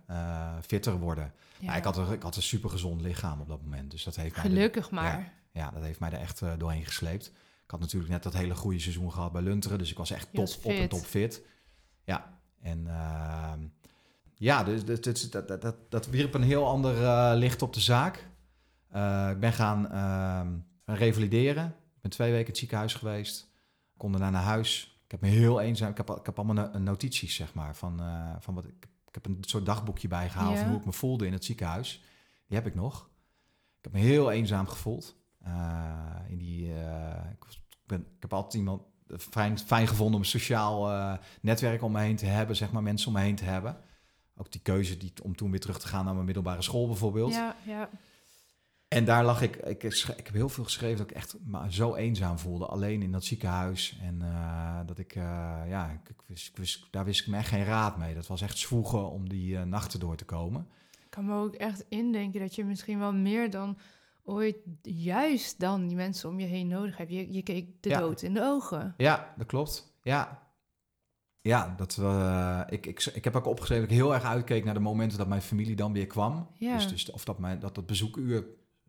[0.66, 1.32] fitter worden.
[1.60, 1.74] Ja.
[1.76, 4.36] Ik, had een, ik had een super gezond lichaam op dat moment, dus dat heeft
[4.36, 5.32] mij, er- Gelukkig maar.
[5.52, 7.26] ja, dat heeft mij er echt eh, doorheen gesleept.
[7.64, 10.26] Ik had natuurlijk net dat hele goede seizoen gehad bij Lunteren, dus ik was echt
[10.32, 11.42] top was op en top fit.
[12.04, 13.58] Ja, en ehm,
[14.34, 17.72] ja, dus dat, dat, dat, dat, dat, dat wierp een heel ander eh, licht op
[17.72, 18.28] de zaak.
[18.88, 20.52] Eh, ik ben gaan ehm,
[20.98, 21.66] revalideren.
[21.66, 23.40] Ik ben twee weken in het ziekenhuis geweest.
[23.92, 25.00] Ik kon daarna naar huis.
[25.04, 25.90] Ik heb me heel eenzaam.
[25.90, 28.00] Ik heb, ik heb allemaal no- notities, zeg maar, van,
[28.40, 28.88] van wat ik.
[29.12, 30.60] Ik heb een soort dagboekje bijgehaald Ja.
[30.60, 32.02] van hoe ik me voelde in het ziekenhuis.
[32.46, 33.08] Die heb ik nog.
[33.78, 35.16] Ik heb me heel eenzaam gevoeld.
[35.42, 38.82] Eh, in die, eh, ik, was- ik ben, ik heb altijd iemand
[39.18, 42.82] fijn, fijn gevonden om een sociaal eh, netwerk om me heen te hebben, zeg maar,
[42.82, 43.76] mensen om me heen te hebben.
[44.36, 47.32] Ook die keuze die, om toen weer terug te gaan naar mijn middelbare school bijvoorbeeld.
[47.32, 47.88] Ja, ja.
[48.90, 49.82] En daar lag ik, ik,
[50.16, 53.24] ik heb heel veel geschreven dat ik echt me zo eenzaam voelde, alleen in dat
[53.24, 53.98] ziekenhuis.
[54.02, 55.22] En eh, dat ik, eh,
[55.68, 58.14] ja, ik, ik wist, ik wist, daar wist ik me echt geen raad mee.
[58.14, 60.66] Dat was echt zwoegen om die eh, nachten door te komen.
[60.90, 63.78] Ik kan me ook echt indenken dat je misschien wel meer dan
[64.24, 67.10] ooit juist dan die mensen om je heen nodig hebt.
[67.10, 67.98] Je, je keek de Ja.
[67.98, 68.94] dood in de ogen.
[68.96, 69.94] Ja, dat klopt.
[70.02, 70.48] Ja.
[71.40, 71.98] Ja, dat,
[72.72, 75.28] ik, ik, ik heb ook opgeschreven dat ik heel erg uitkeek naar de momenten dat
[75.28, 76.48] mijn familie dan weer kwam.
[76.58, 76.74] Ja.
[76.74, 78.44] Dus, dus of dat, mijn, dat het bezoekuur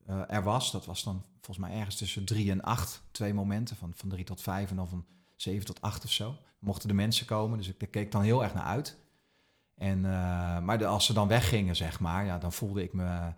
[0.05, 0.71] eh, er was.
[0.71, 3.01] Dat was dan volgens mij ergens tussen drie en acht.
[3.11, 6.35] Twee momenten, van, van drie tot vijf en dan van zeven tot acht of zo.
[6.59, 8.97] Mochten de mensen komen, dus ik keek dan heel erg naar uit.
[9.77, 13.33] En, eh, maar de, als ze dan weggingen, zeg maar, ja, dan voelde ik me...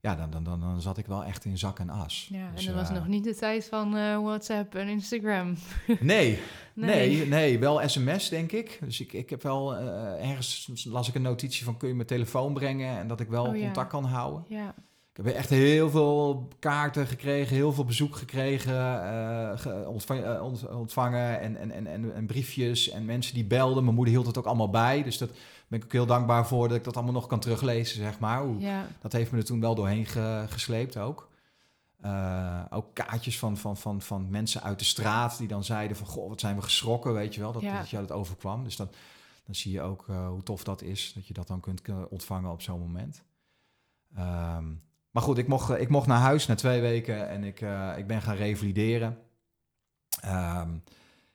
[0.00, 2.28] ja, dan, dan, dan, dan zat ik wel echt in zak en as.
[2.30, 3.90] Ja, Dus, en dat was eh, nog niet de tijd van
[4.22, 5.54] WhatsApp en Instagram.
[5.86, 6.38] Nee,
[6.74, 7.16] Nee.
[7.16, 8.78] nee, nee, wel sms denk ik.
[8.84, 12.54] Dus ik, ik heb wel ergens las ik een notitie van kun je mijn telefoon
[12.54, 13.62] brengen en dat ik wel Oh, ja.
[13.64, 14.44] contact kan houden.
[14.48, 14.74] Ja,
[15.20, 20.42] Ik heb echt heel veel kaarten gekregen, heel veel bezoek gekregen, eh, ge- ontvang- eh,
[20.42, 23.82] ont- ontvangen en, en, en, en, briefjes en mensen die belden.
[23.84, 25.30] Mijn moeder hield het ook allemaal bij, dus dat
[25.68, 28.46] ben ik ook heel dankbaar voor dat ik dat allemaal nog kan teruglezen, zeg maar.
[28.58, 31.28] Ja, Dat heeft me er toen wel doorheen ge- gesleept ook.
[32.00, 36.06] Eh, ook kaartjes van, van, van, van mensen uit de straat die dan zeiden van...
[36.06, 37.78] Goh, wat zijn we geschrokken, weet je wel, dat, Ja.
[37.78, 38.64] dat jou dat overkwam.
[38.64, 38.94] Dus dat,
[39.46, 42.62] dan zie je ook hoe tof dat is, dat je dat dan kunt ontvangen op
[42.62, 43.22] zo'n moment.
[44.16, 44.64] Ehm,
[45.10, 47.92] maar goed, ik mocht, eh, ik mocht naar huis na twee weken en ik, eh,
[47.96, 49.18] ik ben gaan revalideren.
[50.20, 50.74] Ehm,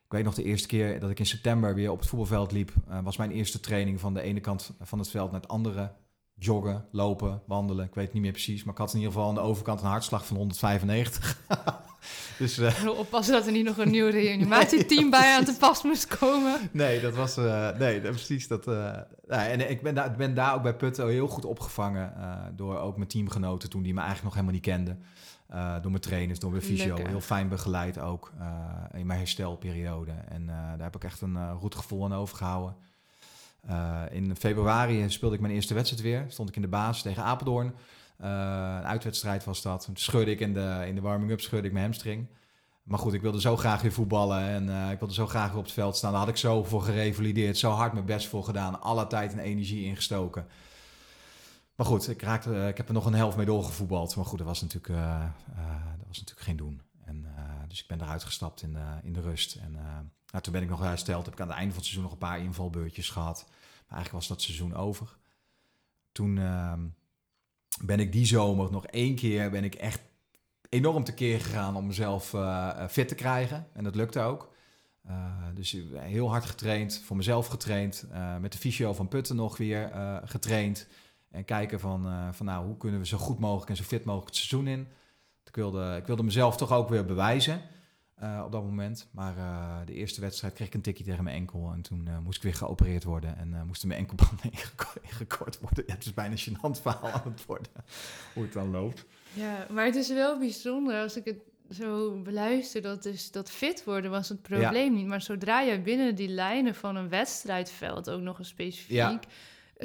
[0.05, 2.73] ik weet nog de eerste keer dat ik in september weer op het voetbalveld liep,
[2.87, 5.91] eh, was mijn eerste training van de ene kant van het veld naar het andere.
[6.37, 9.29] Joggen, lopen, wandelen, ik weet het niet meer precies, maar ik had in ieder geval
[9.29, 11.39] aan de overkant een hartslag van 195.
[12.37, 16.17] dus wil oppassen dat er niet nog een nieuw reanimatieteam bij aan te pas moest
[16.17, 16.69] komen.
[16.71, 18.67] nee, dat was eh, nee, dat, precies dat.
[18.67, 22.13] eh, nee, en ik ben, daar, ben daar ook bij Putten heel goed opgevangen
[22.55, 25.03] door ook mijn teamgenoten toen die me eigenlijk nog helemaal niet kenden.
[25.81, 26.95] Door mijn trainers, door mijn fysio.
[26.95, 28.31] Heel fijn begeleid ook
[28.93, 30.11] in mijn herstelperiode.
[30.11, 32.75] En daar heb ik echt een goed gevoel aan overgehouden.
[33.67, 36.25] Eh, in februari speelde ik mijn eerste wedstrijd weer.
[36.27, 37.73] Stond ik in de basis tegen Apeldoorn.
[38.17, 38.29] Eh,
[38.77, 39.85] een uitwedstrijd was dat.
[39.85, 42.27] Toen scheurde ik in de, in de warming-up scheurde ik mijn hamstring.
[42.83, 45.57] Maar goed, ik wilde zo graag weer voetballen en eh, ik wilde zo graag weer
[45.57, 46.11] op het veld staan.
[46.11, 48.81] Daar had ik zo voor gerevalideerd, zo hard mijn best voor gedaan.
[48.81, 50.47] Alle tijd en energie ingestoken.
[51.75, 54.15] Maar goed, ik, raakte, ik heb er nog een helft mee doorgevoetbald.
[54.15, 55.03] Maar goed, dat was natuurlijk,
[55.97, 56.81] dat was natuurlijk geen doen.
[57.05, 57.25] En,
[57.67, 59.55] dus ik ben eruit gestapt in, de in de rust.
[59.55, 59.83] En eh,
[60.31, 61.25] nou, toen ben ik nog hersteld.
[61.25, 63.45] Heb ik aan het einde van het seizoen nog een paar invalbeurtjes gehad.
[63.47, 65.17] Maar eigenlijk was dat seizoen over.
[66.11, 66.85] Toen ehm,
[67.83, 70.01] ben ik die zomer nog één keer ben ik echt
[70.69, 73.67] enorm tekeer gegaan om mezelf eh, eh, fit te krijgen.
[73.73, 74.53] En dat lukte ook.
[75.03, 75.15] Eh,
[75.53, 78.05] dus heel hard getraind, voor mezelf getraind.
[78.11, 80.87] eh, met de fysio van Putten nog weer eh, getraind.
[81.31, 84.05] En kijken van, eh, van nou, hoe kunnen we zo goed mogelijk en zo fit
[84.05, 84.87] mogelijk het seizoen in.
[85.55, 87.61] Ik wilde, ik wilde mezelf toch ook weer bewijzen
[88.15, 89.07] eh, op dat moment.
[89.11, 91.71] Maar eh, de eerste wedstrijd kreeg ik een tikje tegen mijn enkel.
[91.73, 93.37] En toen eh, moest ik weer geopereerd worden.
[93.37, 95.83] En eh, moesten mijn enkelbanden ingeko- ingekort worden.
[95.87, 97.67] Ja, het is bijna een gênant verhaal aan het worden.
[98.33, 99.05] Hoe het dan loopt.
[99.33, 101.37] Ja, maar het is wel bijzonder als ik het
[101.77, 102.81] zo beluister.
[102.81, 105.07] Dat, dus, dat fit worden was het probleem niet.
[105.07, 109.19] Maar zodra je binnen die lijnen van een wedstrijdveld ook nog eens specifiek Ja.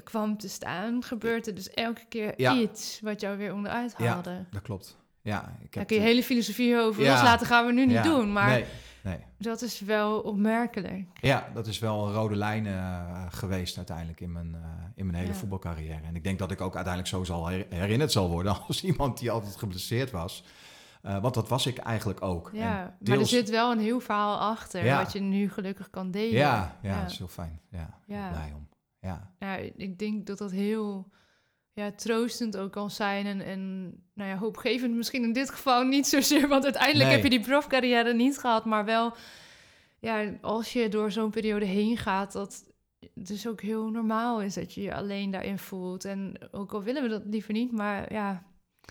[0.04, 2.56] kwam te staan, gebeurt er dus elke keer Ja.
[2.56, 4.06] iets wat jou weer onderuit Ja.
[4.06, 4.44] haalde.
[4.50, 4.98] Dat klopt.
[5.22, 7.12] Ja, ik heb kun je de- hele filosofie over Ja.
[7.12, 8.32] loslaten, gaan we nu niet Ja, doen.
[8.32, 8.64] Maar Nee,
[9.02, 9.18] nee.
[9.38, 11.04] dat is wel opmerkelijk.
[11.20, 14.60] Ja, dat is wel een rode lijn eh, geweest uiteindelijk in mijn, eh,
[14.94, 15.38] in mijn hele Ja.
[15.38, 16.02] voetbalcarrière.
[16.06, 19.18] En ik denk dat ik ook uiteindelijk zo zal her- herinnerd zal worden als iemand
[19.18, 20.44] die altijd geblesseerd was.
[21.02, 22.50] Eh, want dat was ik eigenlijk ook.
[22.52, 26.32] Ja, maar er zit wel een heel verhaal achter wat je nu gelukkig kan delen.
[26.38, 27.60] Ja, ja, dat is heel fijn.
[27.70, 28.16] Ja, Ja.
[28.16, 28.30] ja.
[28.30, 28.68] blij om.
[29.00, 31.10] Ja, ja, ik denk dat dat heel
[31.80, 33.26] ja, troostend ook kan zijn.
[33.26, 33.80] En, en
[34.14, 36.48] nou ja, hoopgevend misschien in dit geval niet zozeer.
[36.48, 37.14] Want uiteindelijk Nee.
[37.14, 38.64] heb je die profcarrière niet gehad.
[38.64, 39.12] Maar wel,
[40.00, 42.32] ja, als je door zo'n periode heen gaat...
[42.32, 42.64] dat
[43.00, 46.04] het dus ook heel normaal is dat je je alleen daarin voelt.
[46.04, 48.42] En ook al willen we dat liever niet, maar ja...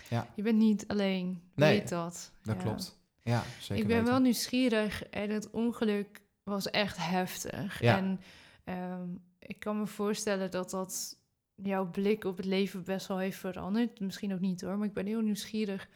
[0.08, 0.26] Ja.
[0.34, 2.32] Je bent niet alleen, Nee, weet dat.
[2.42, 2.62] dat Ja.
[2.62, 2.98] klopt.
[3.22, 4.12] Ja, zeker Ik ben weten.
[4.12, 7.80] wel nieuwsgierig en het ongeluk was echt heftig.
[7.80, 7.96] Ja.
[7.96, 8.20] En
[8.64, 11.18] ehm, ik kan me voorstellen dat dat
[11.62, 14.00] jouw blik op het leven best wel heeft veranderd.
[14.00, 15.88] Misschien ook niet hoor, maar ik ben heel nieuwsgierig.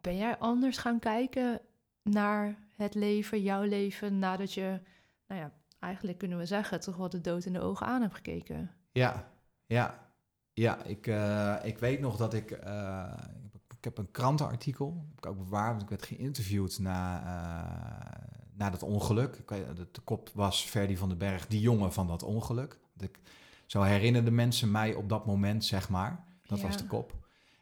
[0.00, 1.60] Ben jij anders gaan kijken
[2.02, 4.80] naar het leven, jouw leven, nadat je,
[5.26, 8.14] nou ja, eigenlijk kunnen we zeggen, toch wel de dood in de ogen aan hebt
[8.14, 8.70] gekeken?
[8.92, 9.32] Ja,
[9.66, 10.10] ja.
[10.54, 12.50] Ja, ik, eh, ik weet nog dat ik...
[12.50, 13.12] eh,
[13.82, 18.22] ik heb een krantenartikel, heb ook bewaard, want ik werd geïnterviewd na, eh,
[18.54, 19.46] na dat ongeluk.
[19.46, 22.78] De, kop was Ferdy van den Berg, die jongen van dat ongeluk.
[23.72, 26.24] Zo herinnerden mensen mij op dat moment, zeg maar.
[26.42, 27.14] Dat was de kop.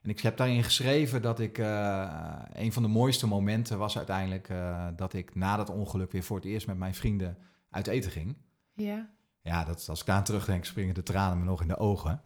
[0.02, 1.58] En ik heb daarin geschreven dat ik...
[1.58, 4.48] eh, een van de mooiste momenten was uiteindelijk...
[4.48, 7.38] eh, dat ik na dat ongeluk weer voor het eerst met mijn vrienden
[7.70, 8.36] uit eten ging.
[8.74, 9.10] Ja,
[9.42, 12.22] Ja, dat, als ik daar aan terugdenk, springen de tranen me nog in de ogen.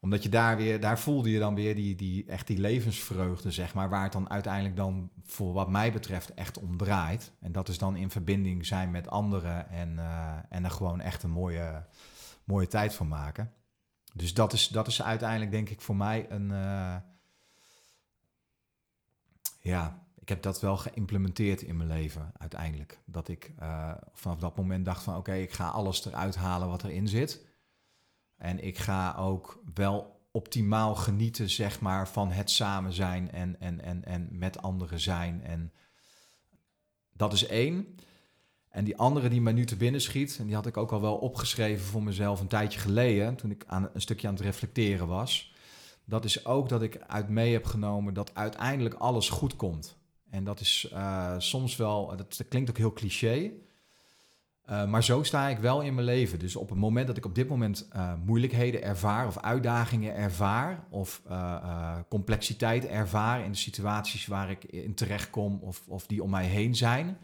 [0.00, 3.74] Omdat je daar weer, daar voelde je dan weer die, die, echt die levensvreugde, zeg
[3.74, 7.32] maar, waar het dan uiteindelijk dan, voor wat mij betreft, echt om draait.
[7.40, 11.22] En dat is dan in verbinding zijn met anderen en, eh, en er gewoon echt
[11.22, 11.84] een mooie,
[12.50, 13.52] mooie tijd van maken.
[14.14, 16.50] Dus dat is, dat is uiteindelijk, denk ik, voor mij een.
[16.50, 16.96] eh,
[19.60, 23.00] ja, ik heb dat wel geïmplementeerd in mijn leven uiteindelijk.
[23.04, 26.84] Dat ik eh, vanaf dat moment dacht van oké, ik ga alles eruit halen wat
[26.84, 27.46] erin zit.
[28.36, 33.80] En ik ga ook wel optimaal genieten, zeg maar, van het samen zijn en, en,
[33.80, 35.44] en, en met anderen zijn.
[35.44, 35.72] En
[37.12, 37.96] dat is één.
[38.70, 41.00] En die andere die mij nu te binnen schiet, en die had ik ook al
[41.00, 45.06] wel opgeschreven voor mezelf een tijdje geleden, toen ik aan, een stukje aan het reflecteren
[45.06, 45.54] was.
[46.04, 49.98] Dat is ook dat ik uit mee heb genomen dat uiteindelijk alles goed komt.
[50.30, 53.52] En dat is uh, soms wel, dat, klinkt ook heel cliché,
[54.70, 56.38] uh, maar zo sta ik wel in mijn leven.
[56.38, 60.86] Dus op het moment dat ik op dit moment uh, moeilijkheden ervaar of uitdagingen ervaar
[60.90, 61.22] of
[62.08, 66.46] complexiteit ervaar in de situaties waar ik in terecht kom of, of die om mij
[66.46, 67.18] heen zijn,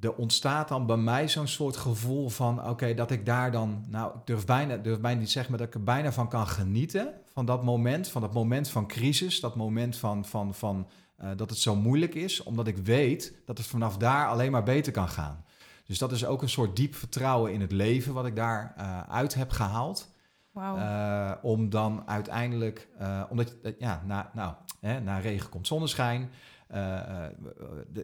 [0.00, 4.14] er ontstaat dan bij mij zo'n soort gevoel van, oké, dat ik daar dan, nou,
[4.14, 7.12] ik durf bijna, durf bijna niet zeggen, maar dat ik er bijna van kan genieten,
[7.32, 10.88] van dat moment, van dat moment van crisis, dat moment van, van, van
[11.22, 14.62] uh, dat het zo moeilijk is, omdat ik weet dat het vanaf daar alleen maar
[14.62, 15.44] beter kan gaan.
[15.84, 19.00] Dus dat is ook een soort diep vertrouwen in het leven wat ik daar uh,
[19.08, 20.12] uit heb gehaald.
[20.50, 20.76] Wow.
[20.76, 22.88] Uh, om dan uiteindelijk,
[23.28, 26.30] omdat, ja, na, nou, hè, na regen komt zonneschijn.
[26.74, 27.24] Uh,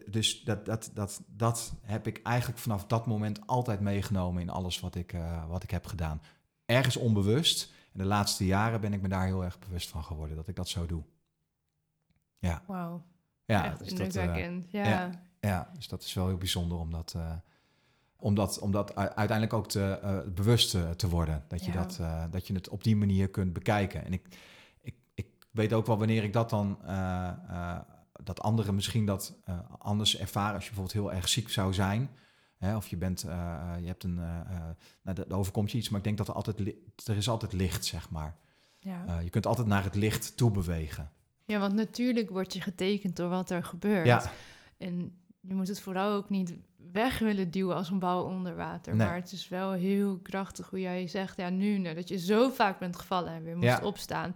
[0.07, 4.79] dus dat, dat, dat, dat heb ik eigenlijk vanaf dat moment altijd meegenomen in alles
[4.79, 6.21] wat ik, uh, wat ik heb gedaan.
[6.65, 7.73] Ergens onbewust.
[7.93, 10.55] En de laatste jaren ben ik me daar heel erg bewust van geworden dat ik
[10.55, 11.03] dat zo doe.
[12.39, 12.63] Ja.
[12.67, 13.03] Wauw.
[13.45, 14.71] Ja, Echt dus indrukwekkend.
[14.71, 14.83] ja.
[14.87, 15.11] ja.
[15.39, 17.15] ja, dus dat is wel heel bijzonder om dat,
[18.17, 21.43] om dat, om dat uiteindelijk ook te, bewust te worden.
[21.47, 21.77] Dat je, Ja.
[21.85, 24.05] dat, dat je het op die manier kunt bekijken.
[24.05, 24.27] En ik,
[24.81, 26.77] ik, ik weet ook wel wanneer ik dat dan
[28.23, 32.09] dat anderen misschien dat uh, anders ervaren als je bijvoorbeeld heel erg ziek zou zijn.
[32.57, 34.15] Hè, of je bent, uh, je hebt een,
[35.03, 36.59] nou, er overkomt je iets, maar ik denk dat er altijd,
[37.05, 38.35] er is altijd licht, zeg maar.
[38.79, 39.19] Ja.
[39.19, 41.11] je kunt altijd naar het licht toe bewegen.
[41.45, 44.05] ja, want natuurlijk word je getekend door wat er gebeurt.
[44.05, 44.31] Ja,
[44.77, 46.53] En je moet het vooral ook niet
[46.91, 48.95] weg willen duwen als een bal onder water.
[48.95, 49.07] Nee.
[49.07, 52.79] Maar het is wel heel krachtig hoe jij zegt, ja, nu nadat je zo vaak
[52.79, 53.79] bent gevallen en weer moest Ja.
[53.85, 54.35] opstaan,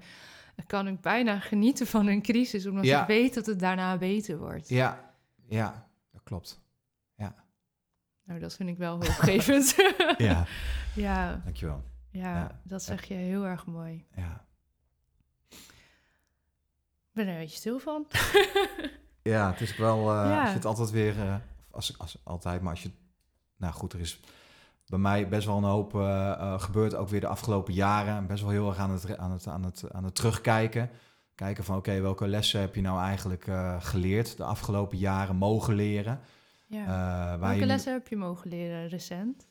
[0.67, 3.01] kan ik bijna genieten van een crisis, omdat Ja.
[3.01, 4.69] ik weet dat het daarna beter wordt.
[4.69, 5.13] ja,
[5.47, 6.59] ja, dat klopt.
[8.23, 9.75] Nou, dat vind ik wel hoopgevend.
[10.17, 10.45] Ja,
[10.95, 11.83] ja, dankjewel.
[12.09, 12.59] ja, Ja.
[12.63, 14.05] dat zeg je heel erg mooi.
[14.15, 14.45] Ja,
[15.49, 18.07] Ik ben er een beetje stil van.
[19.21, 20.39] ja het is wel, eh Ja.
[20.39, 21.35] als je het altijd weer, eh,
[21.71, 22.91] als, als altijd, maar als je,
[23.57, 24.19] nou goed, er is
[24.91, 28.27] bij mij best wel een hoop eh, eh, gebeurd, ook weer de afgelopen jaren.
[28.27, 30.89] Best wel heel erg aan het, aan het, aan het, aan het terugkijken.
[31.35, 35.73] Kijken van, oké, welke lessen heb je nou eigenlijk eh, geleerd de afgelopen jaren, mogen
[35.73, 36.19] leren?
[36.67, 37.39] Ja.
[37.39, 39.47] Welke je lessen heb je mogen leren recent?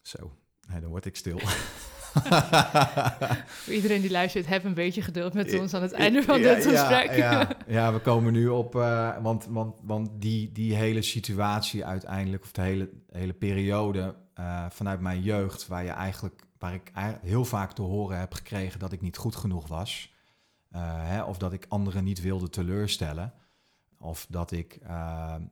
[0.00, 0.36] Zo,
[0.68, 1.38] nee, dan word ik stil.
[3.62, 6.66] Voor iedereen die luistert, heb een beetje geduld met ons aan het einde van dit
[6.66, 7.16] gesprek.
[7.16, 12.42] Ja, ja, we komen nu op, eh, want, want, want die, die hele situatie uiteindelijk,
[12.42, 17.44] of de hele, hele periode eh, vanuit mijn jeugd, waar je eigenlijk, waar ik heel
[17.44, 20.14] vaak te horen heb gekregen dat ik niet goed genoeg was,
[20.70, 23.32] eh, hè, of dat ik anderen niet wilde teleurstellen,
[23.98, 24.78] of dat ik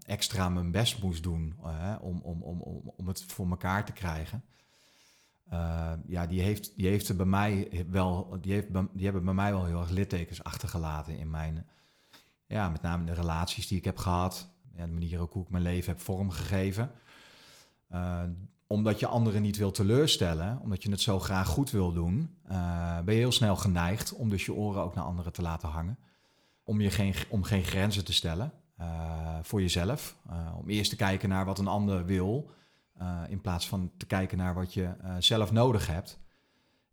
[0.06, 1.54] extra mijn best moest doen
[2.00, 4.42] om, om, om, om, om het voor elkaar te krijgen.
[5.52, 9.52] Uh, ja, die heeft, die heeft bij mij wel, die, heeft, die hebben bij mij
[9.52, 11.66] wel heel erg littekens achtergelaten in mijn,
[12.46, 15.50] ja, met name de relaties die ik heb gehad, ja, de manier ook hoe ik
[15.50, 16.90] mijn leven heb vormgegeven.
[17.92, 18.22] Uh,
[18.66, 23.00] omdat je anderen niet wil teleurstellen, omdat je het zo graag goed wil doen, uh,
[23.00, 25.98] ben je heel snel geneigd om dus je oren ook naar anderen te laten hangen.
[26.62, 28.52] Om, je geen, om geen grenzen te stellen
[29.42, 30.16] voor jezelf.
[30.58, 32.50] Om eerst te kijken naar wat een ander wil,
[33.02, 36.18] uh, in plaats van te kijken naar wat je uh, zelf nodig hebt.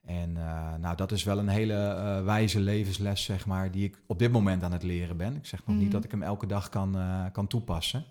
[0.05, 4.19] En uh, nou, dat is wel een hele wijze levensles, zeg maar, die ik op
[4.19, 5.35] dit moment aan het leren ben.
[5.35, 5.81] Ik zeg nog mm.
[5.81, 6.97] niet dat ik hem elke dag kan,
[7.31, 8.05] kan toepassen.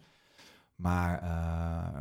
[0.74, 1.22] Maar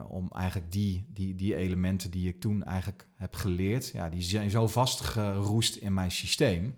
[0.08, 4.50] om eigenlijk die, die, die elementen die ik toen eigenlijk heb geleerd, ja, die zijn
[4.50, 6.76] zo vastgeroest in mijn systeem.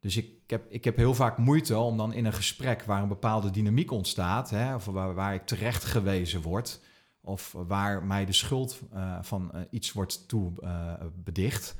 [0.00, 3.08] Dus ik heb, ik heb heel vaak moeite om dan in een gesprek waar een
[3.08, 6.80] bepaalde dynamiek ontstaat, hè, of waar, waar ik terecht gewezen word,
[7.20, 10.92] of waar mij de schuld uh, van uh, iets wordt toe uh,
[11.24, 11.76] bedicht.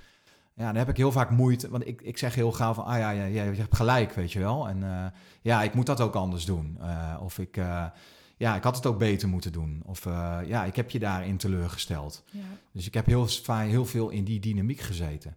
[0.54, 2.98] Ja, dan heb ik heel vaak moeite, want ik, ik zeg heel gauw van, ah
[2.98, 4.68] ja, ja, ja je hebt gelijk, weet je wel.
[4.68, 5.12] En
[5.42, 6.78] ja, ik moet dat ook anders doen.
[7.20, 7.56] Of ik,
[8.36, 9.82] ja, ik had het ook beter moeten doen.
[9.86, 10.04] Of
[10.44, 12.24] ja, ik heb je daarin teleurgesteld.
[12.30, 12.40] Ja.
[12.72, 15.36] Dus ik heb heel, heel veel in die dynamiek gezeten.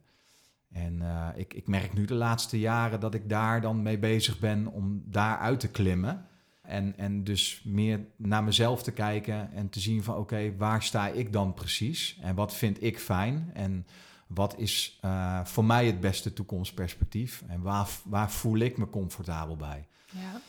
[0.71, 1.01] En
[1.35, 5.03] ik, ik merk nu de laatste jaren dat ik daar dan mee bezig ben om
[5.05, 6.25] daar uit te klimmen.
[6.68, 10.84] En, en dus meer naar mezelf te kijken en te zien van oké, okay, waar
[10.84, 12.18] sta ik dan precies?
[12.22, 13.52] En wat vind ik fijn?
[13.53, 13.88] En
[14.27, 17.44] wat is uh, voor mij het beste toekomstperspectief?
[17.48, 19.88] En waar, waar voel ik me comfortabel bij?
[20.10, 20.41] Ja.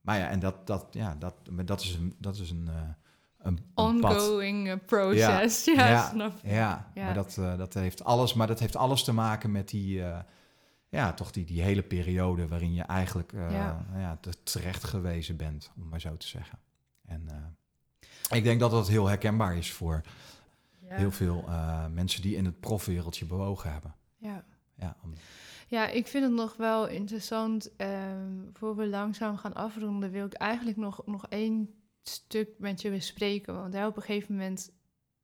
[0.00, 1.34] Maar ja, en dat, dat, ja, dat,
[1.64, 2.80] dat is een, dat is een, uh,
[3.38, 3.58] een.
[3.74, 5.64] Ongoing eh, process.
[5.64, 6.48] Ja, ja, snap je.
[6.48, 7.04] Ja, Ja.
[7.04, 10.18] maar dat, eh, dat heeft alles, maar dat heeft alles te maken met die, eh,
[10.98, 13.86] ja, toch die, die hele periode waarin je eigenlijk eh, Ja.
[13.94, 16.58] ja, te- terecht gewezen bent, om maar zo te zeggen.
[17.06, 20.00] En eh, ik denk dat dat heel herkenbaar is voor
[20.88, 20.96] Ja.
[20.96, 23.94] heel veel eh, mensen die in het profwereldje bewogen hebben.
[24.16, 24.44] Ja.
[24.74, 25.12] Ja, om-
[25.68, 27.76] Ja, ik vind het nog wel interessant.
[27.76, 32.90] ehm voor we langzaam gaan afronden, wil ik eigenlijk nog, nog één stuk met je
[32.90, 33.54] bespreken.
[33.54, 34.70] Want hè, op een gegeven moment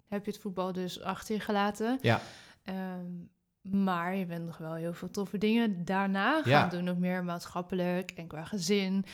[0.07, 1.99] heb je het voetbal dus achter je gelaten.
[2.03, 2.21] ja,
[2.63, 3.07] Ehm,
[3.73, 6.67] maar je bent nog wel heel veel toffe dingen daarna gaan Ja.
[6.69, 6.89] doen.
[6.89, 9.05] Ook meer maatschappelijk en qua gezin.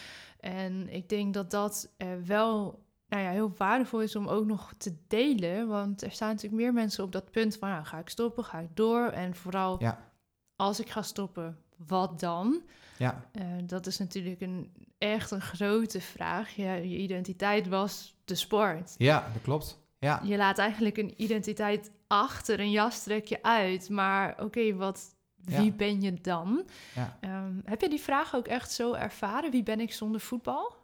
[0.41, 1.93] En ik denk dat dat
[2.25, 5.69] wel nou ja, heel waardevol is om ook nog te delen.
[5.69, 7.69] Want er staan natuurlijk meer mensen op dat punt van...
[7.69, 9.07] Nou, ga ik stoppen, ga ik door?
[9.09, 10.13] En vooral Ja.
[10.57, 12.63] als ik ga stoppen, wat dan?
[12.99, 16.55] ja, Eh, dat is natuurlijk een, echt een grote vraag.
[16.57, 18.95] Je identiteit was de sport.
[18.99, 19.83] ja, dat klopt.
[19.99, 23.89] Ja, Je laat eigenlijk een identiteit achter, een jas trek je uit.
[23.91, 25.71] Maar oké, wat, wie Ja.
[25.71, 26.65] ben je dan?
[26.95, 27.19] ja.
[27.21, 29.51] Ehm, heb je die vraag ook echt zo ervaren?
[29.51, 30.77] Wie ben ik zonder voetbal?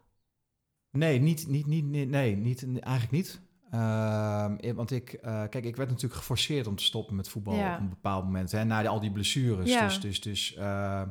[0.91, 3.41] Nee, niet, niet, niet, nee, nee, niet, eigenlijk niet.
[3.71, 7.75] Eh, want ik, eh, kijk, ik werd natuurlijk geforceerd om te stoppen met voetbal Ja.
[7.75, 8.53] op een bepaald moment.
[8.53, 9.73] Hè, na al die blessures.
[9.79, 11.03] Dus, dus, dus eh,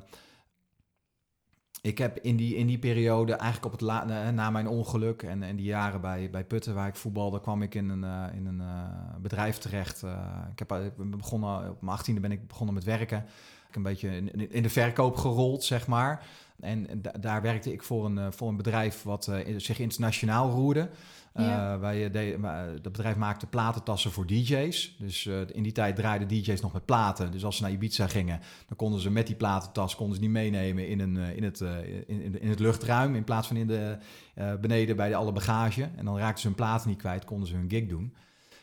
[1.82, 5.56] ik heb in die, in die periode, eigenlijk op het na, mijn ongeluk en, en
[5.56, 8.62] die jaren bij, bij Putten waar ik voetbalde, kwam ik in een, eh, in een
[8.62, 10.04] eh, bedrijf terecht.
[10.04, 10.12] Eh,
[10.52, 13.26] ik, heb, begonnen, op mijn achttiende ben ik begonnen met werken.
[13.70, 16.26] Ik een beetje in, in de verkoop gerold, zeg maar.
[16.60, 20.90] En da- daar werkte ik voor een, voor een bedrijf wat zich internationaal roerde.
[21.40, 21.80] Eh, Ja.
[21.80, 22.38] wij, de,
[22.82, 24.96] dat bedrijf maakte platentassen voor DJ's.
[25.00, 27.32] Dus eh, in die tijd draaiden DJ's nog met platen.
[27.32, 30.30] Dus als ze naar Ibiza gingen, dan konden ze met die platentas konden ze die
[30.30, 33.16] meenemen in, een, eh, in, het, eh, in, in, het luchtruim.
[33.16, 33.98] In plaats van in de,
[34.36, 35.90] eh, beneden bij de, alle bagage.
[35.96, 38.14] En dan raakten ze hun platen niet kwijt, konden ze hun gig doen.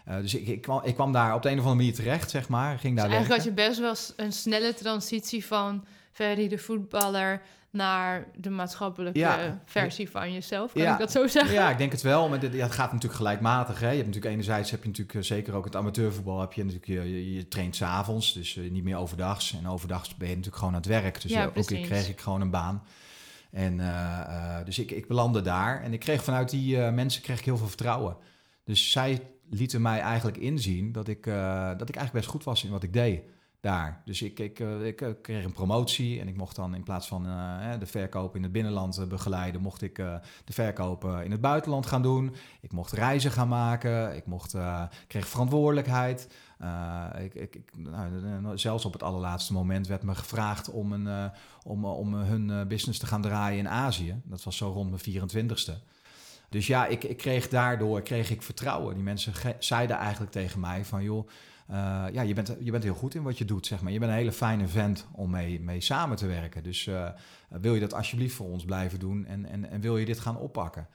[0.05, 2.31] Eh, dus ik, ik, kwam, ik kwam daar op de een of andere manier terecht,
[2.31, 2.78] zeg maar.
[2.78, 7.43] Ging Dus daar eigenlijk had je best wel een snelle transitie van Ferry de voetballer
[7.77, 9.61] naar de maatschappelijke Ja.
[9.65, 10.73] versie van jezelf.
[10.73, 10.93] Kan Ja.
[10.93, 11.53] ik dat zo zeggen?
[11.55, 12.28] Ja, ik denk het wel.
[12.28, 13.81] Maar het gaat natuurlijk gelijkmatig.
[13.81, 13.89] Hè.
[13.89, 16.40] Je hebt natuurlijk enerzijds heb je natuurlijk eh, zeker ook het amateurvoetbal.
[16.40, 19.55] Heb je natuurlijk je, je, je traint s'avonds, dus eh, niet meer overdags.
[19.59, 21.23] En overdags ben je natuurlijk gewoon aan het werk.
[21.23, 21.86] Dus Ja, ja, ook ik precies.
[21.86, 22.82] kreeg ik gewoon een baan.
[23.51, 24.20] En eh,
[24.59, 27.44] eh, dus ik, ik belandde daar en ik kreeg vanuit die eh, mensen kreeg ik
[27.44, 28.16] heel veel vertrouwen.
[28.65, 29.20] Dus zij
[29.51, 32.82] lieten mij eigenlijk inzien dat ik, eh, dat ik eigenlijk best goed was in wat
[32.82, 33.23] ik deed
[33.66, 34.02] daar.
[34.05, 37.09] Dus ik, ik, eh, ik eh, kreeg een promotie en ik mocht dan in plaats
[37.09, 39.97] van eh, de verkoop in het binnenland begeleiden, mocht ik
[40.44, 42.34] de verkoop in het buitenland gaan doen.
[42.60, 44.55] Ik mocht reizen gaan maken, ik mocht,
[45.06, 46.28] kreeg verantwoordelijkheid.
[47.18, 51.30] Ik, ik, nou, eh, zelfs op het allerlaatste moment werd me gevraagd om, een,
[51.64, 54.20] om, om hun business te gaan draaien in Azië.
[54.24, 55.72] Dat was zo rond mijn 24ste.
[56.48, 58.94] Dus ja, ik, ik kreeg daardoor kreeg ik vertrouwen.
[58.94, 61.02] Die mensen zeiden eigenlijk tegen mij van...
[61.02, 61.28] joh,
[62.12, 63.93] ja, je bent, je bent heel goed in wat je doet, zeg maar.
[63.93, 66.62] Je bent een hele fijne vent om mee, mee samen te werken.
[66.62, 67.09] Dus eh,
[67.48, 70.38] wil je dat alsjeblieft voor ons blijven doen en, en, en wil je dit gaan
[70.38, 70.88] oppakken?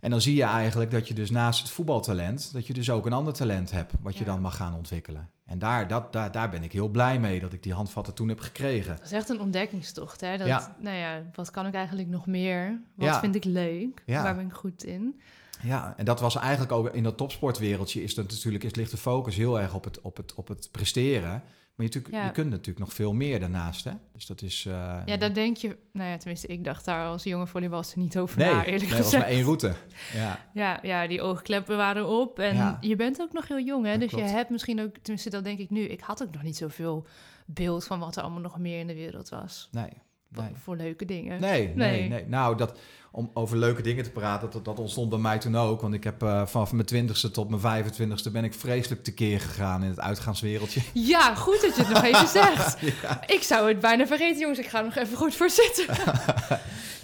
[0.00, 2.52] En dan zie je eigenlijk dat je dus naast het voetbaltalent...
[2.52, 5.28] dat je dus ook een ander talent hebt wat je dan mag gaan ontwikkelen.
[5.46, 8.28] En daar, dat, daar, daar ben ik heel blij mee dat ik die handvatten toen
[8.28, 8.96] heb gekregen.
[8.96, 10.36] Dat is echt een ontdekkingstocht, hè?
[10.36, 10.76] Dat, Ja.
[10.78, 12.80] Nou ja, wat kan ik eigenlijk nog meer?
[12.94, 13.20] Wat Ja.
[13.20, 14.02] vind ik leuk?
[14.06, 15.20] Waar ben ik goed in?
[15.64, 18.96] Ja, en dat was eigenlijk ook in dat topsportwereldje is dat natuurlijk is ligt de
[18.96, 21.30] focus heel erg op het, op het, op het presteren.
[21.74, 22.24] Maar je, natuurlijk, Ja.
[22.24, 23.90] je kunt natuurlijk nog veel meer daarnaast, hè?
[24.12, 24.66] Dus dat is.
[24.66, 25.76] eh, Ja, daar denk je...
[25.92, 28.82] Nou ja, tenminste, ik dacht daar als jonge volleybalster niet over nee, na, nee, eerlijk
[28.84, 29.22] het was gezegd.
[29.22, 29.74] maar één route.
[30.12, 32.38] Ja, Ja, ja, die oogkleppen waren op.
[32.38, 32.78] En Ja.
[32.80, 33.90] je bent ook nog heel jong, hè?
[33.90, 34.24] Dat dus klopt.
[34.28, 34.96] je hebt misschien ook...
[35.02, 35.80] Tenminste, dat denk ik nu.
[35.80, 37.06] Ik had ook nog niet zoveel
[37.46, 39.68] beeld van wat er allemaal nog meer in de wereld was.
[39.72, 39.88] nee.
[40.32, 40.52] Voor, Nee.
[40.54, 41.40] voor leuke dingen.
[41.40, 42.08] Nee, nee, Nee.
[42.08, 42.78] nee, Nou, dat,
[43.16, 45.80] om over leuke dingen te praten, dat, dat ontstond bij mij toen ook.
[45.80, 49.82] Want ik heb eh, vanaf mijn twintigste tot mijn 25ste ben ik vreselijk tekeer gegaan
[49.82, 50.80] in het uitgaanswereldje.
[50.92, 52.76] Ja, goed dat je het nog even zegt.
[53.02, 53.20] ja.
[53.26, 54.58] Ik zou het bijna vergeten, jongens.
[54.58, 55.86] Ik ga er nog even goed voor zitten.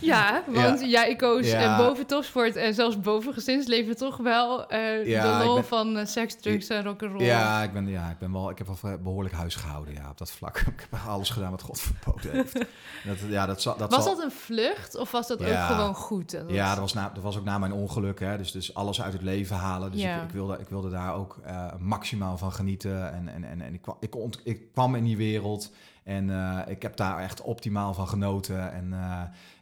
[0.01, 1.61] ja, want ja, ik koos Ja.
[1.61, 6.07] eh, boven topsport en zelfs boven gezinsleven toch wel eh, Ja, de ben- van eh,
[6.07, 7.25] seks, drugs en rock'n'roll.
[7.25, 10.19] Ja, ik ben, ja, ik ben wel, ik heb wel behoorlijk huis gehouden ja, op
[10.19, 10.59] dat vlak.
[10.77, 12.55] ik heb alles gedaan wat God verboden heeft.
[13.07, 16.31] Dat, ja, dat, dat Was zal- dat een vlucht of was dat ook gewoon goed?
[16.31, 18.21] Dat- Ja, dat was, na, dat was ook na mijn ongeluk.
[18.21, 18.37] Hè?
[18.37, 19.93] Dus, dus alles uit het leven halen.
[19.93, 23.13] Dus ik, ik, wilde, ik wilde daar ook eh, maximaal van genieten.
[23.13, 25.73] En, en, en, en ik, kwam, ik, ont- ik kwam in die wereld.
[26.05, 28.73] En eh, ik heb daar echt optimaal van genoten.
[28.73, 29.21] En, eh,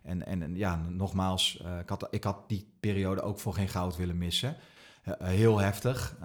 [0.08, 3.68] en, en, en ja, nogmaals, eh, ik, had, ik had die periode ook voor geen
[3.68, 4.56] goud willen missen.
[5.02, 6.16] Eh, eh, heel heftig.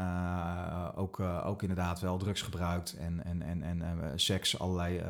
[0.95, 5.01] Ook, ook inderdaad wel drugs gebruikt en, en, en, en seks, allerlei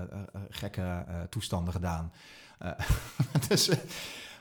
[0.49, 2.11] gekke toestanden gedaan.
[3.47, 3.69] Dus,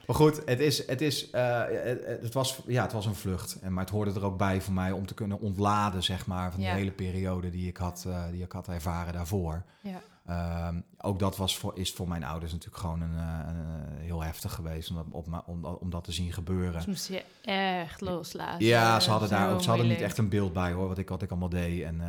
[0.07, 3.59] Maar goed, het, is, het, is, het, het, was, ja, het was een vlucht.
[3.61, 6.51] En, maar het hoorde er ook bij voor mij om te kunnen ontladen, zeg maar,
[6.51, 9.65] van die hele periode die ik had, die ik had ervaren daarvoor.
[9.81, 10.01] Ja.
[10.29, 10.69] Uh,
[10.99, 14.53] ook dat was voor, is voor mijn ouders natuurlijk gewoon een, uh, een heel heftig
[14.53, 16.73] geweest om dat, op, om, om dat te zien gebeuren.
[16.73, 18.67] Dus moest je echt loslaten.
[18.67, 21.09] Ja, ze hadden daar ook, ze hadden niet echt een beeld bij hoor, wat ik,
[21.09, 22.03] wat ik allemaal deed en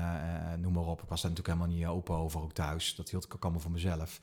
[0.60, 1.02] noem maar op.
[1.02, 2.96] Ik was daar natuurlijk helemaal niet open over, ook thuis.
[2.96, 4.20] Dat hield ik ook allemaal voor mezelf.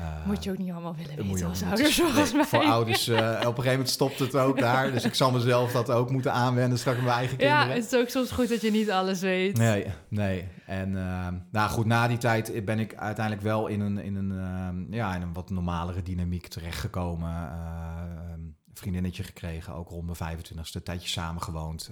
[0.00, 2.44] Uh, moet je ook niet allemaal willen weten als ouders, volgens mij.
[2.44, 4.92] Voor ouders, uh, op een gegeven moment stopt het ook daar.
[4.92, 7.68] Dus ik zal mezelf dat ook moeten aanwenden straks mijn eigen kinderen.
[7.68, 9.56] Ja, het is ook soms goed dat je niet alles weet.
[9.56, 10.48] Nee, nee.
[10.66, 14.86] En uh, nou goed, na die tijd ben ik uiteindelijk wel in een, in een,
[14.90, 17.30] ja, in een wat normalere dynamiek terechtgekomen.
[18.32, 21.90] een vriendinnetje gekregen, ook rond mijn 25ste, tijdje samengewoond.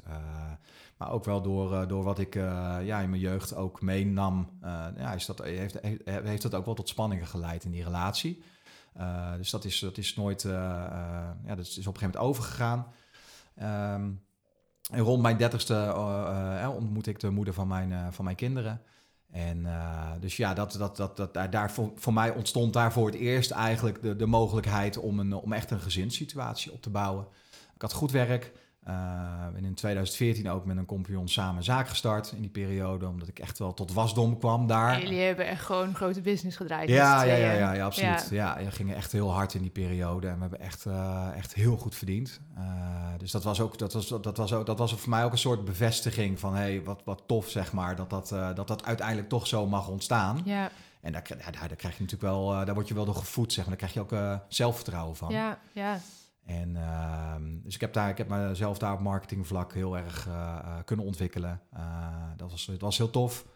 [0.96, 4.48] Maar ook wel door, uh, door wat ik uh, ja, in mijn jeugd ook meenam,
[4.62, 8.42] uh, ja, is dat, heeft, heeft dat ook wel tot spanningen geleid in die relatie.
[9.36, 12.86] dus dat is, dat is nooit, ja, dat is op een gegeven moment overgegaan.
[13.94, 14.22] Um,
[14.90, 15.94] en rond mijn dertigste
[16.76, 18.80] ontmoet ik de moeder van mijn, van mijn kinderen.
[19.30, 19.66] En
[20.20, 23.50] dus ja, dat, dat, dat, dat, daar voor, voor mij ontstond daar voor het eerst
[23.50, 27.26] eigenlijk de, de mogelijkheid om, een, om echt een gezinssituatie op te bouwen.
[27.74, 28.52] Ik had goed werk.
[28.88, 33.28] Uh, ben in 2014 ook met een compagnon samen zaak gestart in die periode, omdat
[33.28, 35.00] ik echt wel tot wasdom kwam daar.
[35.00, 36.88] jullie hebben echt gewoon een grote business gedraaid.
[36.88, 38.28] Ja, ja, ja, ja, ja, absoluut.
[38.30, 38.58] Ja.
[38.58, 41.76] ja, gingen echt heel hard in die periode en we hebben echt, uh, echt heel
[41.76, 42.40] goed verdiend.
[42.58, 42.64] Uh,
[43.18, 45.38] dus dat was, ook, dat, was, dat, was ook, dat was voor mij ook een
[45.38, 49.28] soort bevestiging van, hé, hey, wat, wat tof zeg maar, dat dat, dat dat uiteindelijk
[49.28, 50.40] toch zo mag ontstaan.
[50.44, 50.70] Ja.
[51.00, 53.66] En daar, daar, daar krijg je natuurlijk wel, daar word je wel door gevoed, zeg
[53.66, 53.78] maar.
[53.78, 55.32] Daar krijg je ook zelfvertrouwen van.
[55.32, 56.00] Ja, ja.
[56.44, 60.76] En uh, dus ik heb, daar, ik heb mezelf daar op marketingvlak heel erg uh,
[60.84, 61.60] kunnen ontwikkelen.
[61.76, 61.80] Uh,
[62.36, 63.46] dat was, het was heel tof.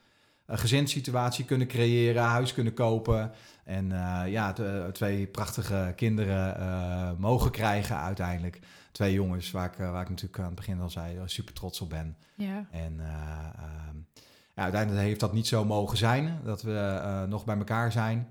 [0.46, 3.32] Een gezinssituatie kunnen creëren, huis kunnen kopen.
[3.64, 3.88] En
[4.26, 4.52] ja,
[4.92, 8.60] twee prachtige kinderen mogen krijgen uiteindelijk.
[8.92, 11.90] Twee jongens waar ik, waar ik natuurlijk aan het begin al zei, super trots op
[11.90, 12.16] ben.
[12.34, 12.66] Ja.
[12.70, 13.96] En ehm,
[14.54, 18.28] ja, uiteindelijk heeft dat niet zo mogen zijn, dat we nog bij elkaar zijn.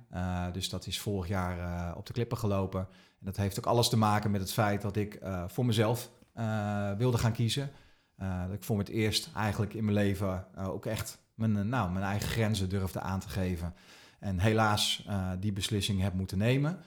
[0.52, 2.88] dus dat is vorig jaar op de klippen gelopen.
[3.20, 6.10] En dat heeft ook alles te maken met het feit dat ik uh, voor mezelf
[6.36, 7.72] uh, wilde gaan kiezen.
[8.20, 12.06] Uh, dat ik voor het eerst eigenlijk in mijn leven ook echt mijn, nou, mijn
[12.06, 13.74] eigen grenzen durfde aan te geven.
[14.20, 15.08] En helaas
[15.40, 16.80] die beslissing heb moeten nemen.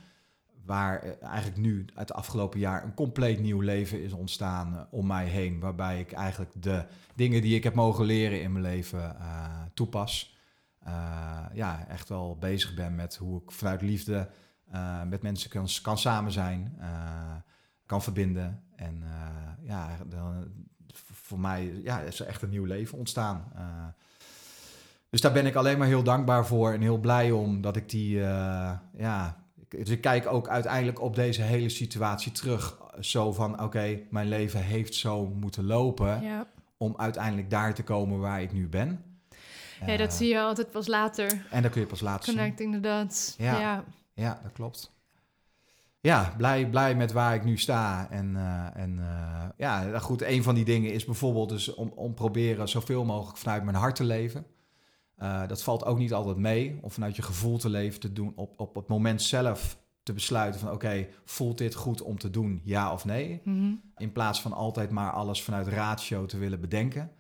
[0.65, 5.61] Waar eigenlijk nu het afgelopen jaar een compleet nieuw leven is ontstaan om mij heen.
[5.61, 6.85] Waarbij ik eigenlijk de
[7.15, 9.17] dingen die ik heb mogen leren in mijn leven
[9.75, 10.37] toepas.
[11.53, 14.29] ja, echt wel bezig ben met hoe ik vanuit liefde
[14.75, 16.87] uh, met mensen kan, kan samen zijn, uh,
[17.87, 18.63] kan verbinden.
[18.77, 20.49] En uh, ja, dan,
[21.13, 23.53] voor mij ja, is er echt een nieuw leven ontstaan.
[25.11, 27.89] dus daar ben ik alleen maar heel dankbaar voor en heel blij om dat ik
[27.89, 28.19] die,
[28.97, 29.37] ja,
[29.69, 32.79] dus ik kijk ook uiteindelijk op deze hele situatie terug.
[33.01, 36.47] Zo van, oké, mijn leven heeft zo moeten lopen ja.
[36.77, 39.05] om uiteindelijk daar te komen waar ik nu ben.
[39.87, 41.47] Ja, dat zie je altijd pas later.
[41.51, 43.35] En dan kun je pas later dots.
[43.39, 43.61] Ja.
[43.61, 43.85] ja.
[44.21, 44.93] Ja, dat klopt.
[46.01, 48.11] Ja, blij, blij met waar ik nu sta.
[48.11, 52.15] En, uh, en uh, ja, goed, een van die dingen is bijvoorbeeld dus om, om
[52.15, 54.47] proberen zoveel mogelijk vanuit mijn hart te leven.
[55.23, 56.79] Uh, dat valt ook niet altijd mee.
[56.83, 58.33] Om vanuit je gevoel te leven te doen.
[58.37, 62.61] Op, op het moment zelf te besluiten van oké, voelt dit goed om te doen,
[62.65, 63.41] ja of nee?
[63.45, 63.81] Mm -hmm.
[63.97, 67.11] In plaats van altijd maar alles vanuit ratio te willen bedenken.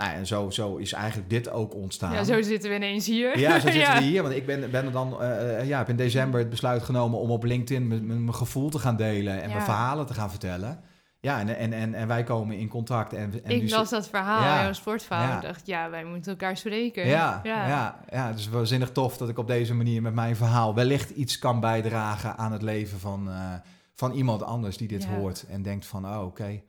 [0.00, 2.12] Nou, en zo, zo is eigenlijk dit ook ontstaan.
[2.12, 3.38] Ja, zo zitten we ineens hier.
[3.38, 4.22] Ja, zo zitten we hier.
[4.22, 7.30] Want ik ben, ben er dan, uh, ja, heb in december het besluit genomen om
[7.30, 10.80] op LinkedIn mijn gevoel te gaan delen en mijn verhalen te gaan vertellen.
[11.20, 13.12] Ja, en, en, en, en wij komen in contact.
[13.12, 15.40] En, en ik las dat verhaal ja, jouw sportverhaal ja.
[15.40, 17.06] dacht, ja, wij moeten elkaar spreken.
[17.06, 17.68] Ja, ja.
[17.68, 21.38] ja, ja, dus waanzinnig tof dat ik op deze manier met mijn verhaal wellicht iets
[21.38, 23.54] kan bijdragen aan het leven van, uh,
[23.94, 26.64] van iemand anders die dit hoort en denkt van, oh oké, okay,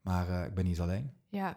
[0.00, 1.12] maar uh, ik ben niet alleen.
[1.28, 1.56] Ja,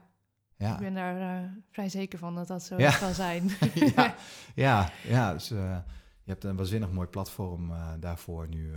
[0.61, 0.73] ja.
[0.73, 2.91] Ik ben daar uh, vrij zeker van dat dat zo ja.
[2.91, 3.49] zal zijn.
[3.95, 4.15] ja,
[4.55, 5.77] ja, ja dus, uh,
[6.23, 8.71] je hebt een waanzinnig mooi platform uh, daarvoor nu.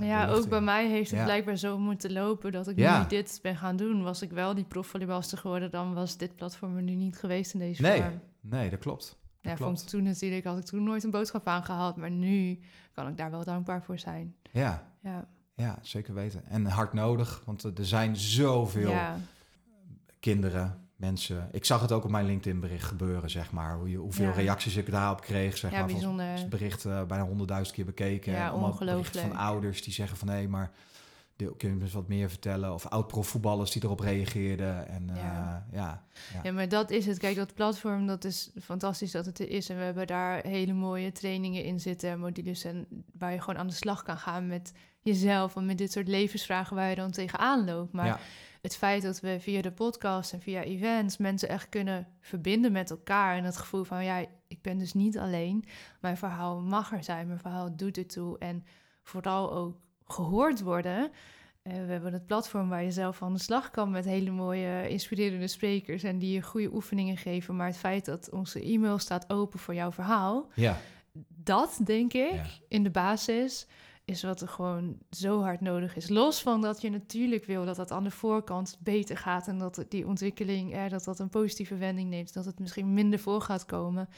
[0.00, 3.56] ja, ook bij mij heeft het blijkbaar zo moeten lopen dat ik nu dit ben
[3.56, 4.02] gaan doen.
[4.02, 7.58] Was ik wel die profvolleybalster geworden, dan was dit platform er nu niet geweest in
[7.58, 8.02] deze nee.
[8.02, 8.20] vorm.
[8.40, 9.18] Nee, dat klopt.
[9.40, 9.88] Dat ja, klopt.
[9.88, 12.58] toen natuurlijk had ik toen nooit een boodschap aangehad, maar nu
[12.92, 14.34] kan ik daar wel dankbaar voor zijn.
[14.50, 15.28] Ja, ja.
[15.54, 16.46] ja zeker weten.
[16.46, 19.16] En hard nodig, want er zijn zoveel ja.
[20.20, 21.48] kinderen, mensen.
[21.52, 23.76] Ik zag het ook op mijn LinkedIn-bericht gebeuren, zeg maar.
[23.76, 24.32] Hoe je, hoeveel ja.
[24.32, 25.56] reacties ik daarop kreeg.
[25.56, 26.26] Zeg ja, maar, bijzonder.
[26.26, 28.32] Het bericht uh, bijna honderdduizend keer bekeken.
[28.32, 29.26] Ja, ongelooflijk.
[29.26, 30.72] van ouders die zeggen van hé, hey, maar
[31.36, 32.74] kun je eens wat meer vertellen?
[32.74, 34.88] Of oud-profvoetballers die erop reageerden.
[34.88, 35.14] En ja.
[35.14, 36.40] Uh, ja, ja.
[36.42, 37.18] ja, maar dat is het.
[37.18, 39.68] Kijk, dat platform, dat is fantastisch dat het er is.
[39.68, 42.64] En we hebben daar hele mooie trainingen in zitten, modules.
[42.64, 42.86] En
[43.18, 45.56] waar je gewoon aan de slag kan gaan met jezelf.
[45.56, 47.92] En met dit soort levensvragen waar je dan tegenaan loopt.
[47.92, 48.20] Maar
[48.64, 52.90] het feit dat we via de podcast en via events mensen echt kunnen verbinden met
[52.90, 53.36] elkaar.
[53.36, 55.64] En het gevoel van, ja, ik ben dus niet alleen.
[56.00, 58.38] Mijn verhaal mag er zijn, mijn verhaal doet ertoe.
[58.38, 58.64] En
[59.02, 59.76] vooral ook
[60.06, 61.02] gehoord worden.
[61.02, 64.88] Uh, we hebben het platform waar je zelf aan de slag kan met hele mooie,
[64.88, 67.56] inspirerende sprekers en die je goede oefeningen geven.
[67.56, 70.76] Maar het feit dat onze e-mail staat open voor jouw verhaal, ja.
[71.28, 73.66] dat denk ik in de basis
[74.04, 76.08] is wat er gewoon zo hard nodig is.
[76.08, 79.84] Los van dat je natuurlijk wil dat dat aan de voorkant beter gaat en dat
[79.88, 83.64] die ontwikkeling, er dat dat een positieve wending neemt, dat het misschien minder voor gaat
[83.64, 84.08] komen,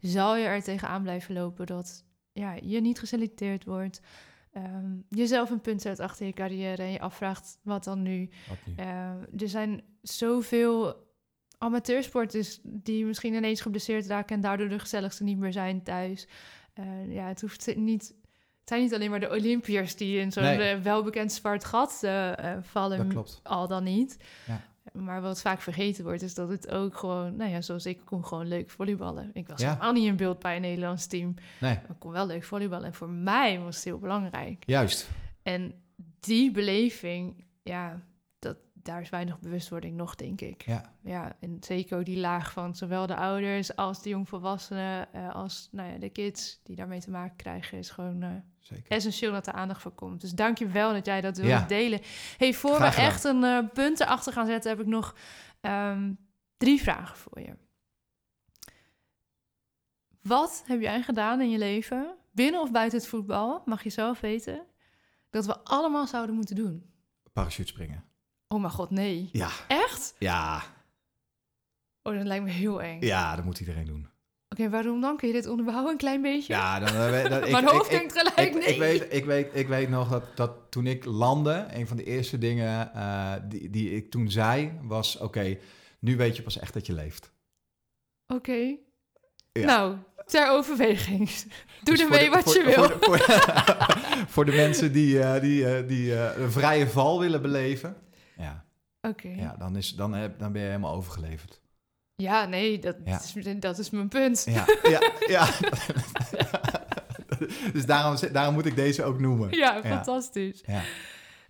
[0.00, 4.00] zal je er tegenaan blijven lopen dat ja, je niet geselecteerd wordt.
[4.52, 8.30] Ehm, jezelf een punt zet achter je carrière en je afvraagt wat dan nu.
[8.48, 8.74] Wat nu?
[8.76, 10.96] Ehm, er zijn zoveel
[11.58, 16.28] amateursporters die misschien ineens geblesseerd raken en daardoor de gezelligste niet meer zijn thuis.
[16.78, 18.14] Uh, ja, het hoeft niet.
[18.62, 20.76] Het zijn niet alleen maar de Olympiërs die in zo'n nee.
[20.76, 24.16] welbekend zwart gat uh, vallen, al dan niet.
[24.46, 24.60] Ja.
[24.92, 28.24] Maar wat vaak vergeten wordt, is dat het ook gewoon, nou ja, zoals ik kon
[28.24, 29.30] gewoon leuk volleyballen.
[29.32, 29.68] Ik was ja.
[29.68, 31.34] helemaal niet in beeld bij een Nederlands team.
[31.60, 31.72] Nee.
[31.72, 32.86] ik kon wel leuk volleyballen.
[32.86, 34.62] En voor mij was het heel belangrijk.
[34.66, 35.10] Juist.
[35.42, 35.74] En
[36.20, 38.02] die beleving, ja,
[38.38, 40.62] dat, daar is weinig bewustwording nog, denk ik.
[40.66, 40.92] Ja.
[41.02, 45.92] ja en zeker ook die laag van zowel de ouders als de jongvolwassenen, als nou
[45.92, 48.30] ja, de kids die daarmee te maken krijgen, is gewoon uh,
[48.62, 48.90] Zeker.
[48.90, 50.20] essentieel dat er aandacht voor komt.
[50.20, 51.64] Dus dank je wel dat jij dat ja.
[51.66, 52.00] delen.
[52.36, 55.14] Hey, voor we echt een uh, punt erachter gaan zetten, heb ik nog
[55.60, 56.18] um,
[56.56, 57.56] drie vragen voor je.
[60.22, 64.20] Wat heb jij gedaan in je leven, binnen of buiten het voetbal, mag je zelf
[64.20, 64.66] weten,
[65.30, 66.90] dat we allemaal zouden moeten doen?
[67.32, 68.04] Parachute springen.
[68.48, 69.28] Oh mijn god, nee.
[69.32, 69.50] Ja.
[69.68, 70.14] Echt?
[70.18, 70.62] Ja.
[72.02, 73.00] Oh, dat lijkt me heel eng.
[73.00, 74.08] Ja, dat moet iedereen doen.
[74.52, 75.16] Oké, waarom dan?
[75.16, 76.52] Kun je dit onderbouwen een klein beetje?
[76.52, 76.94] Ja, dan...
[76.94, 80.36] Uh, dat, Mijn hoofd denkt gelijk ik, ik, weet, ik, weet, ik weet nog dat,
[80.36, 84.72] dat toen ik landde, een van de eerste dingen uh, die, die ik toen zei,
[84.82, 85.18] was...
[85.18, 85.58] Oké,
[85.98, 87.32] nu weet je pas echt dat je leeft.
[88.26, 88.76] Oké.
[89.52, 89.66] Ja.
[89.66, 89.96] Nou,
[90.26, 91.30] ter overweging.
[91.82, 92.74] Doe dus ermee wat voor, je wil.
[92.74, 93.18] Voor, voor,
[94.34, 97.96] voor, de mensen die, uh, die, die een vrije val willen beleven.
[98.36, 98.64] Ja.
[99.00, 99.28] Oké.
[99.28, 101.61] Ja, dan, is, dan, heb, dan ben je helemaal overgeleverd.
[102.22, 104.44] Ja, nee, dat, Is, dat is mijn punt.
[104.50, 105.50] Ja, ja, ja.
[107.72, 109.56] dus daarom, daarom moet ik deze ook noemen.
[109.56, 110.62] Ja, fantastisch.
[110.66, 110.82] Ja.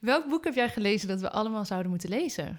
[0.00, 2.58] Welk boek heb jij gelezen dat we allemaal zouden moeten lezen?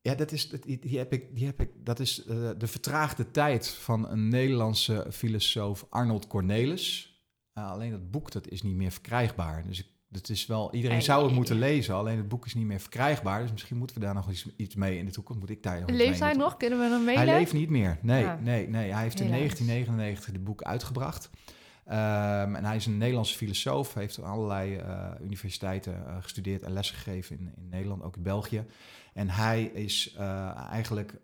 [0.00, 3.68] Ja, dat is, die heb ik, die heb ik, dat is uh, De Vertraagde Tijd
[3.68, 7.20] van een Nederlandse filosoof Arnold Cornelis.
[7.54, 9.66] Uh, alleen dat boek dat is niet meer verkrijgbaar.
[9.66, 9.86] Dus ik
[10.16, 13.42] het is wel, iedereen zou het moeten lezen, alleen het boek is niet meer verkrijgbaar.
[13.42, 15.40] Dus misschien moeten we daar nog iets, iets mee in de toekomst.
[15.40, 16.56] Moet ik daar nog Leeft hij nog?
[16.56, 17.28] Kunnen we hem meelezen?
[17.28, 17.98] Hij leeft niet meer.
[18.02, 18.40] Nee, ah.
[18.40, 18.92] nee, nee.
[18.92, 21.30] Hij heeft in 1999 dit boek uitgebracht.
[21.88, 21.94] Um,
[22.56, 27.38] en hij is een Nederlandse filosoof, heeft op allerlei uh, universiteiten uh, gestudeerd en lesgegeven
[27.38, 28.64] in, in Nederland, ook in België.
[29.14, 31.14] En hij is uh, eigenlijk,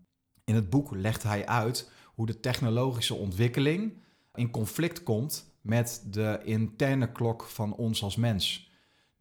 [0.45, 3.93] in het boek legt hij uit hoe de technologische ontwikkeling
[4.35, 8.71] in conflict komt met de interne klok van ons als mens.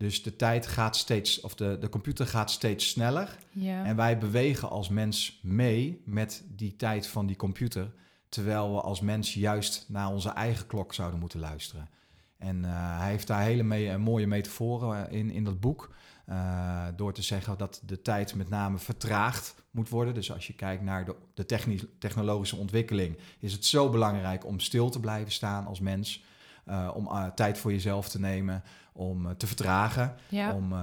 [0.01, 3.37] Dus de tijd gaat steeds, of de, de computer gaat steeds sneller.
[3.51, 3.85] Ja.
[3.85, 7.91] En wij bewegen als mens mee met die tijd van die computer.
[8.29, 11.89] Terwijl we als mens juist naar onze eigen klok zouden moeten luisteren.
[12.37, 15.93] En uh, hij heeft daar hele mee, mooie metaforen in, in dat boek.
[16.29, 20.13] Uh, door te zeggen dat de tijd met name vertraagd moet worden.
[20.13, 21.45] Dus als je kijkt naar de, de
[21.99, 26.23] technologische ontwikkeling, is het zo belangrijk om stil te blijven staan als mens.
[26.65, 28.63] Uh, om uh, tijd voor jezelf te nemen,
[28.93, 30.53] om uh, te vertragen, ja.
[30.53, 30.73] om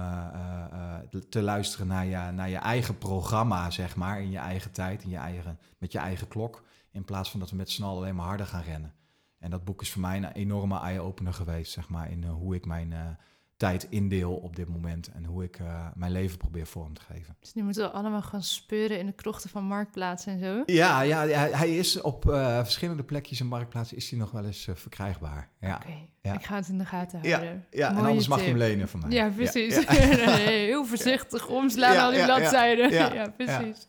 [1.29, 5.09] te luisteren naar je, naar je eigen programma, zeg maar, in je eigen tijd, in
[5.09, 8.15] je eigen, met je eigen klok, in plaats van dat we met z'n allen alleen
[8.15, 8.93] maar harder gaan rennen.
[9.39, 12.65] En dat boek is voor mij een enorme eye-opener geweest, zeg maar, in hoe ik
[12.65, 13.17] mijn
[13.59, 17.35] tijd indeel op dit moment en hoe ik uh, mijn leven probeer vorm te geven.
[17.39, 20.63] Dus nu moeten we allemaal gaan speuren in de krochten van marktplaatsen en zo?
[20.65, 24.67] Ja, ja hij is op uh, verschillende plekjes in marktplaatsen is hij nog wel eens
[24.67, 25.49] uh, verkrijgbaar.
[25.59, 25.75] Ja.
[25.75, 26.09] Oké, okay.
[26.21, 26.33] ja.
[26.33, 27.65] ik ga het in de gaten houden.
[27.69, 29.09] Ja, ja en anders mag je hem lenen van mij.
[29.09, 29.75] Ja, precies.
[29.75, 29.91] Ja,
[30.35, 32.91] heel voorzichtig omslaan al die bladzijden.
[32.91, 33.87] Ja, precies.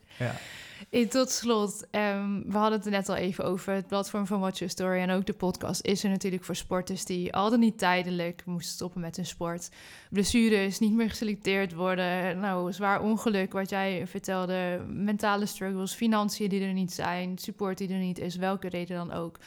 [0.90, 3.74] En tot slot, um, we hadden het er net al even over.
[3.74, 7.04] Het platform van Watch Your Story en ook de podcast is er natuurlijk voor sporters
[7.04, 9.70] die al dan niet tijdelijk moesten stoppen met hun sport.
[10.10, 12.40] Blessures, niet meer geselecteerd worden.
[12.40, 14.84] Nou, zwaar ongeluk, wat jij vertelde.
[14.88, 19.12] Mentale struggles, financiën die er niet zijn, support die er niet is, welke reden dan
[19.12, 19.38] ook.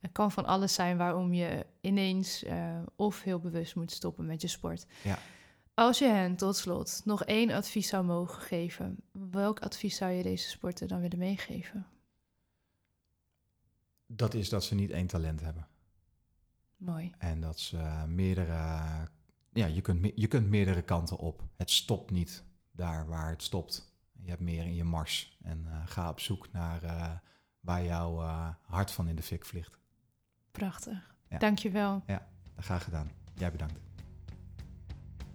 [0.00, 2.52] Het kan van alles zijn waarom je ineens uh,
[2.96, 4.86] of heel bewust moet stoppen met je sport.
[5.02, 5.18] Ja.
[5.76, 8.96] Als je hen tot slot nog één advies zou mogen geven,
[9.30, 11.86] welk advies zou je deze sporter dan willen meegeven?
[14.06, 15.66] Dat is dat ze niet één talent hebben.
[16.76, 17.12] Mooi.
[17.18, 18.52] En dat ze meerdere,
[19.52, 21.42] ja, je kunt, je kunt meerdere kanten op.
[21.56, 23.92] Het stopt niet daar waar het stopt.
[24.12, 25.38] Je hebt meer in je mars.
[25.42, 27.12] En uh, ga op zoek naar uh,
[27.60, 29.78] waar jouw uh, hart van in de fik vliegt.
[30.50, 31.14] Prachtig.
[31.28, 31.38] Ja.
[31.38, 32.02] Dankjewel.
[32.06, 33.10] Ja, graag gedaan.
[33.34, 33.85] Jij bedankt.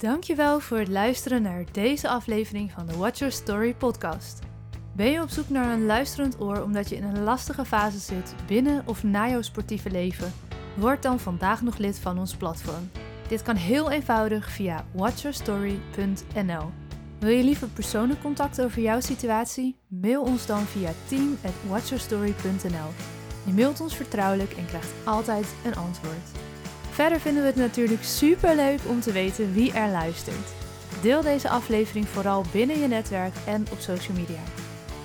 [0.02, 4.40] Dankjewel voor het luisteren naar deze aflevering van de Watch Your Story podcast.
[4.95, 8.36] Ben je op zoek naar een luisterend oor omdat je in een lastige fase zit
[8.48, 10.34] binnen of na jouw sportieve leven?
[10.76, 12.91] Word dan vandaag nog lid van ons platform.
[13.28, 16.69] Dit kan heel eenvoudig via watchyourstory.nl.
[17.19, 19.76] Wil je liever persoonlijk contact over jouw situatie?
[19.88, 22.90] Mail ons dan via team@watchyourstory.nl.
[23.45, 26.51] Je mailt ons vertrouwelijk en krijgt altijd een antwoord.
[26.92, 30.54] Verder vinden we het natuurlijk super leuk om te weten wie er luistert.
[31.02, 34.40] Deel deze aflevering vooral binnen je netwerk en op social media.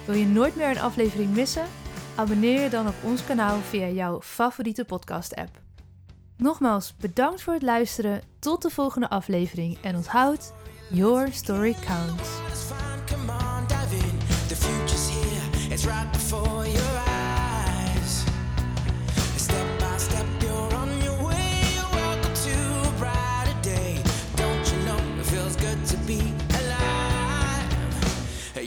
[0.07, 1.67] Wil je nooit meer een aflevering missen?
[2.15, 5.61] Abonneer je dan op ons kanaal via jouw favoriete podcast-app.
[6.37, 8.21] Nogmaals bedankt voor het luisteren.
[8.39, 10.53] Tot de volgende aflevering en onthoud,
[10.91, 12.46] your story counts.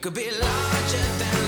[0.00, 1.47] Could be larger than